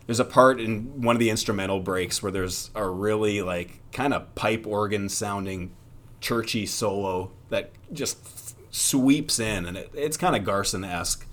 There's 0.06 0.20
a 0.20 0.24
part 0.24 0.60
in 0.60 1.02
one 1.02 1.16
of 1.16 1.20
the 1.20 1.30
instrumental 1.30 1.80
breaks 1.80 2.22
where 2.22 2.30
there's 2.30 2.70
a 2.76 2.86
really 2.86 3.42
like 3.42 3.80
kind 3.90 4.14
of 4.14 4.32
pipe 4.36 4.66
organ 4.66 5.08
sounding 5.08 5.74
churchy 6.20 6.66
solo 6.66 7.32
that 7.48 7.72
just 7.92 8.54
sweeps 8.72 9.40
in, 9.40 9.66
and 9.66 9.76
it, 9.76 9.90
it's 9.94 10.16
kind 10.16 10.36
of 10.36 10.44
Garson 10.44 10.84
esque 10.84 11.26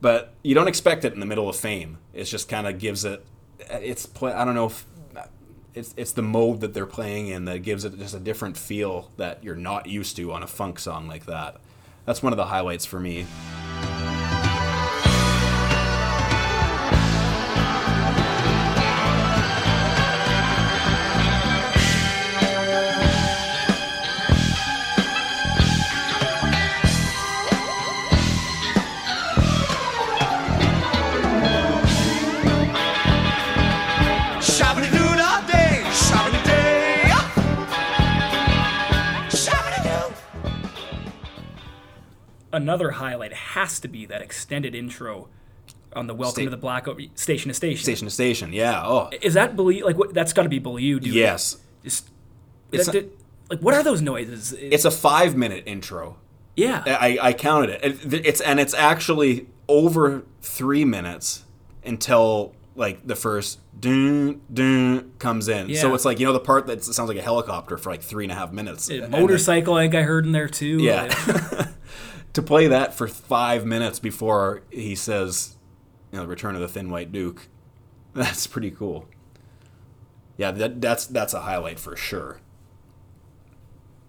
but 0.00 0.34
you 0.42 0.54
don't 0.54 0.68
expect 0.68 1.04
it 1.04 1.12
in 1.12 1.20
the 1.20 1.26
middle 1.26 1.48
of 1.48 1.56
fame. 1.56 1.98
It 2.12 2.24
just 2.24 2.48
kind 2.48 2.66
of 2.66 2.78
gives 2.78 3.04
it. 3.04 3.24
It's 3.70 4.06
play. 4.06 4.32
I 4.32 4.44
don't 4.44 4.54
know 4.54 4.66
if 4.66 4.86
it's 5.74 5.94
it's 5.96 6.12
the 6.12 6.22
mode 6.22 6.60
that 6.60 6.74
they're 6.74 6.86
playing 6.86 7.28
in 7.28 7.44
that 7.46 7.60
gives 7.60 7.84
it 7.84 7.98
just 7.98 8.14
a 8.14 8.20
different 8.20 8.56
feel 8.56 9.10
that 9.16 9.42
you're 9.42 9.56
not 9.56 9.86
used 9.86 10.16
to 10.16 10.32
on 10.32 10.42
a 10.42 10.46
funk 10.46 10.78
song 10.78 11.08
like 11.08 11.26
that. 11.26 11.60
That's 12.04 12.22
one 12.22 12.32
of 12.32 12.36
the 12.36 12.46
highlights 12.46 12.86
for 12.86 13.00
me. 13.00 13.26
Another 42.68 42.90
highlight 42.90 43.32
has 43.32 43.80
to 43.80 43.88
be 43.88 44.04
that 44.04 44.20
extended 44.20 44.74
intro 44.74 45.28
on 45.94 46.06
the 46.06 46.14
Welcome 46.14 46.34
Sta- 46.34 46.44
to 46.44 46.50
the 46.50 46.58
Blackout 46.58 47.00
Station 47.14 47.48
to 47.48 47.54
Station. 47.54 47.82
Station 47.82 48.06
to 48.06 48.10
station, 48.12 48.52
yeah. 48.52 48.82
Oh, 48.84 49.08
Is 49.22 49.32
that 49.32 49.56
Belew? 49.56 49.82
Like, 49.82 49.96
what? 49.96 50.12
That's 50.12 50.34
got 50.34 50.42
to 50.42 50.50
be 50.50 50.58
Belew, 50.58 51.00
dude. 51.00 51.14
yes. 51.14 51.56
Just, 51.82 52.10
It's 52.70 52.84
that- 52.84 52.94
a- 52.94 53.00
that- 53.00 53.18
like, 53.48 53.60
what 53.60 53.72
are 53.72 53.82
those 53.82 54.02
noises? 54.02 54.52
It's 54.52 54.84
a 54.84 54.90
five 54.90 55.34
minute 55.34 55.62
intro. 55.64 56.18
yeah. 56.56 56.82
I, 56.86 57.18
I 57.22 57.32
counted 57.32 57.70
it. 57.70 58.12
it. 58.12 58.26
It's 58.26 58.42
and 58.42 58.60
it's 58.60 58.74
actually 58.74 59.46
over 59.66 60.24
three 60.42 60.84
minutes 60.84 61.46
until 61.82 62.54
like 62.76 63.06
the 63.06 63.16
first 63.16 63.60
dun 63.80 64.42
dun 64.52 65.12
comes 65.18 65.48
in. 65.48 65.70
Yeah. 65.70 65.80
So 65.80 65.94
it's 65.94 66.04
like 66.04 66.20
you 66.20 66.26
know 66.26 66.34
the 66.34 66.38
part 66.40 66.66
that 66.66 66.84
sounds 66.84 67.08
like 67.08 67.16
a 67.16 67.22
helicopter 67.22 67.78
for 67.78 67.88
like 67.88 68.02
three 68.02 68.26
and 68.26 68.30
a 68.32 68.34
half 68.34 68.52
minutes. 68.52 68.90
Uh, 68.90 68.94
And 69.04 69.14
then- 69.14 69.22
motorcycle, 69.22 69.72
I 69.72 69.84
think 69.84 69.94
I 69.94 70.02
heard 70.02 70.26
in 70.26 70.32
there 70.32 70.48
too. 70.50 70.76
Yeah. 70.82 71.64
To 72.34 72.42
play 72.42 72.66
that 72.68 72.94
for 72.94 73.08
five 73.08 73.64
minutes 73.66 73.98
before 73.98 74.62
he 74.70 74.94
says, 74.94 75.56
you 76.12 76.16
know, 76.18 76.22
the 76.24 76.28
return 76.28 76.54
of 76.54 76.60
the 76.60 76.68
Thin 76.68 76.90
White 76.90 77.10
Duke, 77.10 77.48
that's 78.14 78.46
pretty 78.46 78.70
cool. 78.70 79.08
Yeah, 80.36 80.52
that, 80.52 80.80
that's 80.80 81.06
that's 81.06 81.34
a 81.34 81.40
highlight 81.40 81.80
for 81.80 81.96
sure. 81.96 82.40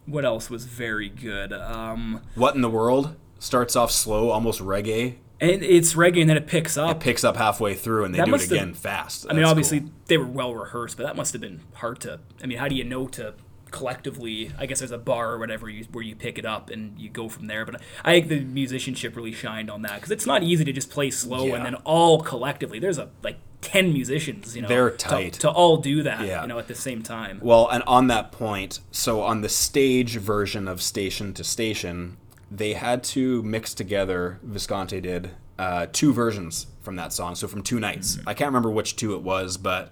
what 0.06 0.26
else 0.26 0.50
was 0.50 0.66
very 0.66 1.10
good? 1.10 1.52
Um, 1.54 2.22
What 2.36 2.56
in 2.56 2.62
the 2.62 2.70
world 2.70 3.16
starts 3.40 3.76
off 3.76 3.92
slow, 3.92 4.30
almost 4.30 4.60
reggae, 4.60 5.16
and 5.42 5.64
it's 5.64 5.94
reggae, 5.96 6.22
and 6.22 6.30
then 6.30 6.38
it 6.38 6.46
picks 6.46 6.78
up. 6.78 6.98
It 6.98 7.00
picks 7.00 7.24
up 7.24 7.38
halfway 7.38 7.74
through, 7.74 8.04
and 8.06 8.14
they 8.14 8.18
That 8.20 8.26
do 8.26 8.30
it 8.30 8.32
must 8.34 8.50
have- 8.50 8.58
again 8.62 8.74
fast. 8.76 9.26
I 9.30 9.34
mean, 9.34 9.44
obviously 9.46 9.80
cool. 9.82 9.90
they 10.06 10.18
were 10.18 10.26
well 10.28 10.54
rehearsed, 10.54 10.98
but 10.98 11.04
that 11.04 11.16
must 11.16 11.32
have 11.34 11.42
been 11.42 11.62
hard 11.76 12.00
to. 12.02 12.20
I 12.44 12.48
mean, 12.48 12.58
how 12.60 12.68
do 12.68 12.76
you 12.76 12.84
know 12.84 13.08
to 13.08 13.34
collectively? 13.72 14.52
I 14.58 14.66
guess 14.66 14.80
there's 14.80 14.92
a 14.92 14.98
bar 14.98 15.32
or 15.34 15.38
whatever 15.40 15.70
you, 15.70 15.86
where 15.92 16.04
you 16.04 16.16
pick 16.16 16.38
it 16.38 16.46
up 16.46 16.70
and 16.70 17.00
you 17.00 17.10
go 17.10 17.30
from 17.30 17.48
there. 17.48 17.66
But 17.66 17.82
I 18.04 18.14
think 18.14 18.28
the 18.30 18.40
musicianship 18.42 19.16
really 19.16 19.32
shined 19.32 19.70
on 19.70 19.82
that 19.84 19.96
because 19.96 20.12
it's 20.12 20.26
not 20.26 20.44
easy 20.44 20.64
to 20.66 20.72
just 20.74 20.90
play 20.90 21.12
slow 21.12 21.48
Yeah. 21.48 21.56
and 21.56 21.66
then 21.66 21.76
all 21.86 22.22
collectively. 22.22 22.80
There's 22.80 22.98
a 22.98 23.10
like 23.24 23.38
ten 23.62 23.92
musicians, 23.94 24.56
you 24.56 24.62
know, 24.62 24.68
They're 24.68 24.90
to- 24.92 24.98
tight. 24.98 25.34
to, 25.34 25.50
all 25.50 25.78
do 25.78 26.04
that, 26.04 26.26
Yeah. 26.26 26.42
you 26.44 26.48
know, 26.48 26.60
at 26.60 26.68
the 26.68 26.76
same 26.76 27.02
time. 27.04 27.40
Well, 27.42 27.68
and 27.70 27.84
on 27.84 28.08
that 28.08 28.32
point, 28.32 28.80
so 28.92 29.22
on 29.22 29.42
the 29.42 29.50
stage 29.50 30.16
version 30.18 30.68
of 30.68 30.82
Station 30.82 31.34
to 31.34 31.44
Station, 31.44 32.18
they 32.50 32.74
had 32.74 33.04
to 33.04 33.44
mix 33.44 33.74
together, 33.74 34.40
Visconti 34.44 35.02
did, 35.02 35.32
uh, 35.60 35.88
two 35.92 36.14
versions 36.14 36.68
from 36.82 36.96
that 36.96 37.12
song. 37.12 37.36
So 37.36 37.48
from 37.50 37.62
two 37.62 37.80
nights. 37.82 38.18
I 38.26 38.34
can't 38.34 38.48
remember 38.48 38.72
which 38.72 38.96
two 38.96 39.14
it 39.14 39.22
was, 39.22 39.58
but 39.58 39.92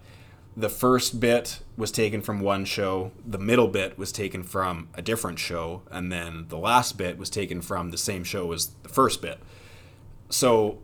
the 0.58 0.70
first 0.70 1.20
bit 1.20 1.60
was 1.78 1.91
taken 1.91 2.20
from 2.20 2.39
one 2.39 2.66
show, 2.66 3.12
the 3.24 3.38
middle 3.38 3.68
bit 3.68 3.95
was 3.95 4.12
taken 4.12 4.41
from 4.41 4.89
a 4.95 5.03
different 5.03 5.38
show, 5.38 5.84
and 5.91 6.12
then 6.12 6.47
the 6.49 6.58
last 6.58 6.97
bit 6.97 7.16
was 7.20 7.30
taken 7.30 7.62
from 7.62 7.91
the 7.91 7.97
same 7.97 8.24
show 8.24 8.51
as 8.51 8.72
the 8.82 8.89
first 8.89 9.22
bit. 9.22 9.38
So 10.30 10.80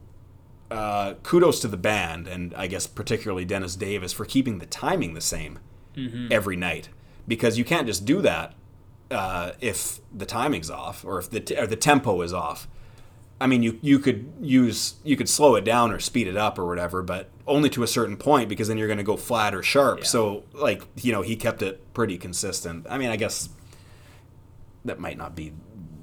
uh, 0.69 1.15
kudos 1.23 1.59
to 1.61 1.67
the 1.67 1.77
band, 1.77 2.27
and 2.27 2.53
I 2.53 2.67
guess 2.67 2.85
particularly 2.85 3.45
Dennis 3.45 3.75
Davis 3.75 4.13
for 4.13 4.25
keeping 4.25 4.59
the 4.59 4.67
timing 4.67 5.15
the 5.15 5.21
same 5.21 5.57
every 6.31 6.55
night, 6.55 6.89
because 7.27 7.57
you 7.57 7.65
can't 7.65 7.87
just 7.87 8.05
do 8.05 8.21
that 8.21 8.53
uh, 9.09 9.53
if 9.59 9.99
the 10.15 10.25
timing's 10.25 10.69
off 10.69 11.03
or 11.03 11.17
if 11.17 11.31
the 11.31 11.39
t- 11.39 11.57
or 11.57 11.65
the 11.65 11.75
tempo 11.75 12.21
is 12.21 12.31
off. 12.31 12.67
I 13.41 13.47
mean, 13.47 13.63
you 13.63 13.79
you 13.81 13.99
could 13.99 14.31
use 14.41 14.95
you 15.03 15.17
could 15.17 15.29
slow 15.29 15.55
it 15.55 15.65
down 15.65 15.91
or 15.91 15.99
speed 15.99 16.27
it 16.27 16.37
up 16.37 16.57
or 16.57 16.65
whatever, 16.65 17.01
but 17.01 17.29
only 17.45 17.69
to 17.71 17.83
a 17.83 17.87
certain 17.87 18.15
point 18.15 18.47
because 18.47 18.67
then 18.67 18.77
you're 18.77 18.87
going 18.87 18.97
to 18.97 19.03
go 19.03 19.17
flat 19.17 19.53
or 19.53 19.61
sharp. 19.61 19.99
Yeah. 19.99 20.05
So 20.05 20.43
like 20.53 20.83
you 21.01 21.11
know 21.11 21.21
he 21.21 21.35
kept 21.35 21.61
it 21.61 21.93
pretty 21.93 22.17
consistent. 22.17 22.85
I 22.89 22.97
mean, 22.97 23.09
I 23.09 23.15
guess 23.17 23.49
that 24.85 24.99
might 24.99 25.17
not 25.17 25.35
be 25.35 25.53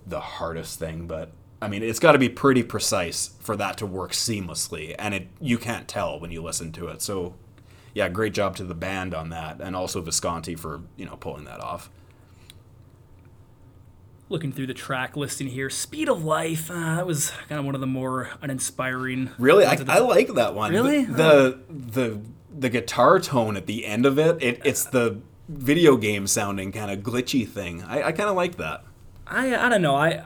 the 0.07 0.21
hardest 0.21 0.79
thing, 0.79 1.07
but 1.07 1.33
I 1.63 1.69
mean, 1.69 1.83
it's 1.83 1.99
got 1.99 2.13
to 2.13 2.19
be 2.19 2.29
pretty 2.29 2.63
precise 2.63 3.31
for 3.41 3.57
that 3.57 3.77
to 3.79 3.87
work 3.87 4.13
seamlessly, 4.13 4.95
and 4.99 5.15
it 5.15 5.29
you 5.41 5.59
can't 5.59 5.87
tell 5.87 6.19
when 6.19 6.31
you 6.31 6.43
listen 6.43 6.73
to 6.73 6.89
it. 6.89 7.03
So, 7.03 7.35
yeah, 7.95 8.09
great 8.09 8.33
job 8.33 8.57
to 8.57 8.65
the 8.65 8.75
band 8.75 9.15
on 9.15 9.29
that, 9.31 9.61
and 9.61 9.77
also 9.77 10.01
Visconti 10.01 10.55
for 10.55 10.83
you 10.97 11.05
know 11.05 11.17
pulling 11.17 11.45
that 11.45 11.61
off. 11.61 11.91
Looking 14.31 14.53
through 14.53 14.69
the 14.69 14.75
track 14.75 15.17
listing 15.17 15.49
here, 15.49 15.69
"Speed 15.69 16.09
of 16.09 16.25
Life." 16.25 16.71
Uh, 16.71 16.97
that 16.97 17.07
was 17.07 17.31
kind 17.49 17.59
of 17.59 17.67
one 17.67 17.75
of 17.75 17.83
the 17.83 17.87
more 17.87 18.31
uninspiring. 18.41 19.31
Really, 19.39 19.67
I, 19.67 19.77
the- 19.77 19.93
I 19.93 19.99
like 19.99 20.35
that 20.35 20.55
one. 20.55 20.73
Really? 20.73 21.05
the 21.05 21.61
the 21.69 22.21
the 22.59 22.71
guitar 22.71 23.19
tone 23.21 23.57
at 23.57 23.67
the 23.67 23.85
end 23.85 24.07
of 24.07 24.19
it. 24.19 24.43
It 24.43 24.63
it's 24.65 24.85
the 24.85 25.21
video 25.49 25.97
game 25.97 26.27
sounding 26.27 26.73
kind 26.73 26.91
of 26.91 27.01
glitchy 27.01 27.47
thing. 27.47 27.83
I, 27.83 28.05
I 28.05 28.13
kind 28.13 28.31
of 28.31 28.37
like 28.37 28.57
that. 28.57 28.85
I 29.27 29.55
I 29.55 29.69
don't 29.69 29.83
know. 29.83 29.97
I 29.97 30.25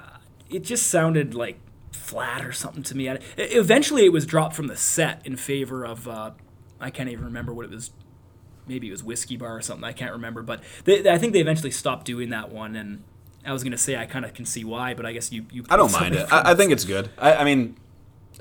it 0.49 0.63
just 0.63 0.87
sounded 0.87 1.35
like 1.35 1.59
flat 1.93 2.45
or 2.45 2.53
something 2.53 2.83
to 2.85 2.97
me. 2.97 3.09
I, 3.09 3.19
eventually, 3.37 4.05
it 4.05 4.13
was 4.13 4.27
dropped 4.27 4.55
from 4.55 4.67
the 4.67 4.77
set 4.77 5.23
in 5.25 5.37
favor 5.37 5.85
of 5.85 6.07
uh, 6.07 6.33
I 6.81 6.91
can't 6.91 7.09
even 7.09 7.25
remember 7.25 7.53
what 7.55 7.65
it 7.65 7.71
was. 7.71 7.91
Maybe 8.67 8.89
it 8.89 8.93
was 8.93 9.03
Whiskey 9.05 9.37
Bar 9.37 9.57
or 9.57 9.61
something. 9.61 9.85
I 9.85 9.93
can't 9.93 10.13
remember, 10.13 10.43
but 10.43 10.63
they, 10.85 11.09
I 11.11 11.19
think 11.19 11.35
they 11.35 11.41
eventually 11.41 11.71
stopped 11.71 12.07
doing 12.07 12.31
that 12.31 12.51
one. 12.51 12.77
And 12.77 13.03
I 13.47 13.53
was 13.53 13.63
gonna 13.65 13.79
say 13.79 13.97
I 13.97 14.07
kind 14.07 14.25
of 14.25 14.35
can 14.35 14.45
see 14.45 14.65
why, 14.65 14.95
but 14.95 15.07
I 15.07 15.13
guess 15.13 15.33
you 15.33 15.47
you. 15.51 15.65
I 15.69 15.77
don't 15.77 15.93
mind 15.93 16.15
it. 16.15 16.33
I, 16.33 16.53
I 16.53 16.55
think 16.55 16.73
it's 16.73 16.85
good. 16.85 17.11
I, 17.19 17.35
I 17.35 17.45
mean, 17.45 17.77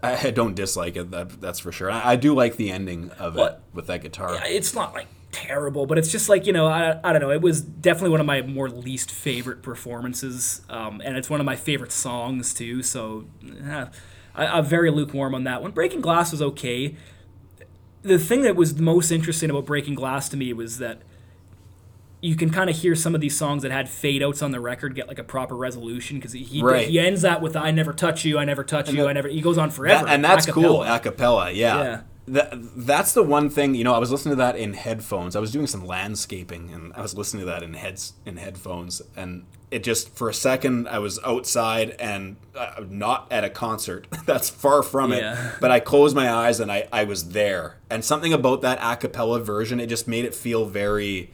I, 0.01 0.27
I 0.27 0.31
don't 0.31 0.55
dislike 0.55 0.95
it. 0.95 1.11
That, 1.11 1.41
that's 1.41 1.59
for 1.59 1.71
sure. 1.71 1.89
I, 1.89 2.11
I 2.11 2.15
do 2.15 2.33
like 2.35 2.57
the 2.57 2.71
ending 2.71 3.11
of 3.11 3.37
it 3.37 3.59
with 3.73 3.87
that 3.87 4.01
guitar. 4.01 4.37
it's 4.43 4.73
not 4.73 4.93
like 4.93 5.07
terrible, 5.31 5.85
but 5.85 5.97
it's 5.97 6.11
just 6.11 6.29
like 6.29 6.45
you 6.45 6.53
know 6.53 6.67
I, 6.67 6.99
I 7.03 7.11
don't 7.11 7.21
know. 7.21 7.31
It 7.31 7.41
was 7.41 7.61
definitely 7.61 8.11
one 8.11 8.21
of 8.21 8.25
my 8.25 8.41
more 8.41 8.69
least 8.69 9.11
favorite 9.11 9.61
performances, 9.61 10.61
um, 10.69 11.01
and 11.03 11.17
it's 11.17 11.29
one 11.29 11.39
of 11.39 11.45
my 11.45 11.55
favorite 11.55 11.91
songs 11.91 12.53
too. 12.53 12.83
So 12.83 13.25
eh, 13.65 13.85
I, 14.35 14.45
I'm 14.45 14.65
very 14.65 14.91
lukewarm 14.91 15.35
on 15.35 15.43
that 15.43 15.61
one. 15.61 15.71
Breaking 15.71 16.01
Glass 16.01 16.31
was 16.31 16.41
okay. 16.41 16.95
The 18.03 18.19
thing 18.19 18.41
that 18.41 18.55
was 18.55 18.77
most 18.79 19.11
interesting 19.11 19.49
about 19.49 19.65
Breaking 19.65 19.95
Glass 19.95 20.29
to 20.29 20.37
me 20.37 20.53
was 20.53 20.77
that 20.77 21.01
you 22.23 22.35
can 22.35 22.49
kind 22.49 22.69
of 22.69 22.75
hear 22.77 22.95
some 22.95 23.13
of 23.15 23.21
these 23.21 23.37
songs 23.37 23.63
that 23.63 23.71
had 23.71 23.89
fade 23.89 24.23
outs 24.23 24.41
on 24.41 24.51
the 24.51 24.59
record 24.61 24.95
get 24.95 25.07
like 25.09 25.19
a 25.19 25.23
proper 25.23 25.55
resolution 25.55 26.17
because 26.17 26.31
he, 26.33 26.61
Right. 26.63 26.87
he 26.87 26.97
ends 26.99 27.21
that 27.23 27.41
with 27.41 27.55
"I 27.55 27.71
never 27.71 27.91
touch 27.93 28.23
you, 28.23 28.37
I 28.39 28.45
never 28.45 28.63
touch 28.63 28.89
you, 28.89 28.97
that- 29.03 29.07
I 29.09 29.13
never." 29.13 29.27
He 29.27 29.41
goes 29.41 29.57
on 29.57 29.69
forever, 29.69 30.05
That- 30.05 30.13
and 30.13 30.23
that's 30.23 30.47
a 30.47 30.51
cool. 30.53 30.79
cappella. 30.79 30.95
A 30.95 30.99
cappella, 30.99 31.51
yeah. 31.51 31.77
Yeah. 31.83 32.01
That, 32.25 32.53
that's 32.77 33.11
the 33.11 33.21
one 33.23 33.49
thing 33.49 33.75
you 33.75 33.83
know. 33.83 33.93
I 33.93 33.97
was 33.99 34.09
listening 34.09 34.31
to 34.31 34.37
that 34.37 34.55
in 34.55 34.71
headphones. 34.73 35.35
I 35.35 35.41
was 35.41 35.51
doing 35.51 35.67
some 35.67 35.85
landscaping, 35.85 36.71
and 36.73 36.93
I 36.95 37.01
was 37.01 37.13
listening 37.17 37.41
to 37.41 37.47
that 37.47 37.63
in 37.63 37.73
heads 37.73 38.13
in 38.25 38.37
headphones, 38.37 39.01
and 39.17 39.43
it 39.71 39.83
just 39.83 40.15
for 40.15 40.29
a 40.29 40.33
second 40.33 40.87
I 40.87 40.99
was 40.99 41.19
outside 41.25 41.89
and 41.99 42.37
uh, 42.57 42.83
not 42.89 43.27
at 43.29 43.43
a 43.43 43.49
concert. 43.49 44.07
that's 44.25 44.49
far 44.49 44.83
from 44.83 45.11
it. 45.11 45.19
Yeah. 45.21 45.51
But 45.59 45.71
I 45.71 45.81
closed 45.81 46.15
my 46.15 46.31
eyes 46.31 46.61
and 46.61 46.71
I 46.71 46.87
I 46.93 47.03
was 47.03 47.29
there. 47.31 47.75
And 47.89 48.05
something 48.05 48.31
about 48.31 48.61
that 48.61 48.79
a 48.81 48.95
cappella 48.95 49.41
version, 49.41 49.81
it 49.81 49.87
just 49.87 50.07
made 50.07 50.23
it 50.23 50.33
feel 50.33 50.63
very. 50.65 51.29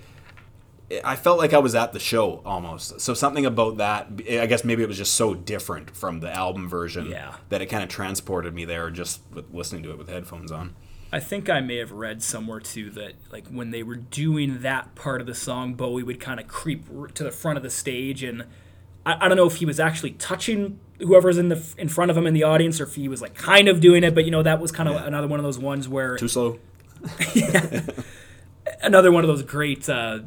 I 1.04 1.16
felt 1.16 1.38
like 1.38 1.54
I 1.54 1.60
was 1.60 1.76
at 1.76 1.94
the 1.94 2.00
show 2.00 2.42
almost. 2.46 3.00
So 3.02 3.14
something 3.14 3.46
about 3.46 3.78
that, 3.78 4.08
I 4.30 4.46
guess 4.48 4.64
maybe 4.64 4.82
it 4.82 4.88
was 4.88 4.98
just 4.98 5.14
so 5.14 5.34
different 5.36 5.96
from 5.96 6.20
the 6.20 6.32
album 6.36 6.68
version 6.68 7.08
Yeah. 7.08 7.36
that 7.50 7.62
it 7.62 7.68
kind 7.68 7.84
of 7.84 7.90
transported 7.90 8.54
me 8.56 8.66
there 8.66 8.90
just 8.90 9.22
with 9.32 9.54
listening 9.54 9.84
to 9.84 9.92
it 9.92 9.98
with 9.98 10.10
headphones 10.10 10.52
on. 10.52 10.76
I 11.12 11.20
think 11.20 11.50
I 11.50 11.60
may 11.60 11.78
have 11.78 11.92
read 11.92 12.22
somewhere 12.24 12.60
too 12.60 12.90
that 12.92 13.14
like 13.32 13.48
when 13.48 13.72
they 13.72 13.82
were 13.84 13.96
doing 13.96 14.62
that 14.62 14.94
part 14.96 15.22
of 15.22 15.28
the 15.28 15.34
song, 15.36 15.74
Bowie 15.76 16.04
would 16.04 16.20
kind 16.20 16.40
of 16.40 16.48
creep 16.48 16.86
to 17.16 17.24
the 17.24 17.32
front 17.32 17.58
of 17.58 17.64
the 17.64 17.70
stage, 17.72 18.22
and 18.24 18.44
I, 19.06 19.26
I 19.26 19.28
don't 19.28 19.36
know 19.38 19.48
if 19.48 19.56
he 19.56 19.66
was 19.66 19.80
actually 19.80 20.12
touching 20.12 20.80
whoever's 21.00 21.40
in 21.40 21.50
the 21.50 21.64
in 21.80 21.90
front 21.90 22.12
of 22.12 22.18
him 22.18 22.28
in 22.28 22.36
the 22.36 22.44
audience, 22.44 22.80
or 22.80 22.84
if 22.84 22.94
he 22.94 23.08
was 23.08 23.24
like 23.24 23.34
kind 23.34 23.68
of 23.68 23.80
doing 23.80 24.04
it. 24.04 24.14
But 24.14 24.26
you 24.26 24.30
know 24.32 24.44
that 24.44 24.60
was 24.62 24.72
kind 24.72 24.88
of 24.88 24.96
Yeah. 24.96 25.06
another 25.08 25.28
one 25.28 25.40
of 25.40 25.44
those 25.44 25.58
ones 25.58 25.88
where 25.90 26.16
Too 26.16 26.28
slow. 26.28 26.60
yeah, 27.34 27.82
another 28.84 29.12
one 29.12 29.24
of 29.24 29.28
those 29.28 29.42
great 29.44 29.90
uh, 29.90 30.20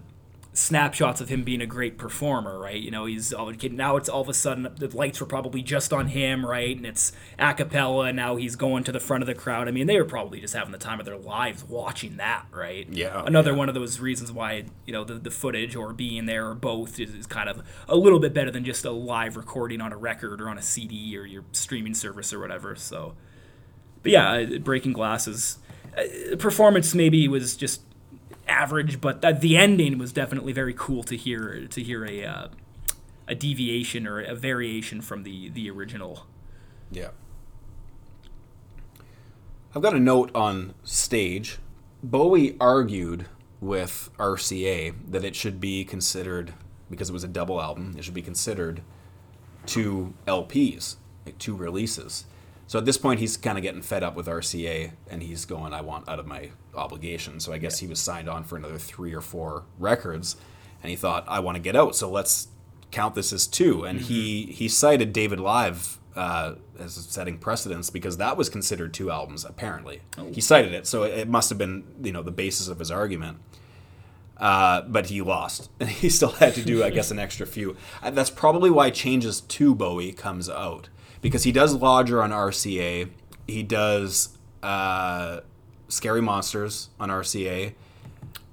snapshots 0.54 1.22
of 1.22 1.30
him 1.30 1.44
being 1.44 1.62
a 1.62 1.66
great 1.66 1.96
performer, 1.96 2.58
right? 2.58 2.80
You 2.80 2.90
know, 2.90 3.06
he's 3.06 3.32
all 3.32 3.50
now 3.70 3.96
it's 3.96 4.08
all 4.08 4.20
of 4.20 4.28
a 4.28 4.34
sudden 4.34 4.68
the 4.76 4.94
lights 4.94 5.20
were 5.20 5.26
probably 5.26 5.62
just 5.62 5.92
on 5.92 6.08
him, 6.08 6.44
right? 6.44 6.76
And 6.76 6.84
it's 6.84 7.12
a 7.38 7.54
cappella, 7.54 8.06
and 8.06 8.16
now 8.16 8.36
he's 8.36 8.54
going 8.54 8.84
to 8.84 8.92
the 8.92 9.00
front 9.00 9.22
of 9.22 9.26
the 9.26 9.34
crowd. 9.34 9.66
I 9.66 9.70
mean, 9.70 9.86
they 9.86 9.96
were 9.96 10.04
probably 10.04 10.40
just 10.40 10.54
having 10.54 10.72
the 10.72 10.78
time 10.78 11.00
of 11.00 11.06
their 11.06 11.16
lives 11.16 11.64
watching 11.64 12.18
that, 12.18 12.44
right? 12.52 12.86
Yeah, 12.90 13.22
Another 13.24 13.52
yeah. 13.52 13.56
one 13.56 13.68
of 13.70 13.74
those 13.74 13.98
reasons 13.98 14.30
why 14.30 14.64
you 14.84 14.92
know 14.92 15.04
the, 15.04 15.14
the 15.14 15.30
footage 15.30 15.74
or 15.74 15.94
being 15.94 16.26
there 16.26 16.48
or 16.48 16.54
both 16.54 17.00
is, 17.00 17.14
is 17.14 17.26
kind 17.26 17.48
of 17.48 17.62
a 17.88 17.96
little 17.96 18.18
bit 18.18 18.34
better 18.34 18.50
than 18.50 18.64
just 18.64 18.84
a 18.84 18.90
live 18.90 19.36
recording 19.36 19.80
on 19.80 19.92
a 19.92 19.96
record 19.96 20.42
or 20.42 20.50
on 20.50 20.58
a 20.58 20.62
CD 20.62 21.16
or 21.16 21.24
your 21.24 21.44
streaming 21.52 21.94
service 21.94 22.32
or 22.32 22.38
whatever. 22.38 22.76
So, 22.76 23.14
but 24.02 24.12
yeah, 24.12 24.44
Breaking 24.60 24.92
Glass 24.92 25.26
is 25.26 25.58
uh, 25.96 26.36
performance 26.36 26.94
maybe 26.94 27.26
was 27.26 27.56
just 27.56 27.80
average, 28.52 29.00
but 29.00 29.24
uh, 29.24 29.32
the 29.32 29.56
ending 29.56 29.98
was 29.98 30.12
definitely 30.12 30.52
very 30.52 30.74
cool 30.76 31.02
to 31.04 31.16
hear 31.16 31.66
to 31.66 31.82
hear 31.82 32.04
a 32.04 32.24
uh, 32.24 32.48
a 33.26 33.34
deviation 33.34 34.06
or 34.06 34.20
a 34.20 34.34
variation 34.34 35.00
from 35.00 35.22
the 35.22 35.48
the 35.48 35.70
original. 35.70 36.26
Yeah. 36.90 37.08
I've 39.74 39.82
got 39.82 39.94
a 39.94 40.00
note 40.00 40.30
on 40.34 40.74
stage. 40.84 41.58
Bowie 42.02 42.56
argued 42.60 43.26
with 43.60 44.10
RCA 44.18 44.92
that 45.08 45.24
it 45.24 45.34
should 45.34 45.60
be 45.60 45.84
considered, 45.84 46.52
because 46.90 47.08
it 47.08 47.12
was 47.12 47.24
a 47.24 47.28
double 47.28 47.60
album, 47.60 47.94
it 47.96 48.04
should 48.04 48.12
be 48.12 48.22
considered 48.22 48.82
two 49.64 50.12
LPs, 50.26 50.96
like 51.24 51.38
two 51.38 51.56
releases. 51.56 52.26
So 52.72 52.78
at 52.78 52.86
this 52.86 52.96
point, 52.96 53.20
he's 53.20 53.36
kind 53.36 53.58
of 53.58 53.62
getting 53.62 53.82
fed 53.82 54.02
up 54.02 54.16
with 54.16 54.26
RCA, 54.26 54.92
and 55.10 55.22
he's 55.22 55.44
going, 55.44 55.74
"I 55.74 55.82
want 55.82 56.08
out 56.08 56.18
of 56.18 56.26
my 56.26 56.52
obligation." 56.74 57.38
So 57.38 57.52
I 57.52 57.58
guess 57.58 57.80
he 57.80 57.86
was 57.86 58.00
signed 58.00 58.30
on 58.30 58.44
for 58.44 58.56
another 58.56 58.78
three 58.78 59.12
or 59.12 59.20
four 59.20 59.64
records, 59.78 60.36
and 60.82 60.88
he 60.88 60.96
thought, 60.96 61.26
"I 61.28 61.38
want 61.40 61.56
to 61.56 61.60
get 61.60 61.76
out, 61.76 61.94
so 61.94 62.10
let's 62.10 62.48
count 62.90 63.14
this 63.14 63.30
as 63.30 63.46
two. 63.46 63.84
And 63.84 64.00
he 64.00 64.46
he 64.46 64.68
cited 64.68 65.12
David 65.12 65.38
Live 65.38 65.98
uh, 66.16 66.54
as 66.78 66.94
setting 66.94 67.36
precedence 67.36 67.90
because 67.90 68.16
that 68.16 68.38
was 68.38 68.48
considered 68.48 68.94
two 68.94 69.10
albums. 69.10 69.44
Apparently, 69.44 70.00
he 70.32 70.40
cited 70.40 70.72
it, 70.72 70.86
so 70.86 71.02
it 71.02 71.28
must 71.28 71.50
have 71.50 71.58
been 71.58 71.84
you 72.02 72.10
know 72.10 72.22
the 72.22 72.32
basis 72.32 72.68
of 72.68 72.78
his 72.78 72.90
argument. 72.90 73.36
Uh, 74.38 74.80
but 74.88 75.06
he 75.06 75.20
lost. 75.20 75.68
And 75.78 75.88
he 76.02 76.08
still 76.08 76.30
had 76.30 76.54
to 76.54 76.64
do, 76.64 76.82
I 76.82 76.88
guess, 76.88 77.10
an 77.10 77.18
extra 77.18 77.46
few. 77.46 77.76
Uh, 78.02 78.10
That's 78.10 78.30
probably 78.30 78.70
why 78.70 78.88
Changes 78.88 79.42
to 79.42 79.74
Bowie 79.74 80.12
comes 80.12 80.48
out 80.48 80.88
because 81.22 81.44
he 81.44 81.52
does 81.52 81.74
Lodger 81.74 82.22
on 82.22 82.30
RCA. 82.30 83.08
He 83.46 83.62
does 83.62 84.36
uh, 84.62 85.40
Scary 85.88 86.20
Monsters 86.20 86.90
on 87.00 87.08
RCA. 87.08 87.72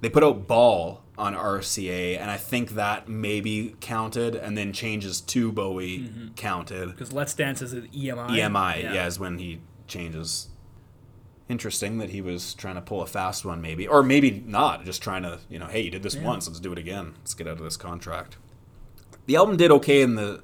They 0.00 0.08
put 0.08 0.24
out 0.24 0.46
Ball 0.46 1.02
on 1.18 1.34
RCA, 1.34 2.18
and 2.18 2.30
I 2.30 2.38
think 2.38 2.70
that 2.70 3.06
maybe 3.06 3.76
counted, 3.80 4.34
and 4.34 4.56
then 4.56 4.72
Changes 4.72 5.20
to 5.20 5.52
Bowie 5.52 6.10
counted. 6.36 6.86
Because 6.86 7.12
Let's 7.12 7.34
Dance 7.34 7.60
is 7.60 7.74
an 7.74 7.88
EMI. 7.88 8.30
EMI, 8.30 8.82
yeah. 8.82 9.06
is 9.06 9.20
when 9.20 9.38
he 9.38 9.60
changes. 9.86 10.48
Interesting 11.50 11.98
that 11.98 12.10
he 12.10 12.20
was 12.22 12.54
trying 12.54 12.76
to 12.76 12.80
pull 12.80 13.02
a 13.02 13.06
fast 13.06 13.44
one, 13.44 13.60
maybe, 13.60 13.86
or 13.86 14.02
maybe 14.02 14.42
not. 14.46 14.84
Just 14.84 15.02
trying 15.02 15.24
to, 15.24 15.40
you 15.50 15.58
know, 15.58 15.66
hey, 15.66 15.80
you 15.80 15.90
did 15.90 16.02
this 16.02 16.16
once, 16.16 16.46
let's 16.46 16.60
do 16.60 16.72
it 16.72 16.78
again. 16.78 17.14
Let's 17.18 17.34
get 17.34 17.48
out 17.48 17.58
of 17.58 17.64
this 17.64 17.76
contract. 17.76 18.36
The 19.26 19.36
album 19.36 19.56
did 19.56 19.70
okay 19.72 20.00
in 20.00 20.14
the 20.14 20.42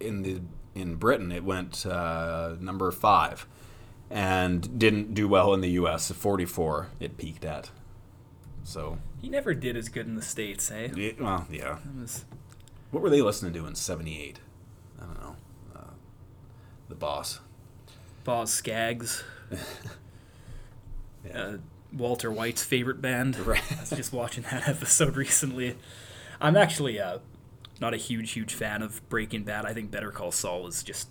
in 0.00 0.22
the 0.22 0.40
in 0.78 0.94
Britain. 0.96 1.32
It 1.32 1.44
went 1.44 1.84
uh, 1.86 2.54
number 2.60 2.90
five, 2.90 3.46
and 4.10 4.78
didn't 4.78 5.14
do 5.14 5.26
well 5.28 5.52
in 5.54 5.60
the 5.60 5.70
U.S. 5.70 6.10
Forty 6.12 6.44
four, 6.44 6.88
it 7.00 7.16
peaked 7.18 7.44
at. 7.44 7.70
So, 8.64 8.98
He 9.20 9.28
never 9.30 9.54
did 9.54 9.76
as 9.76 9.88
good 9.88 10.06
in 10.06 10.14
the 10.14 10.20
states, 10.22 10.70
eh? 10.70 10.88
yeah, 10.94 11.12
well, 11.18 11.46
yeah. 11.50 11.78
Was- 11.98 12.24
What 12.90 13.02
were 13.02 13.08
they 13.10 13.22
listening 13.22 13.52
to 13.54 13.66
in 13.66 13.74
'78? 13.74 14.40
I 15.00 15.04
don't 15.04 15.20
know. 15.20 15.36
Uh, 15.74 15.80
the 16.88 16.94
Boss. 16.94 17.40
Boz 18.24 18.52
Scaggs. 18.52 19.24
uh, 21.34 21.54
Walter 21.92 22.30
White's 22.30 22.62
favorite 22.62 23.00
band. 23.00 23.36
Right. 23.38 23.62
I 23.76 23.80
was 23.80 23.90
just 23.90 24.12
watching 24.12 24.44
that 24.50 24.68
episode 24.68 25.16
recently. 25.16 25.76
I'm 26.40 26.56
actually 26.56 27.00
uh, 27.00 27.18
not 27.80 27.94
a 27.94 27.96
huge, 27.96 28.32
huge 28.32 28.54
fan 28.54 28.82
of 28.82 29.06
Breaking 29.08 29.44
Bad. 29.44 29.64
I 29.64 29.72
think 29.72 29.90
Better 29.90 30.10
Call 30.10 30.32
Saul 30.32 30.66
is 30.66 30.82
just 30.82 31.08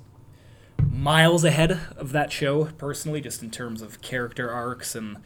miles 0.92 1.44
ahead 1.44 1.80
of 1.96 2.12
that 2.12 2.32
show, 2.32 2.66
personally, 2.78 3.22
just 3.22 3.42
in 3.42 3.52
terms 3.52 3.82
of 3.82 4.02
character 4.02 4.50
arcs 4.52 4.96
and 4.96 5.18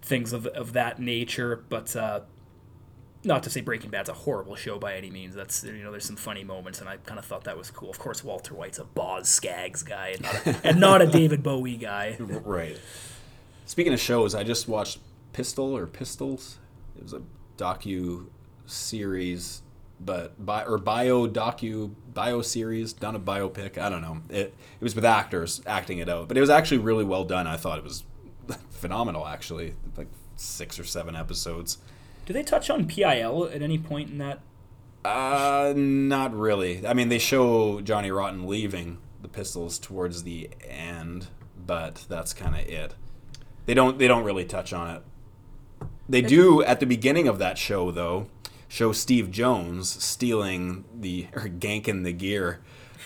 things 0.00 0.32
of, 0.32 0.46
of 0.48 0.72
that 0.72 0.98
nature. 0.98 1.64
But 1.68 1.94
uh, 1.96 2.20
not 3.24 3.42
to 3.44 3.50
say 3.50 3.60
Breaking 3.60 3.90
Bad's 3.90 4.08
a 4.08 4.14
horrible 4.14 4.56
show 4.56 4.78
by 4.78 4.94
any 4.96 5.10
means. 5.10 5.34
That's 5.34 5.64
you 5.64 5.82
know, 5.82 5.90
there's 5.90 6.04
some 6.04 6.16
funny 6.16 6.44
moments, 6.44 6.80
and 6.80 6.88
I 6.88 6.96
kind 6.98 7.18
of 7.18 7.24
thought 7.24 7.44
that 7.44 7.56
was 7.56 7.70
cool. 7.70 7.90
Of 7.90 7.98
course, 7.98 8.24
Walter 8.24 8.54
White's 8.54 8.78
a 8.78 8.84
Boz 8.84 9.28
Scaggs 9.28 9.82
guy, 9.82 10.08
and 10.08 10.22
not 10.22 10.46
a, 10.46 10.60
and 10.64 10.80
not 10.80 11.02
a 11.02 11.06
David 11.06 11.42
Bowie 11.42 11.76
guy. 11.76 12.16
Right. 12.18 12.78
Speaking 13.66 13.92
of 13.92 14.00
shows, 14.00 14.34
I 14.34 14.44
just 14.44 14.68
watched 14.68 14.98
Pistol 15.32 15.76
or 15.76 15.86
Pistols. 15.86 16.58
It 16.96 17.02
was 17.02 17.12
a 17.12 17.22
docu 17.56 18.26
series, 18.66 19.62
but 20.04 20.44
bi- 20.44 20.64
or 20.64 20.78
bio 20.78 21.26
docu 21.26 21.92
bio 22.12 22.42
series, 22.42 22.92
done 22.92 23.14
a 23.14 23.20
biopic. 23.20 23.78
I 23.78 23.88
don't 23.88 24.02
know. 24.02 24.18
It 24.28 24.54
it 24.80 24.82
was 24.82 24.94
with 24.94 25.04
actors 25.04 25.62
acting 25.66 25.98
it 25.98 26.08
out, 26.08 26.28
but 26.28 26.36
it 26.36 26.40
was 26.40 26.50
actually 26.50 26.78
really 26.78 27.04
well 27.04 27.24
done. 27.24 27.46
I 27.46 27.56
thought 27.56 27.78
it 27.78 27.84
was 27.84 28.04
phenomenal. 28.70 29.26
Actually, 29.26 29.74
like 29.96 30.08
six 30.36 30.78
or 30.78 30.84
seven 30.84 31.14
episodes. 31.16 31.78
Do 32.26 32.32
they 32.32 32.42
touch 32.42 32.70
on 32.70 32.86
PIL 32.86 33.50
at 33.52 33.62
any 33.62 33.78
point 33.78 34.10
in 34.10 34.18
that 34.18 34.40
Uh, 35.04 35.72
not 35.76 36.32
really. 36.36 36.86
I 36.86 36.94
mean, 36.94 37.08
they 37.08 37.18
show 37.18 37.80
Johnny 37.80 38.10
Rotten 38.12 38.46
leaving 38.46 38.98
the 39.20 39.28
Pistols 39.28 39.78
towards 39.78 40.22
the 40.22 40.48
end, 40.68 41.26
but 41.66 42.06
that's 42.08 42.32
kind 42.32 42.54
of 42.54 42.60
it. 42.68 42.94
They 43.66 43.74
don't. 43.74 43.98
They 43.98 44.08
don't 44.08 44.24
really 44.24 44.44
touch 44.44 44.72
on 44.72 44.96
it. 44.96 45.02
They 46.08 46.20
do 46.22 46.62
at 46.64 46.78
the 46.80 46.86
beginning 46.86 47.26
of 47.28 47.38
that 47.38 47.56
show, 47.58 47.90
though. 47.90 48.26
Show 48.72 48.92
Steve 48.92 49.30
Jones 49.30 50.02
stealing 50.02 50.86
the 50.98 51.26
or 51.34 51.42
ganking 51.42 52.04
the 52.04 52.12
gear 52.14 52.62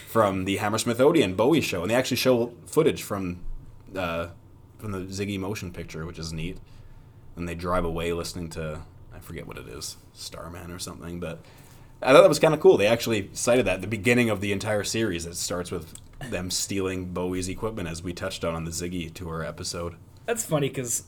from 0.07 0.45
the 0.45 0.59
Hammersmith 0.59 1.01
Odeon 1.01 1.35
Bowie 1.35 1.61
show, 1.61 1.83
and 1.83 1.91
they 1.91 1.97
actually 1.97 2.19
show 2.19 2.53
footage 2.67 3.03
from 3.03 3.41
uh, 3.97 4.29
from 4.79 4.93
the 4.93 5.01
Ziggy 5.01 5.41
motion 5.41 5.73
picture, 5.73 6.07
which 6.07 6.21
is 6.21 6.33
neat. 6.33 6.59
And 7.35 7.49
they 7.49 7.57
drive 7.57 7.85
away 7.85 8.13
listening 8.13 8.49
to 8.51 8.83
I 9.13 9.19
forget 9.19 9.49
what 9.49 9.59
it 9.59 9.67
is, 9.67 9.97
Starman 10.13 10.71
or 10.71 10.79
something, 10.79 11.19
but 11.19 11.41
I 12.01 12.13
thought 12.13 12.21
that 12.21 12.29
was 12.29 12.39
kind 12.39 12.55
of 12.55 12.61
cool. 12.61 12.77
They 12.77 12.87
actually 12.87 13.31
cited 13.33 13.67
that 13.67 13.75
at 13.75 13.81
the 13.81 13.89
beginning 13.89 14.31
of 14.31 14.41
the 14.41 14.53
entire 14.53 14.85
series. 14.85 15.27
It 15.27 15.35
starts 15.35 15.73
with 15.73 15.95
them 16.31 16.49
stealing 16.53 17.07
Bowie's 17.07 17.49
equipment, 17.49 17.89
as 17.89 18.05
we 18.05 18.13
touched 18.13 18.45
on 18.45 18.55
on 18.55 18.67
the 18.67 18.71
Ziggy 18.71 19.13
tour 19.13 19.43
episode. 19.43 19.97
That's 20.27 20.45
funny 20.45 20.69
because 20.69 21.03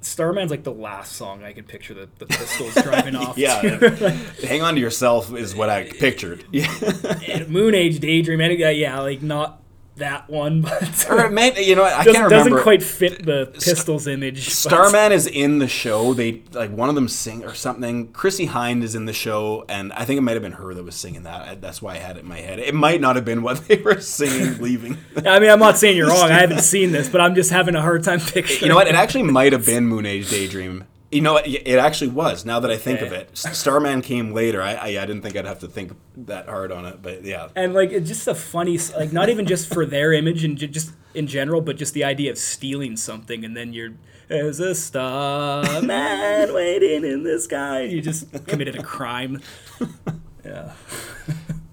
Starman's 0.00 0.50
like 0.50 0.62
the 0.62 0.72
last 0.72 1.12
song 1.12 1.42
I 1.42 1.52
can 1.52 1.64
picture 1.64 1.94
the, 1.94 2.08
the 2.18 2.26
Pistols 2.26 2.74
driving 2.74 3.16
off. 3.16 3.36
Yeah, 3.38 3.60
hang 4.46 4.62
on 4.62 4.74
to 4.74 4.80
yourself 4.80 5.34
is 5.34 5.54
what 5.54 5.68
I 5.70 5.84
pictured. 5.84 6.44
Yeah, 6.52 7.44
Moon 7.48 7.74
Age 7.74 7.98
Daydream. 8.00 8.40
and, 8.40 8.58
Yeah, 8.58 9.00
like 9.00 9.22
not 9.22 9.60
that 9.96 10.28
one, 10.28 10.60
but 10.62 11.06
or 11.10 11.26
uh, 11.26 11.30
man, 11.30 11.52
you 11.56 11.74
know? 11.74 11.84
I 11.84 12.04
doesn't, 12.04 12.12
can't 12.20 12.30
doesn't 12.30 12.60
quite 12.62 12.82
fit 12.82 13.24
the 13.24 13.46
Pistols 13.52 14.06
image. 14.06 14.48
Starman 14.50 15.12
is 15.12 15.26
in 15.26 15.58
the 15.58 15.68
show. 15.68 16.14
They 16.14 16.42
like 16.52 16.70
one 16.70 16.88
of 16.88 16.94
them 16.94 17.08
sing 17.08 17.44
or 17.44 17.54
something. 17.54 18.12
Chrissie 18.12 18.46
Hynde 18.48 18.82
is 18.82 18.94
in 18.94 19.06
the 19.06 19.12
show, 19.12 19.64
and 19.68 19.92
I 19.92 20.04
think 20.04 20.18
it 20.18 20.22
might 20.22 20.32
have 20.34 20.42
been 20.42 20.52
her 20.52 20.74
that 20.74 20.82
was 20.84 20.94
singing 20.96 21.22
that. 21.24 21.48
I- 21.48 21.54
That's 21.54 21.80
why 21.82 21.94
I 21.94 21.98
had 21.98 22.16
it 22.16 22.20
in 22.20 22.28
my 22.28 22.38
head. 22.38 22.58
It 22.58 22.74
might 22.74 23.00
not 23.00 23.16
have 23.16 23.24
been 23.24 23.42
what 23.42 23.66
they 23.68 23.76
were 23.84 24.00
singing 24.00 24.60
leaving. 24.62 24.98
I 25.24 25.38
mean, 25.40 25.50
I'm 25.50 25.58
not 25.58 25.78
saying 25.78 25.96
you're 25.96 26.08
wrong. 26.08 26.30
I 26.30 26.38
haven't 26.40 26.60
seen 26.60 26.92
this, 26.92 27.08
but 27.08 27.20
I'm 27.20 27.34
just 27.34 27.50
having 27.50 27.74
a 27.74 27.80
hard 27.82 28.04
time 28.04 28.20
picturing. 28.20 28.62
You 28.62 28.68
know 28.68 28.76
what? 28.76 28.86
It 28.88 28.94
actually 28.94 29.24
might 29.24 29.52
have 29.52 29.64
been 29.66 29.86
Moon 29.86 30.06
Age 30.06 30.28
Daydream. 30.30 30.84
You 31.10 31.20
know 31.20 31.34
what? 31.34 31.46
It 31.46 31.78
actually 31.78 32.10
was. 32.10 32.44
Now 32.44 32.58
that 32.58 32.70
I 32.70 32.76
think 32.76 33.00
of 33.00 33.12
it, 33.12 33.36
Starman 33.36 34.02
came 34.02 34.32
later. 34.32 34.60
I, 34.60 34.74
I 34.74 34.86
I 34.86 35.06
didn't 35.06 35.22
think 35.22 35.36
I'd 35.36 35.44
have 35.44 35.60
to 35.60 35.68
think 35.68 35.92
that 36.16 36.48
hard 36.48 36.72
on 36.72 36.84
it, 36.84 37.00
but 37.00 37.22
yeah. 37.22 37.48
and 37.54 37.74
like 37.74 37.92
it's 37.92 38.08
just 38.08 38.26
a 38.26 38.34
funny 38.34 38.76
like 38.96 39.12
not 39.12 39.28
even 39.28 39.46
just 39.46 39.72
for 39.72 39.86
their 39.86 40.12
image 40.12 40.42
and 40.42 40.58
ju- 40.58 40.66
just 40.66 40.92
in 41.16 41.26
general 41.26 41.60
but 41.62 41.76
just 41.76 41.94
the 41.94 42.04
idea 42.04 42.30
of 42.30 42.38
stealing 42.38 42.96
something 42.96 43.44
and 43.44 43.56
then 43.56 43.72
you're 43.72 43.94
as 44.28 44.60
a 44.60 44.74
star 44.74 45.80
man 45.82 46.52
waiting 46.52 47.04
in 47.04 47.22
the 47.22 47.40
sky 47.40 47.82
you 47.82 48.02
just 48.02 48.30
committed 48.46 48.76
a 48.76 48.82
crime 48.82 49.40
yeah 50.44 50.72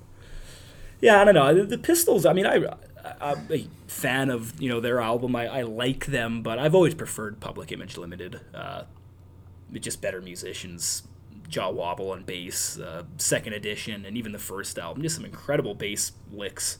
yeah 1.01 1.21
i 1.21 1.25
don't 1.25 1.36
know 1.36 1.53
the, 1.53 1.63
the 1.63 1.77
pistols 1.77 2.25
i 2.25 2.31
mean 2.31 2.45
I, 2.45 2.55
I 2.55 2.75
i'm 3.19 3.47
a 3.51 3.67
fan 3.88 4.29
of 4.29 4.59
you 4.61 4.69
know 4.69 4.79
their 4.79 5.01
album 5.01 5.36
I, 5.36 5.47
I 5.47 5.61
like 5.63 6.05
them 6.05 6.41
but 6.41 6.57
i've 6.57 6.73
always 6.73 6.95
preferred 6.95 7.41
public 7.41 7.71
image 7.71 7.97
limited 7.97 8.39
uh 8.53 8.84
just 9.82 10.01
better 10.01 10.21
musicians 10.21 11.03
Jah 11.49 11.69
Wobble 11.69 12.11
on 12.11 12.24
bass 12.24 12.80
uh, 12.80 13.03
second 13.17 13.53
edition 13.53 14.05
and 14.05 14.17
even 14.17 14.32
the 14.32 14.39
first 14.39 14.78
album 14.80 15.01
just 15.03 15.15
some 15.15 15.26
incredible 15.26 15.76
bass 15.76 16.11
licks 16.32 16.78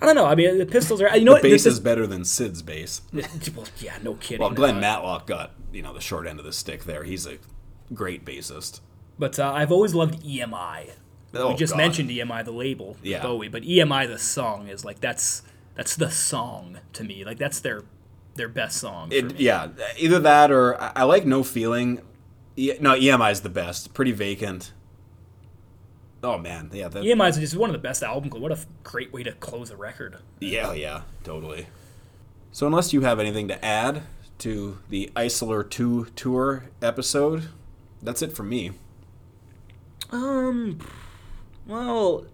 i 0.00 0.06
don't 0.06 0.14
know 0.14 0.26
i 0.26 0.34
mean 0.34 0.58
the 0.58 0.66
pistols 0.66 1.00
are 1.00 1.16
you 1.16 1.24
know 1.24 1.34
The 1.36 1.42
bass 1.42 1.66
is 1.66 1.80
better 1.80 2.06
than 2.06 2.24
Sid's 2.24 2.62
bass. 2.62 3.02
well, 3.12 3.66
yeah 3.78 3.98
no 4.02 4.14
kidding 4.14 4.40
Well, 4.40 4.50
Glenn 4.50 4.76
Uh, 4.76 4.80
Matlock 4.80 5.26
got 5.26 5.52
you 5.72 5.82
know 5.82 5.92
the 5.92 6.00
short 6.00 6.26
end 6.26 6.38
of 6.38 6.44
the 6.44 6.52
stick 6.52 6.84
there. 6.84 7.04
He's 7.04 7.26
a 7.26 7.38
great 7.92 8.24
bassist. 8.24 8.80
but 9.18 9.38
uh, 9.38 9.52
i've 9.54 9.70
always 9.72 9.94
loved 9.94 10.22
emi 10.24 10.90
Oh, 11.34 11.50
we 11.50 11.54
just 11.56 11.72
God. 11.74 11.78
mentioned 11.78 12.08
emi 12.10 12.44
the 12.44 12.52
label 12.52 12.96
Yeah. 13.02 13.22
bowie 13.22 13.48
but 13.48 13.62
emi 13.62 14.06
the 14.08 14.18
song 14.18 14.68
is 14.68 14.84
like 14.84 15.00
that's 15.00 15.42
that's 15.74 15.94
the 15.96 16.10
song 16.10 16.78
to 16.94 17.04
me 17.04 17.24
like 17.24 17.38
that's 17.38 17.60
their 17.60 17.82
their 18.36 18.48
best 18.48 18.78
song 18.78 19.10
for 19.10 19.16
It, 19.16 19.24
me. 19.26 19.34
yeah, 19.38 19.68
either 19.98 20.18
that 20.20 20.50
or 20.50 20.80
I, 20.80 20.92
I 20.96 21.02
like 21.04 21.24
No 21.26 21.42
Feeling. 21.42 22.00
E, 22.56 22.72
no, 22.80 22.94
EMI 22.94 23.32
is 23.32 23.42
the 23.42 23.48
best. 23.50 23.92
Pretty 23.94 24.12
vacant. 24.12 24.72
Oh 26.22 26.38
man, 26.38 26.70
yeah, 26.72 26.88
that, 26.88 27.04
emi 27.04 27.28
is 27.28 27.36
just 27.36 27.56
one 27.56 27.68
of 27.70 27.74
the 27.74 27.78
best 27.78 28.02
albums 28.02 28.34
what 28.34 28.50
a 28.50 28.58
great 28.82 29.12
way 29.12 29.22
to 29.22 29.32
close 29.32 29.70
a 29.70 29.76
record 29.76 30.16
yeah, 30.40 30.72
yeah, 30.72 31.02
totally. 31.22 31.66
So 32.52 32.66
unless 32.66 32.92
you 32.92 33.02
have 33.02 33.20
anything 33.20 33.46
to 33.48 33.64
add 33.64 34.02
to 34.38 34.78
the 34.88 35.10
Isolar 35.14 35.68
Two 35.68 36.06
tour 36.16 36.64
episode, 36.82 37.50
that's 38.02 38.22
it 38.22 38.32
for 38.34 38.42
me. 38.42 38.72
Um, 40.10 40.78
well, 41.66 42.24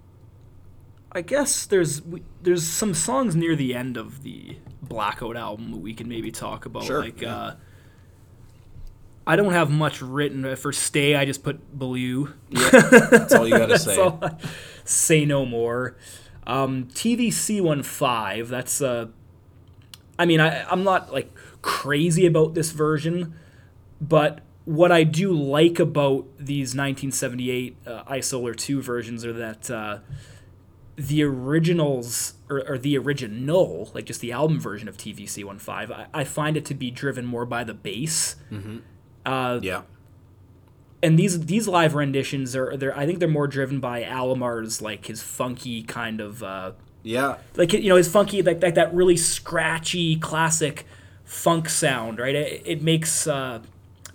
I 1.14 1.20
guess 1.20 1.66
there's 1.66 2.00
we- 2.02 2.22
there's 2.42 2.66
some 2.66 2.94
songs 2.94 3.36
near 3.36 3.54
the 3.54 3.74
end 3.74 3.96
of 3.96 4.22
the 4.22 4.56
Blackout 4.82 5.36
album 5.36 5.70
that 5.72 5.78
we 5.78 5.94
can 5.94 6.08
maybe 6.08 6.30
talk 6.30 6.64
about. 6.66 6.84
Sure, 6.84 7.00
Like, 7.00 7.20
yeah. 7.20 7.36
uh, 7.36 7.54
I 9.26 9.36
don't 9.36 9.52
have 9.52 9.70
much 9.70 10.02
written 10.02 10.56
for 10.56 10.72
Stay. 10.72 11.14
I 11.14 11.24
just 11.24 11.44
put 11.44 11.76
Blue. 11.78 12.32
That's 12.50 13.32
all 13.34 13.46
you 13.46 13.56
got 13.56 13.66
to 13.66 13.78
say. 13.78 13.94
So 13.94 14.18
say 14.84 15.24
no 15.24 15.46
more. 15.46 15.96
Um, 16.46 16.86
TVC 16.86 17.60
one 17.60 17.82
five. 17.84 18.48
That's 18.48 18.82
uh, 18.82 19.08
I 20.18 20.26
mean, 20.26 20.40
I 20.40 20.64
I'm 20.68 20.82
not 20.82 21.12
like 21.12 21.32
crazy 21.62 22.26
about 22.26 22.54
this 22.54 22.72
version, 22.72 23.34
but 24.00 24.40
what 24.64 24.90
I 24.90 25.04
do 25.04 25.32
like 25.32 25.78
about 25.78 26.26
these 26.38 26.74
1978 26.74 27.76
uh, 27.86 28.04
Isolar 28.04 28.56
2 28.56 28.80
versions 28.80 29.24
are 29.24 29.32
that 29.32 29.68
uh, 29.70 29.98
the 30.96 31.22
originals 31.22 32.34
or, 32.50 32.62
or 32.68 32.78
the 32.78 32.98
original, 32.98 33.90
like 33.94 34.06
just 34.06 34.20
the 34.20 34.32
album 34.32 34.60
version 34.60 34.88
of 34.88 34.96
TVC 34.96 35.42
15, 35.42 35.64
I, 35.68 36.06
I 36.12 36.24
find 36.24 36.56
it 36.56 36.64
to 36.66 36.74
be 36.74 36.90
driven 36.90 37.24
more 37.24 37.46
by 37.46 37.64
the 37.64 37.74
bass. 37.74 38.36
yeah, 39.62 39.82
And 41.02 41.18
these 41.18 41.46
these 41.46 41.66
live 41.68 41.94
renditions 41.94 42.54
are 42.54 42.76
they're 42.76 42.96
I 42.96 43.06
think 43.06 43.18
they're 43.20 43.28
more 43.28 43.46
driven 43.48 43.80
by 43.80 44.02
Alomar's 44.02 44.82
like 44.82 45.06
his 45.06 45.22
funky 45.22 45.82
kind 45.82 46.20
of 46.20 46.42
uh, 46.42 46.72
yeah, 47.02 47.36
like 47.56 47.72
you 47.72 47.88
know 47.88 47.96
his 47.96 48.08
funky 48.08 48.42
like, 48.42 48.62
like 48.62 48.74
that 48.74 48.92
really 48.92 49.16
scratchy 49.16 50.16
classic 50.16 50.86
funk 51.24 51.68
sound 51.68 52.18
right 52.18 52.34
it, 52.34 52.62
it 52.66 52.82
makes 52.82 53.26
uh, 53.26 53.60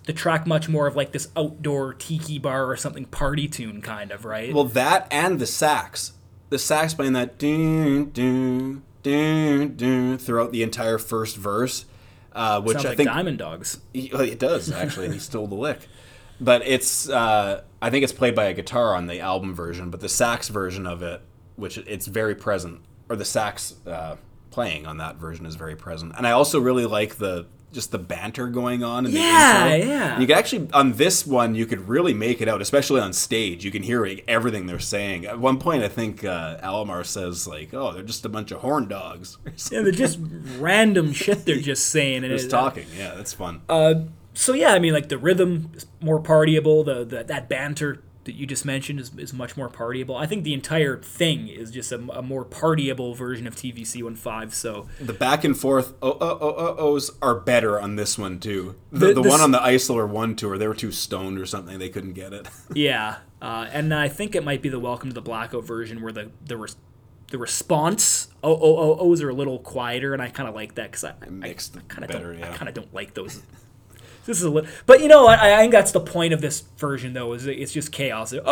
the 0.04 0.12
track 0.12 0.46
much 0.46 0.68
more 0.68 0.86
of 0.86 0.94
like 0.94 1.12
this 1.12 1.28
outdoor 1.36 1.92
tiki 1.94 2.38
bar 2.38 2.64
or 2.70 2.76
something 2.76 3.04
party 3.06 3.48
tune 3.48 3.82
kind 3.82 4.10
of 4.12 4.24
right 4.24 4.54
Well, 4.54 4.64
that 4.64 5.08
and 5.10 5.38
the 5.38 5.46
sax. 5.46 6.12
The 6.50 6.58
sax 6.58 6.94
playing 6.94 7.12
that 7.12 7.38
doo 7.38 8.06
doo 8.06 8.82
doo 9.02 9.68
doo 9.68 10.16
throughout 10.18 10.52
the 10.52 10.62
entire 10.62 10.98
first 10.98 11.36
verse, 11.36 11.84
uh, 12.32 12.60
which 12.62 12.74
sounds 12.76 12.86
I 12.86 12.88
like 12.90 12.96
think 12.96 13.08
diamond 13.10 13.38
dogs 13.38 13.78
he- 13.92 14.10
well, 14.12 14.22
it 14.22 14.38
does 14.38 14.70
actually. 14.72 15.06
and 15.06 15.14
he 15.14 15.20
stole 15.20 15.46
the 15.46 15.54
lick, 15.54 15.88
but 16.40 16.62
it's 16.66 17.08
uh, 17.08 17.62
I 17.82 17.90
think 17.90 18.02
it's 18.04 18.12
played 18.12 18.34
by 18.34 18.44
a 18.44 18.54
guitar 18.54 18.94
on 18.94 19.06
the 19.06 19.20
album 19.20 19.54
version, 19.54 19.90
but 19.90 20.00
the 20.00 20.08
sax 20.08 20.48
version 20.48 20.86
of 20.86 21.02
it, 21.02 21.20
which 21.56 21.78
it's 21.78 22.06
very 22.06 22.34
present, 22.34 22.80
or 23.10 23.16
the 23.16 23.24
sax 23.26 23.74
uh, 23.86 24.16
playing 24.50 24.86
on 24.86 24.96
that 24.96 25.16
version 25.16 25.44
is 25.44 25.54
very 25.54 25.76
present, 25.76 26.14
and 26.16 26.26
I 26.26 26.30
also 26.30 26.58
really 26.60 26.86
like 26.86 27.16
the 27.16 27.46
just 27.72 27.92
the 27.92 27.98
banter 27.98 28.48
going 28.48 28.82
on 28.82 29.04
in 29.06 29.12
Yeah, 29.12 29.68
the 29.68 29.74
intro. 29.76 29.90
yeah. 29.90 30.20
You 30.20 30.26
can 30.26 30.38
actually 30.38 30.68
on 30.72 30.92
this 30.92 31.26
one 31.26 31.54
you 31.54 31.66
could 31.66 31.88
really 31.88 32.14
make 32.14 32.40
it 32.40 32.48
out, 32.48 32.62
especially 32.62 33.00
on 33.00 33.12
stage. 33.12 33.64
You 33.64 33.70
can 33.70 33.82
hear 33.82 34.04
like, 34.06 34.24
everything 34.26 34.66
they're 34.66 34.78
saying. 34.78 35.26
At 35.26 35.38
one 35.38 35.58
point, 35.58 35.82
I 35.82 35.88
think 35.88 36.24
uh, 36.24 36.58
Alomar 36.62 37.04
says 37.04 37.46
like, 37.46 37.74
"Oh, 37.74 37.92
they're 37.92 38.02
just 38.02 38.24
a 38.24 38.28
bunch 38.28 38.50
of 38.50 38.60
horn 38.60 38.88
dogs." 38.88 39.36
yeah 39.70 39.82
they're 39.82 39.92
just 39.92 40.18
random 40.58 41.12
shit 41.12 41.44
they're 41.44 41.56
just 41.60 41.88
saying 41.90 42.24
and 42.24 42.32
Just 42.32 42.46
it, 42.46 42.50
talking. 42.50 42.86
Yeah, 42.96 43.14
that's 43.14 43.32
fun. 43.32 43.60
so 44.34 44.52
yeah 44.52 44.72
i 44.72 44.78
mean 44.78 44.92
like 44.92 45.08
the 45.08 45.18
rhythm 45.18 45.70
is 45.74 45.86
more 46.00 46.22
partyable 46.22 46.84
the, 46.84 47.04
the 47.04 47.24
that 47.24 47.48
banter 47.48 48.02
that 48.28 48.34
you 48.36 48.46
just 48.46 48.64
mentioned 48.64 49.00
is, 49.00 49.10
is 49.16 49.32
much 49.32 49.56
more 49.56 49.68
partyable 49.68 50.16
i 50.20 50.26
think 50.26 50.44
the 50.44 50.54
entire 50.54 50.98
thing 50.98 51.48
is 51.48 51.70
just 51.70 51.90
a, 51.90 51.96
a 52.12 52.22
more 52.22 52.44
partyable 52.44 53.16
version 53.16 53.46
of 53.46 53.56
tvc 53.56 54.02
15 54.16 54.50
so 54.50 54.86
The 55.00 55.12
back 55.14 55.44
and 55.44 55.56
forth 55.58 55.94
oh 56.02 56.16
oh 56.20 56.38
oh 56.40 56.54
oh 56.78 56.92
ohs 56.94 57.10
are 57.22 57.34
better 57.34 57.80
on 57.80 57.96
this 57.96 58.18
one 58.18 58.38
too. 58.38 58.76
The, 58.92 59.06
The- 59.08 59.22
the, 59.22 59.22
one 59.22 59.40
on 59.40 59.50
the 59.50 59.58
Isolar 59.58 60.06
one 60.08 60.36
tour, 60.36 60.58
they 60.58 60.68
were 60.68 60.74
too 60.74 60.92
stoned 60.92 61.38
or 61.38 61.46
something. 61.46 61.78
They 61.78 61.88
couldn't 61.88 62.12
get 62.12 62.32
it. 62.32 62.46
Yeah, 62.74 63.16
uh, 63.40 63.66
and 63.72 63.94
I 63.94 64.08
think 64.08 64.34
it 64.34 64.44
might 64.44 64.62
be 64.62 64.68
the 64.68 64.78
Welcome 64.78 65.08
to 65.10 65.14
the 65.14 65.22
Blackout 65.22 65.64
version 65.64 66.02
where 66.02 66.12
the 66.12 66.30
the 66.44 66.56
res- 66.56 66.76
the 67.30 67.38
response 67.38 68.28
oh 68.42 68.54
oh 68.54 68.76
oh 69.00 69.10
ohs 69.10 69.22
are 69.22 69.30
a 69.30 69.34
little 69.34 69.58
quieter, 69.58 70.12
and 70.12 70.22
I 70.22 70.28
kind 70.28 70.48
of 70.48 70.54
like 70.54 70.74
that 70.76 70.90
because 70.90 71.04
I, 71.04 71.14
I, 71.22 71.30
Mixed 71.30 71.88
kind 71.88 72.04
of 72.04 72.10
don't 72.10 72.36
I 72.36 72.38
yeah. 72.38 72.56
kind 72.56 72.68
of 72.68 72.74
don't 72.74 72.92
like 72.94 73.14
those 73.14 73.42
this 74.28 74.36
is 74.36 74.44
a 74.44 74.50
little, 74.50 74.68
but 74.84 75.00
you 75.00 75.08
know, 75.08 75.26
I, 75.26 75.54
I 75.54 75.60
think 75.60 75.72
that's 75.72 75.92
the 75.92 76.00
point 76.00 76.34
of 76.34 76.42
this 76.42 76.60
version 76.76 77.14
though. 77.14 77.32
Is 77.32 77.46
it's 77.46 77.72
just 77.72 77.90
chaos. 77.90 78.28
They're 78.28 78.42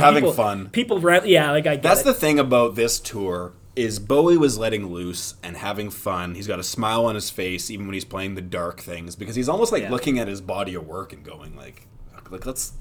having 0.00 0.22
people, 0.22 0.32
fun. 0.32 0.70
People, 0.70 0.98
yeah, 1.26 1.50
like 1.50 1.66
I. 1.66 1.74
Get 1.74 1.82
that's 1.82 2.00
it. 2.00 2.04
the 2.04 2.14
thing 2.14 2.38
about 2.38 2.74
this 2.74 2.98
tour 2.98 3.52
is 3.76 3.98
Bowie 3.98 4.38
was 4.38 4.56
letting 4.56 4.86
loose 4.86 5.34
and 5.42 5.58
having 5.58 5.90
fun. 5.90 6.36
He's 6.36 6.46
got 6.46 6.58
a 6.58 6.62
smile 6.62 7.04
on 7.04 7.16
his 7.16 7.28
face 7.28 7.70
even 7.70 7.86
when 7.86 7.92
he's 7.92 8.06
playing 8.06 8.34
the 8.34 8.40
dark 8.40 8.80
things 8.80 9.14
because 9.14 9.36
he's 9.36 9.50
almost 9.50 9.72
like 9.72 9.82
yeah. 9.82 9.90
looking 9.90 10.18
at 10.18 10.26
his 10.26 10.40
body 10.40 10.74
of 10.74 10.86
work 10.86 11.12
and 11.12 11.22
going 11.22 11.54
like, 11.54 11.86
like 12.30 12.46
let's 12.46 12.72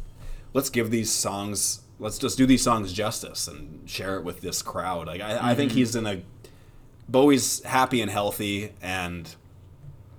let's 0.54 0.70
give 0.70 0.92
these 0.92 1.12
songs 1.12 1.82
let's 2.00 2.18
just 2.18 2.38
do 2.38 2.46
these 2.46 2.64
songs 2.64 2.94
justice 2.94 3.50
and 3.50 3.90
share 3.90 4.16
it 4.16 4.24
with 4.24 4.40
this 4.40 4.62
crowd. 4.62 5.08
Like 5.08 5.20
I, 5.20 5.34
mm-hmm. 5.34 5.46
I 5.46 5.56
think 5.56 5.74
he's 5.74 5.94
in 5.94 6.08
a 6.08 6.22
Bowie's 7.10 7.62
happy 7.64 8.00
and 8.00 8.10
healthy 8.10 8.72
and 8.82 9.36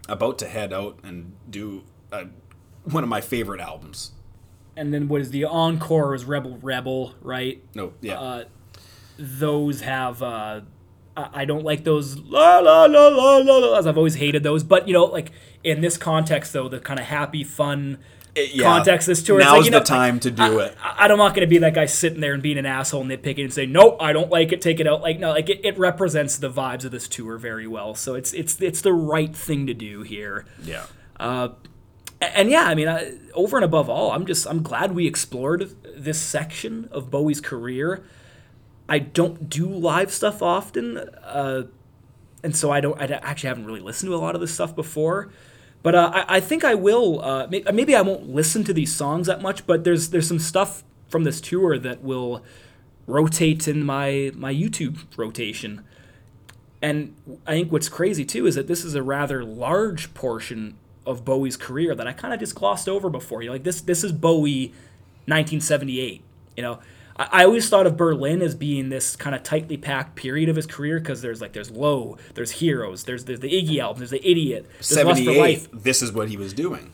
about 0.09 0.39
to 0.39 0.49
head 0.49 0.73
out 0.73 0.99
and 1.03 1.33
do 1.49 1.85
uh 2.13 2.25
one 2.85 3.03
of 3.03 3.09
my 3.09 3.21
favorite 3.21 3.61
albums. 3.61 4.13
And 4.77 4.93
then 4.93 5.09
what 5.09 5.21
is 5.21 5.31
the 5.31 5.45
encore 5.45 6.15
is 6.15 6.25
Rebel 6.25 6.59
Rebel, 6.61 7.15
right? 7.23 7.63
No, 7.75 7.95
yeah. 8.01 8.21
Uh, 8.21 8.45
those 9.17 9.83
have 9.83 10.23
uh, 10.23 10.63
I 11.17 11.45
don't 11.45 11.65
like 11.65 11.85
those 11.85 12.19
la 12.19 12.59
la 12.59 12.87
la 12.87 13.09
la 13.09 13.37
la 13.39 13.57
la. 13.59 13.79
I've 13.79 13.97
always 13.97 14.17
hated 14.17 14.43
those, 14.43 14.65
but 14.65 14.89
you 14.89 14.95
know, 14.95 15.05
like 15.05 15.31
in 15.63 15.81
this 15.81 15.97
context 15.97 16.53
though, 16.53 16.69
the 16.69 16.81
kind 16.81 16.99
of 16.99 17.07
happy, 17.07 17.45
fun 17.45 17.99
yeah. 18.37 18.65
context 18.65 19.07
this 19.07 19.23
tour. 19.23 19.39
Now's 19.39 19.53
like, 19.53 19.65
you 19.67 19.71
know, 19.71 19.79
the 19.79 19.85
time 19.85 20.21
to 20.21 20.31
do 20.31 20.61
I, 20.61 20.67
it. 20.67 20.77
I, 20.83 21.07
I'm 21.07 21.19
not 21.19 21.35
going 21.35 21.47
to 21.47 21.47
be 21.47 21.59
that 21.59 21.75
guy 21.75 21.87
sitting 21.87 22.21
there 22.21 22.35
and 22.35 22.43
being 22.43 22.59
an 22.59 22.67
asshole 22.67 23.05
nitpicking 23.05 23.45
and 23.45 23.53
say, 23.53 23.67
"Nope, 23.67 23.97
I 24.01 24.13
don't 24.13 24.31
like 24.31 24.53
it. 24.53 24.61
Take 24.61 24.81
it 24.81 24.87
out." 24.87 25.03
Like 25.03 25.19
no, 25.19 25.31
like 25.31 25.49
it, 25.49 25.61
it 25.65 25.79
represents 25.79 26.37
the 26.39 26.51
vibes 26.51 26.85
of 26.85 26.91
this 26.91 27.09
tour 27.09 27.39
very 27.39 27.67
well. 27.67 27.95
So 27.95 28.15
it's 28.15 28.33
it's 28.33 28.61
it's 28.61 28.81
the 28.81 28.93
right 28.93 29.35
thing 29.35 29.67
to 29.67 29.75
do 29.75 30.03
here. 30.03 30.47
Yeah. 30.63 30.87
A- 31.21 31.53
And 32.21 32.51
yeah, 32.51 32.65
I 32.65 32.75
mean, 32.75 32.89
I, 32.89 33.13
over 33.35 33.57
and 33.57 33.65
above 33.65 33.89
all, 33.91 34.11
I'm 34.13 34.25
just 34.27 34.47
I'm 34.47 34.63
glad 34.63 34.93
we 34.93 35.07
explored 35.07 35.77
this 35.97 36.21
section 36.21 36.89
of 36.91 37.11
Bowie's 37.11 37.41
career. 37.41 38.03
I 38.89 38.99
don't 38.99 39.49
do 39.49 39.67
live 39.67 40.13
stuff 40.13 40.43
often, 40.43 40.99
uh, 40.99 41.65
and 42.43 42.57
so 42.57 42.71
I 42.71 42.81
don't. 42.81 43.01
I 43.01 43.05
actually 43.07 43.49
haven't 43.49 43.67
really 43.67 43.81
listened 43.81 44.11
to 44.11 44.15
a 44.15 44.19
lot 44.19 44.35
of 44.35 44.41
this 44.41 44.53
stuff 44.53 44.75
before. 44.75 45.31
But 45.85 45.95
uh, 45.95 46.11
I, 46.15 46.37
I 46.37 46.41
think 46.41 46.65
I 46.65 46.75
will. 46.75 47.23
Uh, 47.23 47.47
may- 47.47 47.63
maybe 47.73 47.95
I 47.95 48.01
won't 48.01 48.31
listen 48.31 48.65
to 48.65 48.73
these 48.73 48.93
songs 48.93 49.29
that 49.29 49.43
much, 49.43 49.67
but 49.67 49.85
there's 49.85 50.09
there's 50.11 50.27
some 50.27 50.41
stuff 50.41 50.83
from 51.09 51.23
this 51.23 51.41
tour 51.41 51.79
that 51.79 52.03
will 52.03 52.43
rotate 53.07 53.69
in 53.69 53.85
my 53.85 54.33
my 54.35 54.53
YouTube 54.53 55.05
rotation. 55.17 55.85
And 56.81 57.15
I 57.47 57.53
think 57.53 57.71
what's 57.71 57.91
crazy 57.91 58.25
too 58.25 58.47
is 58.47 58.55
that 58.55 58.67
this 58.67 58.83
is 58.83 58.95
a 58.95 59.03
rather 59.03 59.45
large 59.45 60.15
portion 60.15 60.79
of 61.07 61.23
Bowie's 61.23 61.59
career 61.59 61.95
that 61.95 62.07
I 62.07 62.15
kind 62.15 62.33
of 62.33 62.41
just 62.41 62.55
glossed 62.55 62.89
over 62.89 63.11
before. 63.11 63.43
You 63.43 63.49
know, 63.49 63.53
like 63.53 63.65
this 63.65 63.83
this 63.83 64.03
is 64.03 64.11
Bowie 64.11 64.69
1978. 65.27 66.23
You 66.57 66.63
know, 66.63 66.79
I, 67.17 67.29
I 67.31 67.45
always 67.45 67.69
thought 67.69 67.87
of 67.87 67.97
Berlin 67.97 68.43
as 68.43 68.55
being 68.55 68.89
this 68.89 69.17
kind 69.17 69.35
of 69.37 69.43
tightly 69.43 69.77
packed 69.77 70.17
period 70.17 70.49
of 70.49 70.57
his 70.57 70.67
career 70.67 70.99
because 70.99 71.23
there's 71.23 71.41
like 71.41 71.53
there's 71.53 71.71
Low, 71.71 72.17
there's 72.35 72.53
Heroes, 72.53 73.05
there's 73.05 73.25
there's 73.25 73.41
the 73.41 73.51
Iggy 73.51 73.79
album, 73.79 73.99
there's 74.01 74.11
the 74.11 74.27
Idiot, 74.29 74.67
there's 74.79 74.91
Lust 75.05 75.21
for 75.21 75.33
78, 75.33 75.39
Life, 75.41 75.69
this 75.73 76.03
is 76.03 76.13
what 76.13 76.29
he 76.29 76.37
was 76.37 76.53
doing. 76.53 76.93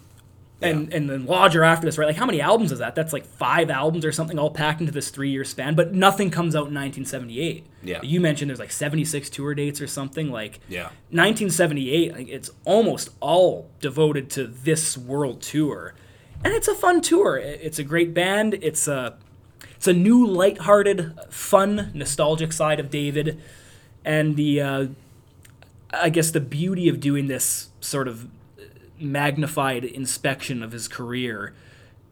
and 0.63 0.93
and 0.93 1.09
then 1.09 1.25
Lodger 1.25 1.65
after 1.65 1.87
this, 1.87 1.97
right? 1.97 2.05
Like 2.07 2.17
how 2.17 2.27
many 2.27 2.41
albums 2.43 2.71
is 2.71 2.81
that? 2.81 2.95
That's 2.95 3.15
like 3.15 3.25
five 3.25 3.71
albums 3.71 4.05
or 4.05 4.13
something, 4.13 4.39
all 4.39 4.51
packed 4.51 4.81
into 4.81 4.93
this 4.93 5.09
three 5.09 5.31
year 5.31 5.43
span. 5.45 5.75
But 5.75 5.95
nothing 5.95 6.31
comes 6.31 6.55
out 6.55 6.69
in 6.69 6.75
1978. 6.75 7.67
Yeah. 7.83 8.01
You 8.03 8.21
mentioned 8.21 8.51
there's 8.51 8.59
like 8.59 8.71
76 8.73 9.31
tour 9.31 9.55
dates 9.55 9.81
or 9.81 9.87
something. 9.87 10.31
Like 10.31 10.61
Yeah. 10.69 10.91
1978, 11.13 12.13
like 12.13 12.29
it's 12.29 12.51
almost 12.67 13.09
all 13.21 13.71
devoted 13.81 14.29
to 14.31 14.47
this 14.47 14.99
world 14.99 15.41
tour, 15.41 15.95
and 16.45 16.53
it's 16.53 16.69
a 16.69 16.75
fun 16.75 17.01
tour. 17.01 17.39
It's 17.39 17.79
a 17.79 17.85
great 17.85 18.13
band. 18.13 18.55
It's 18.61 18.87
a 18.87 19.17
it's 19.81 19.89
a 19.89 19.95
new, 19.95 20.27
lighthearted, 20.27 21.19
fun, 21.31 21.91
nostalgic 21.95 22.53
side 22.53 22.79
of 22.79 22.91
David, 22.91 23.41
and 24.05 24.37
the 24.37 24.61
uh, 24.61 24.87
I 25.91 26.11
guess 26.11 26.31
the 26.33 26.41
beauty 26.41 26.91
of 26.91 27.01
doing 27.01 27.29
this 27.29 27.71
sort 27.81 28.07
of 28.07 28.29
magnified 28.99 29.85
inspection 29.85 30.63
of 30.63 30.73
his 30.73 30.87
career 30.87 31.55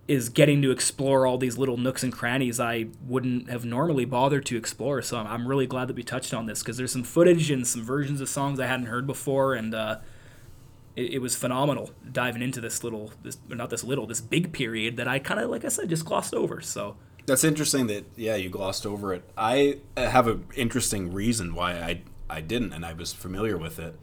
is 0.07 0.31
getting 0.31 0.63
to 0.63 0.71
explore 0.71 1.27
all 1.27 1.37
these 1.37 1.59
little 1.59 1.77
nooks 1.77 2.03
and 2.03 2.11
crannies 2.11 2.59
I 2.59 2.87
wouldn't 3.07 3.51
have 3.51 3.67
normally 3.67 4.07
bothered 4.07 4.47
to 4.47 4.57
explore. 4.57 5.03
So 5.03 5.19
I'm, 5.19 5.27
I'm 5.27 5.47
really 5.47 5.67
glad 5.67 5.89
that 5.89 5.97
we 5.97 6.03
touched 6.03 6.33
on 6.33 6.47
this 6.47 6.63
because 6.63 6.79
there's 6.79 6.93
some 6.93 7.05
footage 7.05 7.51
and 7.51 7.67
some 7.67 7.83
versions 7.83 8.23
of 8.23 8.31
songs 8.31 8.59
I 8.59 8.67
hadn't 8.67 8.87
heard 8.87 9.07
before, 9.07 9.53
and 9.53 9.75
uh, 9.75 9.99
it, 10.97 11.13
it 11.13 11.19
was 11.19 11.37
phenomenal 11.37 11.91
diving 12.11 12.41
into 12.41 12.63
this 12.63 12.83
little, 12.83 13.13
this 13.23 13.37
not 13.47 13.69
this 13.69 13.85
little, 13.85 14.07
this 14.07 14.23
big 14.23 14.55
period 14.55 14.97
that 14.97 15.07
I 15.07 15.19
kind 15.19 15.39
of, 15.39 15.51
like 15.51 15.67
I 15.67 15.69
said, 15.69 15.91
just 15.91 16.07
glossed 16.07 16.33
over. 16.33 16.63
So 16.63 16.97
That's 17.29 17.45
interesting 17.45 17.89
that 17.89 18.07
yeah 18.17 18.37
you 18.37 18.49
glossed 18.49 18.87
over 18.87 19.13
it. 19.13 19.23
I 19.37 19.81
have 19.97 20.27
an 20.27 20.47
interesting 20.57 21.13
reason 21.13 21.55
why 21.55 21.73
I 21.75 22.01
I 22.31 22.41
didn't, 22.41 22.73
and 22.73 22.87
I 22.87 22.95
was 22.95 23.13
familiar 23.13 23.59
with 23.59 23.79
it. 23.79 23.95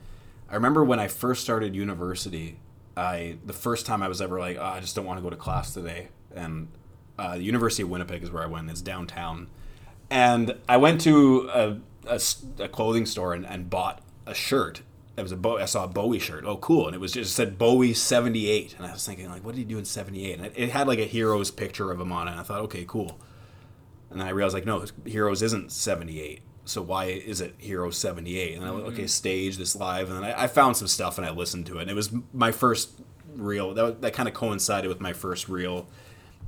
I 0.47 0.53
remember 0.53 0.84
when 0.84 0.99
I 0.99 1.07
first 1.07 1.41
started 1.41 1.76
university. 1.76 2.57
I 2.95 3.38
the 3.43 3.51
first 3.53 3.88
time 3.88 4.03
I 4.03 4.07
was 4.07 4.21
ever 4.21 4.39
like, 4.39 4.57
oh, 4.57 4.63
I 4.63 4.80
just 4.80 4.95
don't 4.95 5.05
want 5.05 5.17
to 5.17 5.23
go 5.23 5.32
to 5.32 5.36
class 5.36 5.73
today, 5.73 6.09
and 6.36 6.67
uh, 7.17 7.38
the 7.38 7.43
University 7.43 7.82
of 7.82 7.89
Winnipeg 7.89 8.21
is 8.21 8.30
where 8.30 8.43
I 8.43 8.45
went. 8.45 8.69
It's 8.69 8.82
downtown, 8.82 9.47
and 10.11 10.55
I 10.69 10.78
went 10.78 11.01
to 11.01 11.49
a 11.51 11.78
a 12.59 12.69
clothing 12.69 13.07
store 13.07 13.34
and, 13.34 13.43
and 13.45 13.71
bought 13.71 14.03
a 14.28 14.36
shirt. 14.36 14.82
It 15.18 15.22
was 15.22 15.32
a 15.32 15.38
Bo- 15.38 15.59
I 15.59 15.66
saw 15.66 15.86
a 15.86 15.88
Bowie 15.88 16.20
shirt. 16.20 16.43
Oh, 16.45 16.57
cool! 16.57 16.88
And 16.88 16.95
it 16.95 16.99
was 16.99 17.13
just 17.13 17.36
said 17.36 17.57
Bowie 17.57 17.93
seventy 17.93 18.49
eight, 18.49 18.76
and 18.78 18.86
I 18.86 18.91
was 18.91 19.05
thinking 19.05 19.30
like, 19.30 19.45
what 19.45 19.55
did 19.55 19.61
he 19.61 19.66
do 19.66 19.78
in 19.78 19.86
seventy 19.86 20.30
eight? 20.30 20.38
And 20.38 20.47
it, 20.47 20.53
it 20.55 20.70
had 20.72 20.88
like 20.88 20.99
a 20.99 21.05
hero's 21.05 21.51
picture 21.51 21.91
of 21.91 21.99
him 22.01 22.11
on 22.11 22.28
it. 22.28 22.32
And 22.32 22.39
I 22.39 22.43
thought, 22.43 22.61
okay, 22.61 22.84
cool. 22.86 23.20
And 24.09 24.20
then 24.20 24.28
I 24.28 24.32
realized 24.32 24.53
like, 24.53 24.66
no, 24.66 24.86
Heroes 25.05 25.41
isn't 25.41 25.72
seventy 25.72 26.22
eight. 26.22 26.41
So 26.66 26.82
why 26.82 27.05
is 27.05 27.41
it 27.41 27.55
Heroes 27.57 27.97
seventy 27.97 28.38
eight? 28.38 28.57
And 28.57 28.66
I 28.66 28.72
went, 28.72 28.86
okay, 28.88 29.07
stage 29.07 29.57
this 29.57 29.76
live, 29.76 30.09
and 30.09 30.18
then 30.18 30.26
I, 30.26 30.43
I 30.43 30.47
found 30.47 30.76
some 30.76 30.88
stuff 30.88 31.18
and 31.18 31.26
I 31.26 31.32
listened 31.32 31.66
to 31.68 31.78
it. 31.78 31.84
And 31.84 31.91
it 31.91 31.95
was 31.95 32.11
my 32.34 32.51
first 32.51 33.01
real 33.36 33.74
that 33.74 34.01
that 34.01 34.13
kind 34.13 34.28
of 34.28 34.34
coincided 34.34 34.89
with 34.89 34.99
my 34.99 35.13
first 35.13 35.47
real 35.47 35.88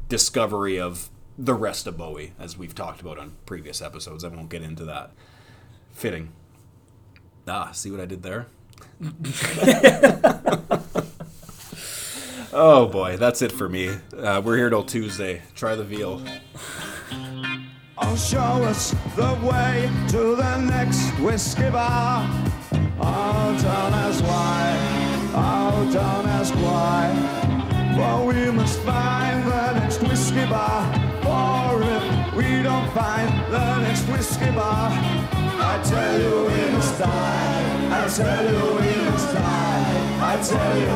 discovery 0.10 0.80
of 0.80 1.10
the 1.38 1.54
rest 1.54 1.88
of 1.88 1.98
Bowie, 1.98 2.34
as 2.40 2.58
we've 2.58 2.76
talked 2.76 3.00
about 3.00 3.18
on 3.18 3.36
previous 3.46 3.82
episodes. 3.82 4.24
I 4.24 4.30
won't 4.30 4.50
get 4.50 4.62
into 4.62 4.84
that. 4.86 5.12
Fitting. 5.92 6.34
Ah, 7.48 7.72
see 7.72 7.92
what 7.92 8.00
I 8.02 8.06
did 8.06 8.24
there? 8.24 8.48
Oh 12.54 12.88
boy, 12.92 13.18
that's 13.18 13.42
it 13.42 13.52
for 13.52 13.70
me. 13.70 13.90
Uh, 14.18 14.42
we're 14.44 14.58
here 14.58 14.70
till 14.70 14.84
Tuesday. 14.84 15.42
Try 15.56 15.76
the 15.76 15.84
veal. 15.84 16.22
Oh, 18.00 18.16
show 18.16 18.40
us 18.40 18.96
the 19.16 19.38
way 19.44 19.90
to 20.10 20.36
the 20.36 20.58
next 20.58 21.10
whiskey 21.20 21.70
bar. 21.70 22.28
Oh, 23.00 23.58
don't 23.62 23.94
ask 23.94 24.24
why. 24.24 24.78
Oh, 25.36 25.90
don't 25.92 26.28
ask 26.28 26.54
why. 26.56 27.14
For 27.96 28.26
we 28.28 28.52
must 28.52 28.80
find 28.82 29.44
the 29.50 29.74
next 29.80 30.02
whiskey 30.02 30.46
bar. 30.46 30.92
For 31.24 31.82
if 31.84 32.36
we 32.36 32.62
don't 32.64 32.90
find 32.92 33.30
the 33.52 33.80
next 33.82 34.08
whiskey 34.08 34.52
bar, 34.52 34.90
I 34.92 35.82
tell 35.84 36.20
you 36.20 36.46
we 36.46 36.72
must 36.72 37.00
die. 37.00 37.67
I 38.00 38.02
tell 38.08 38.46
you 38.46 38.62
we 38.76 38.92
must 39.10 39.30
die. 39.34 39.86
I 40.22 40.24
tell 40.50 40.76
you, 40.84 40.96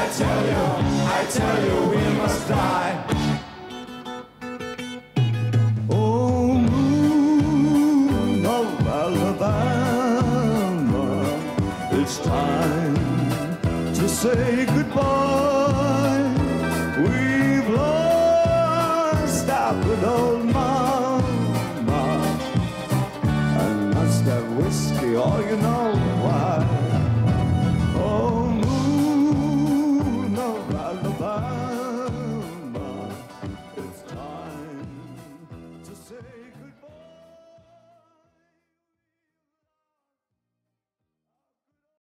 I 0.00 0.02
tell 0.18 0.42
you, 0.50 0.64
I 1.18 1.20
tell 1.36 1.58
you 1.66 1.76
we 1.90 2.02
must 2.18 2.42
die. 2.48 2.94
Oh, 5.90 6.54
Alabama, 9.04 11.06
it's 11.92 12.16
time 12.18 12.96
to 13.94 14.08
say 14.08 14.66
goodbye. 14.66 15.57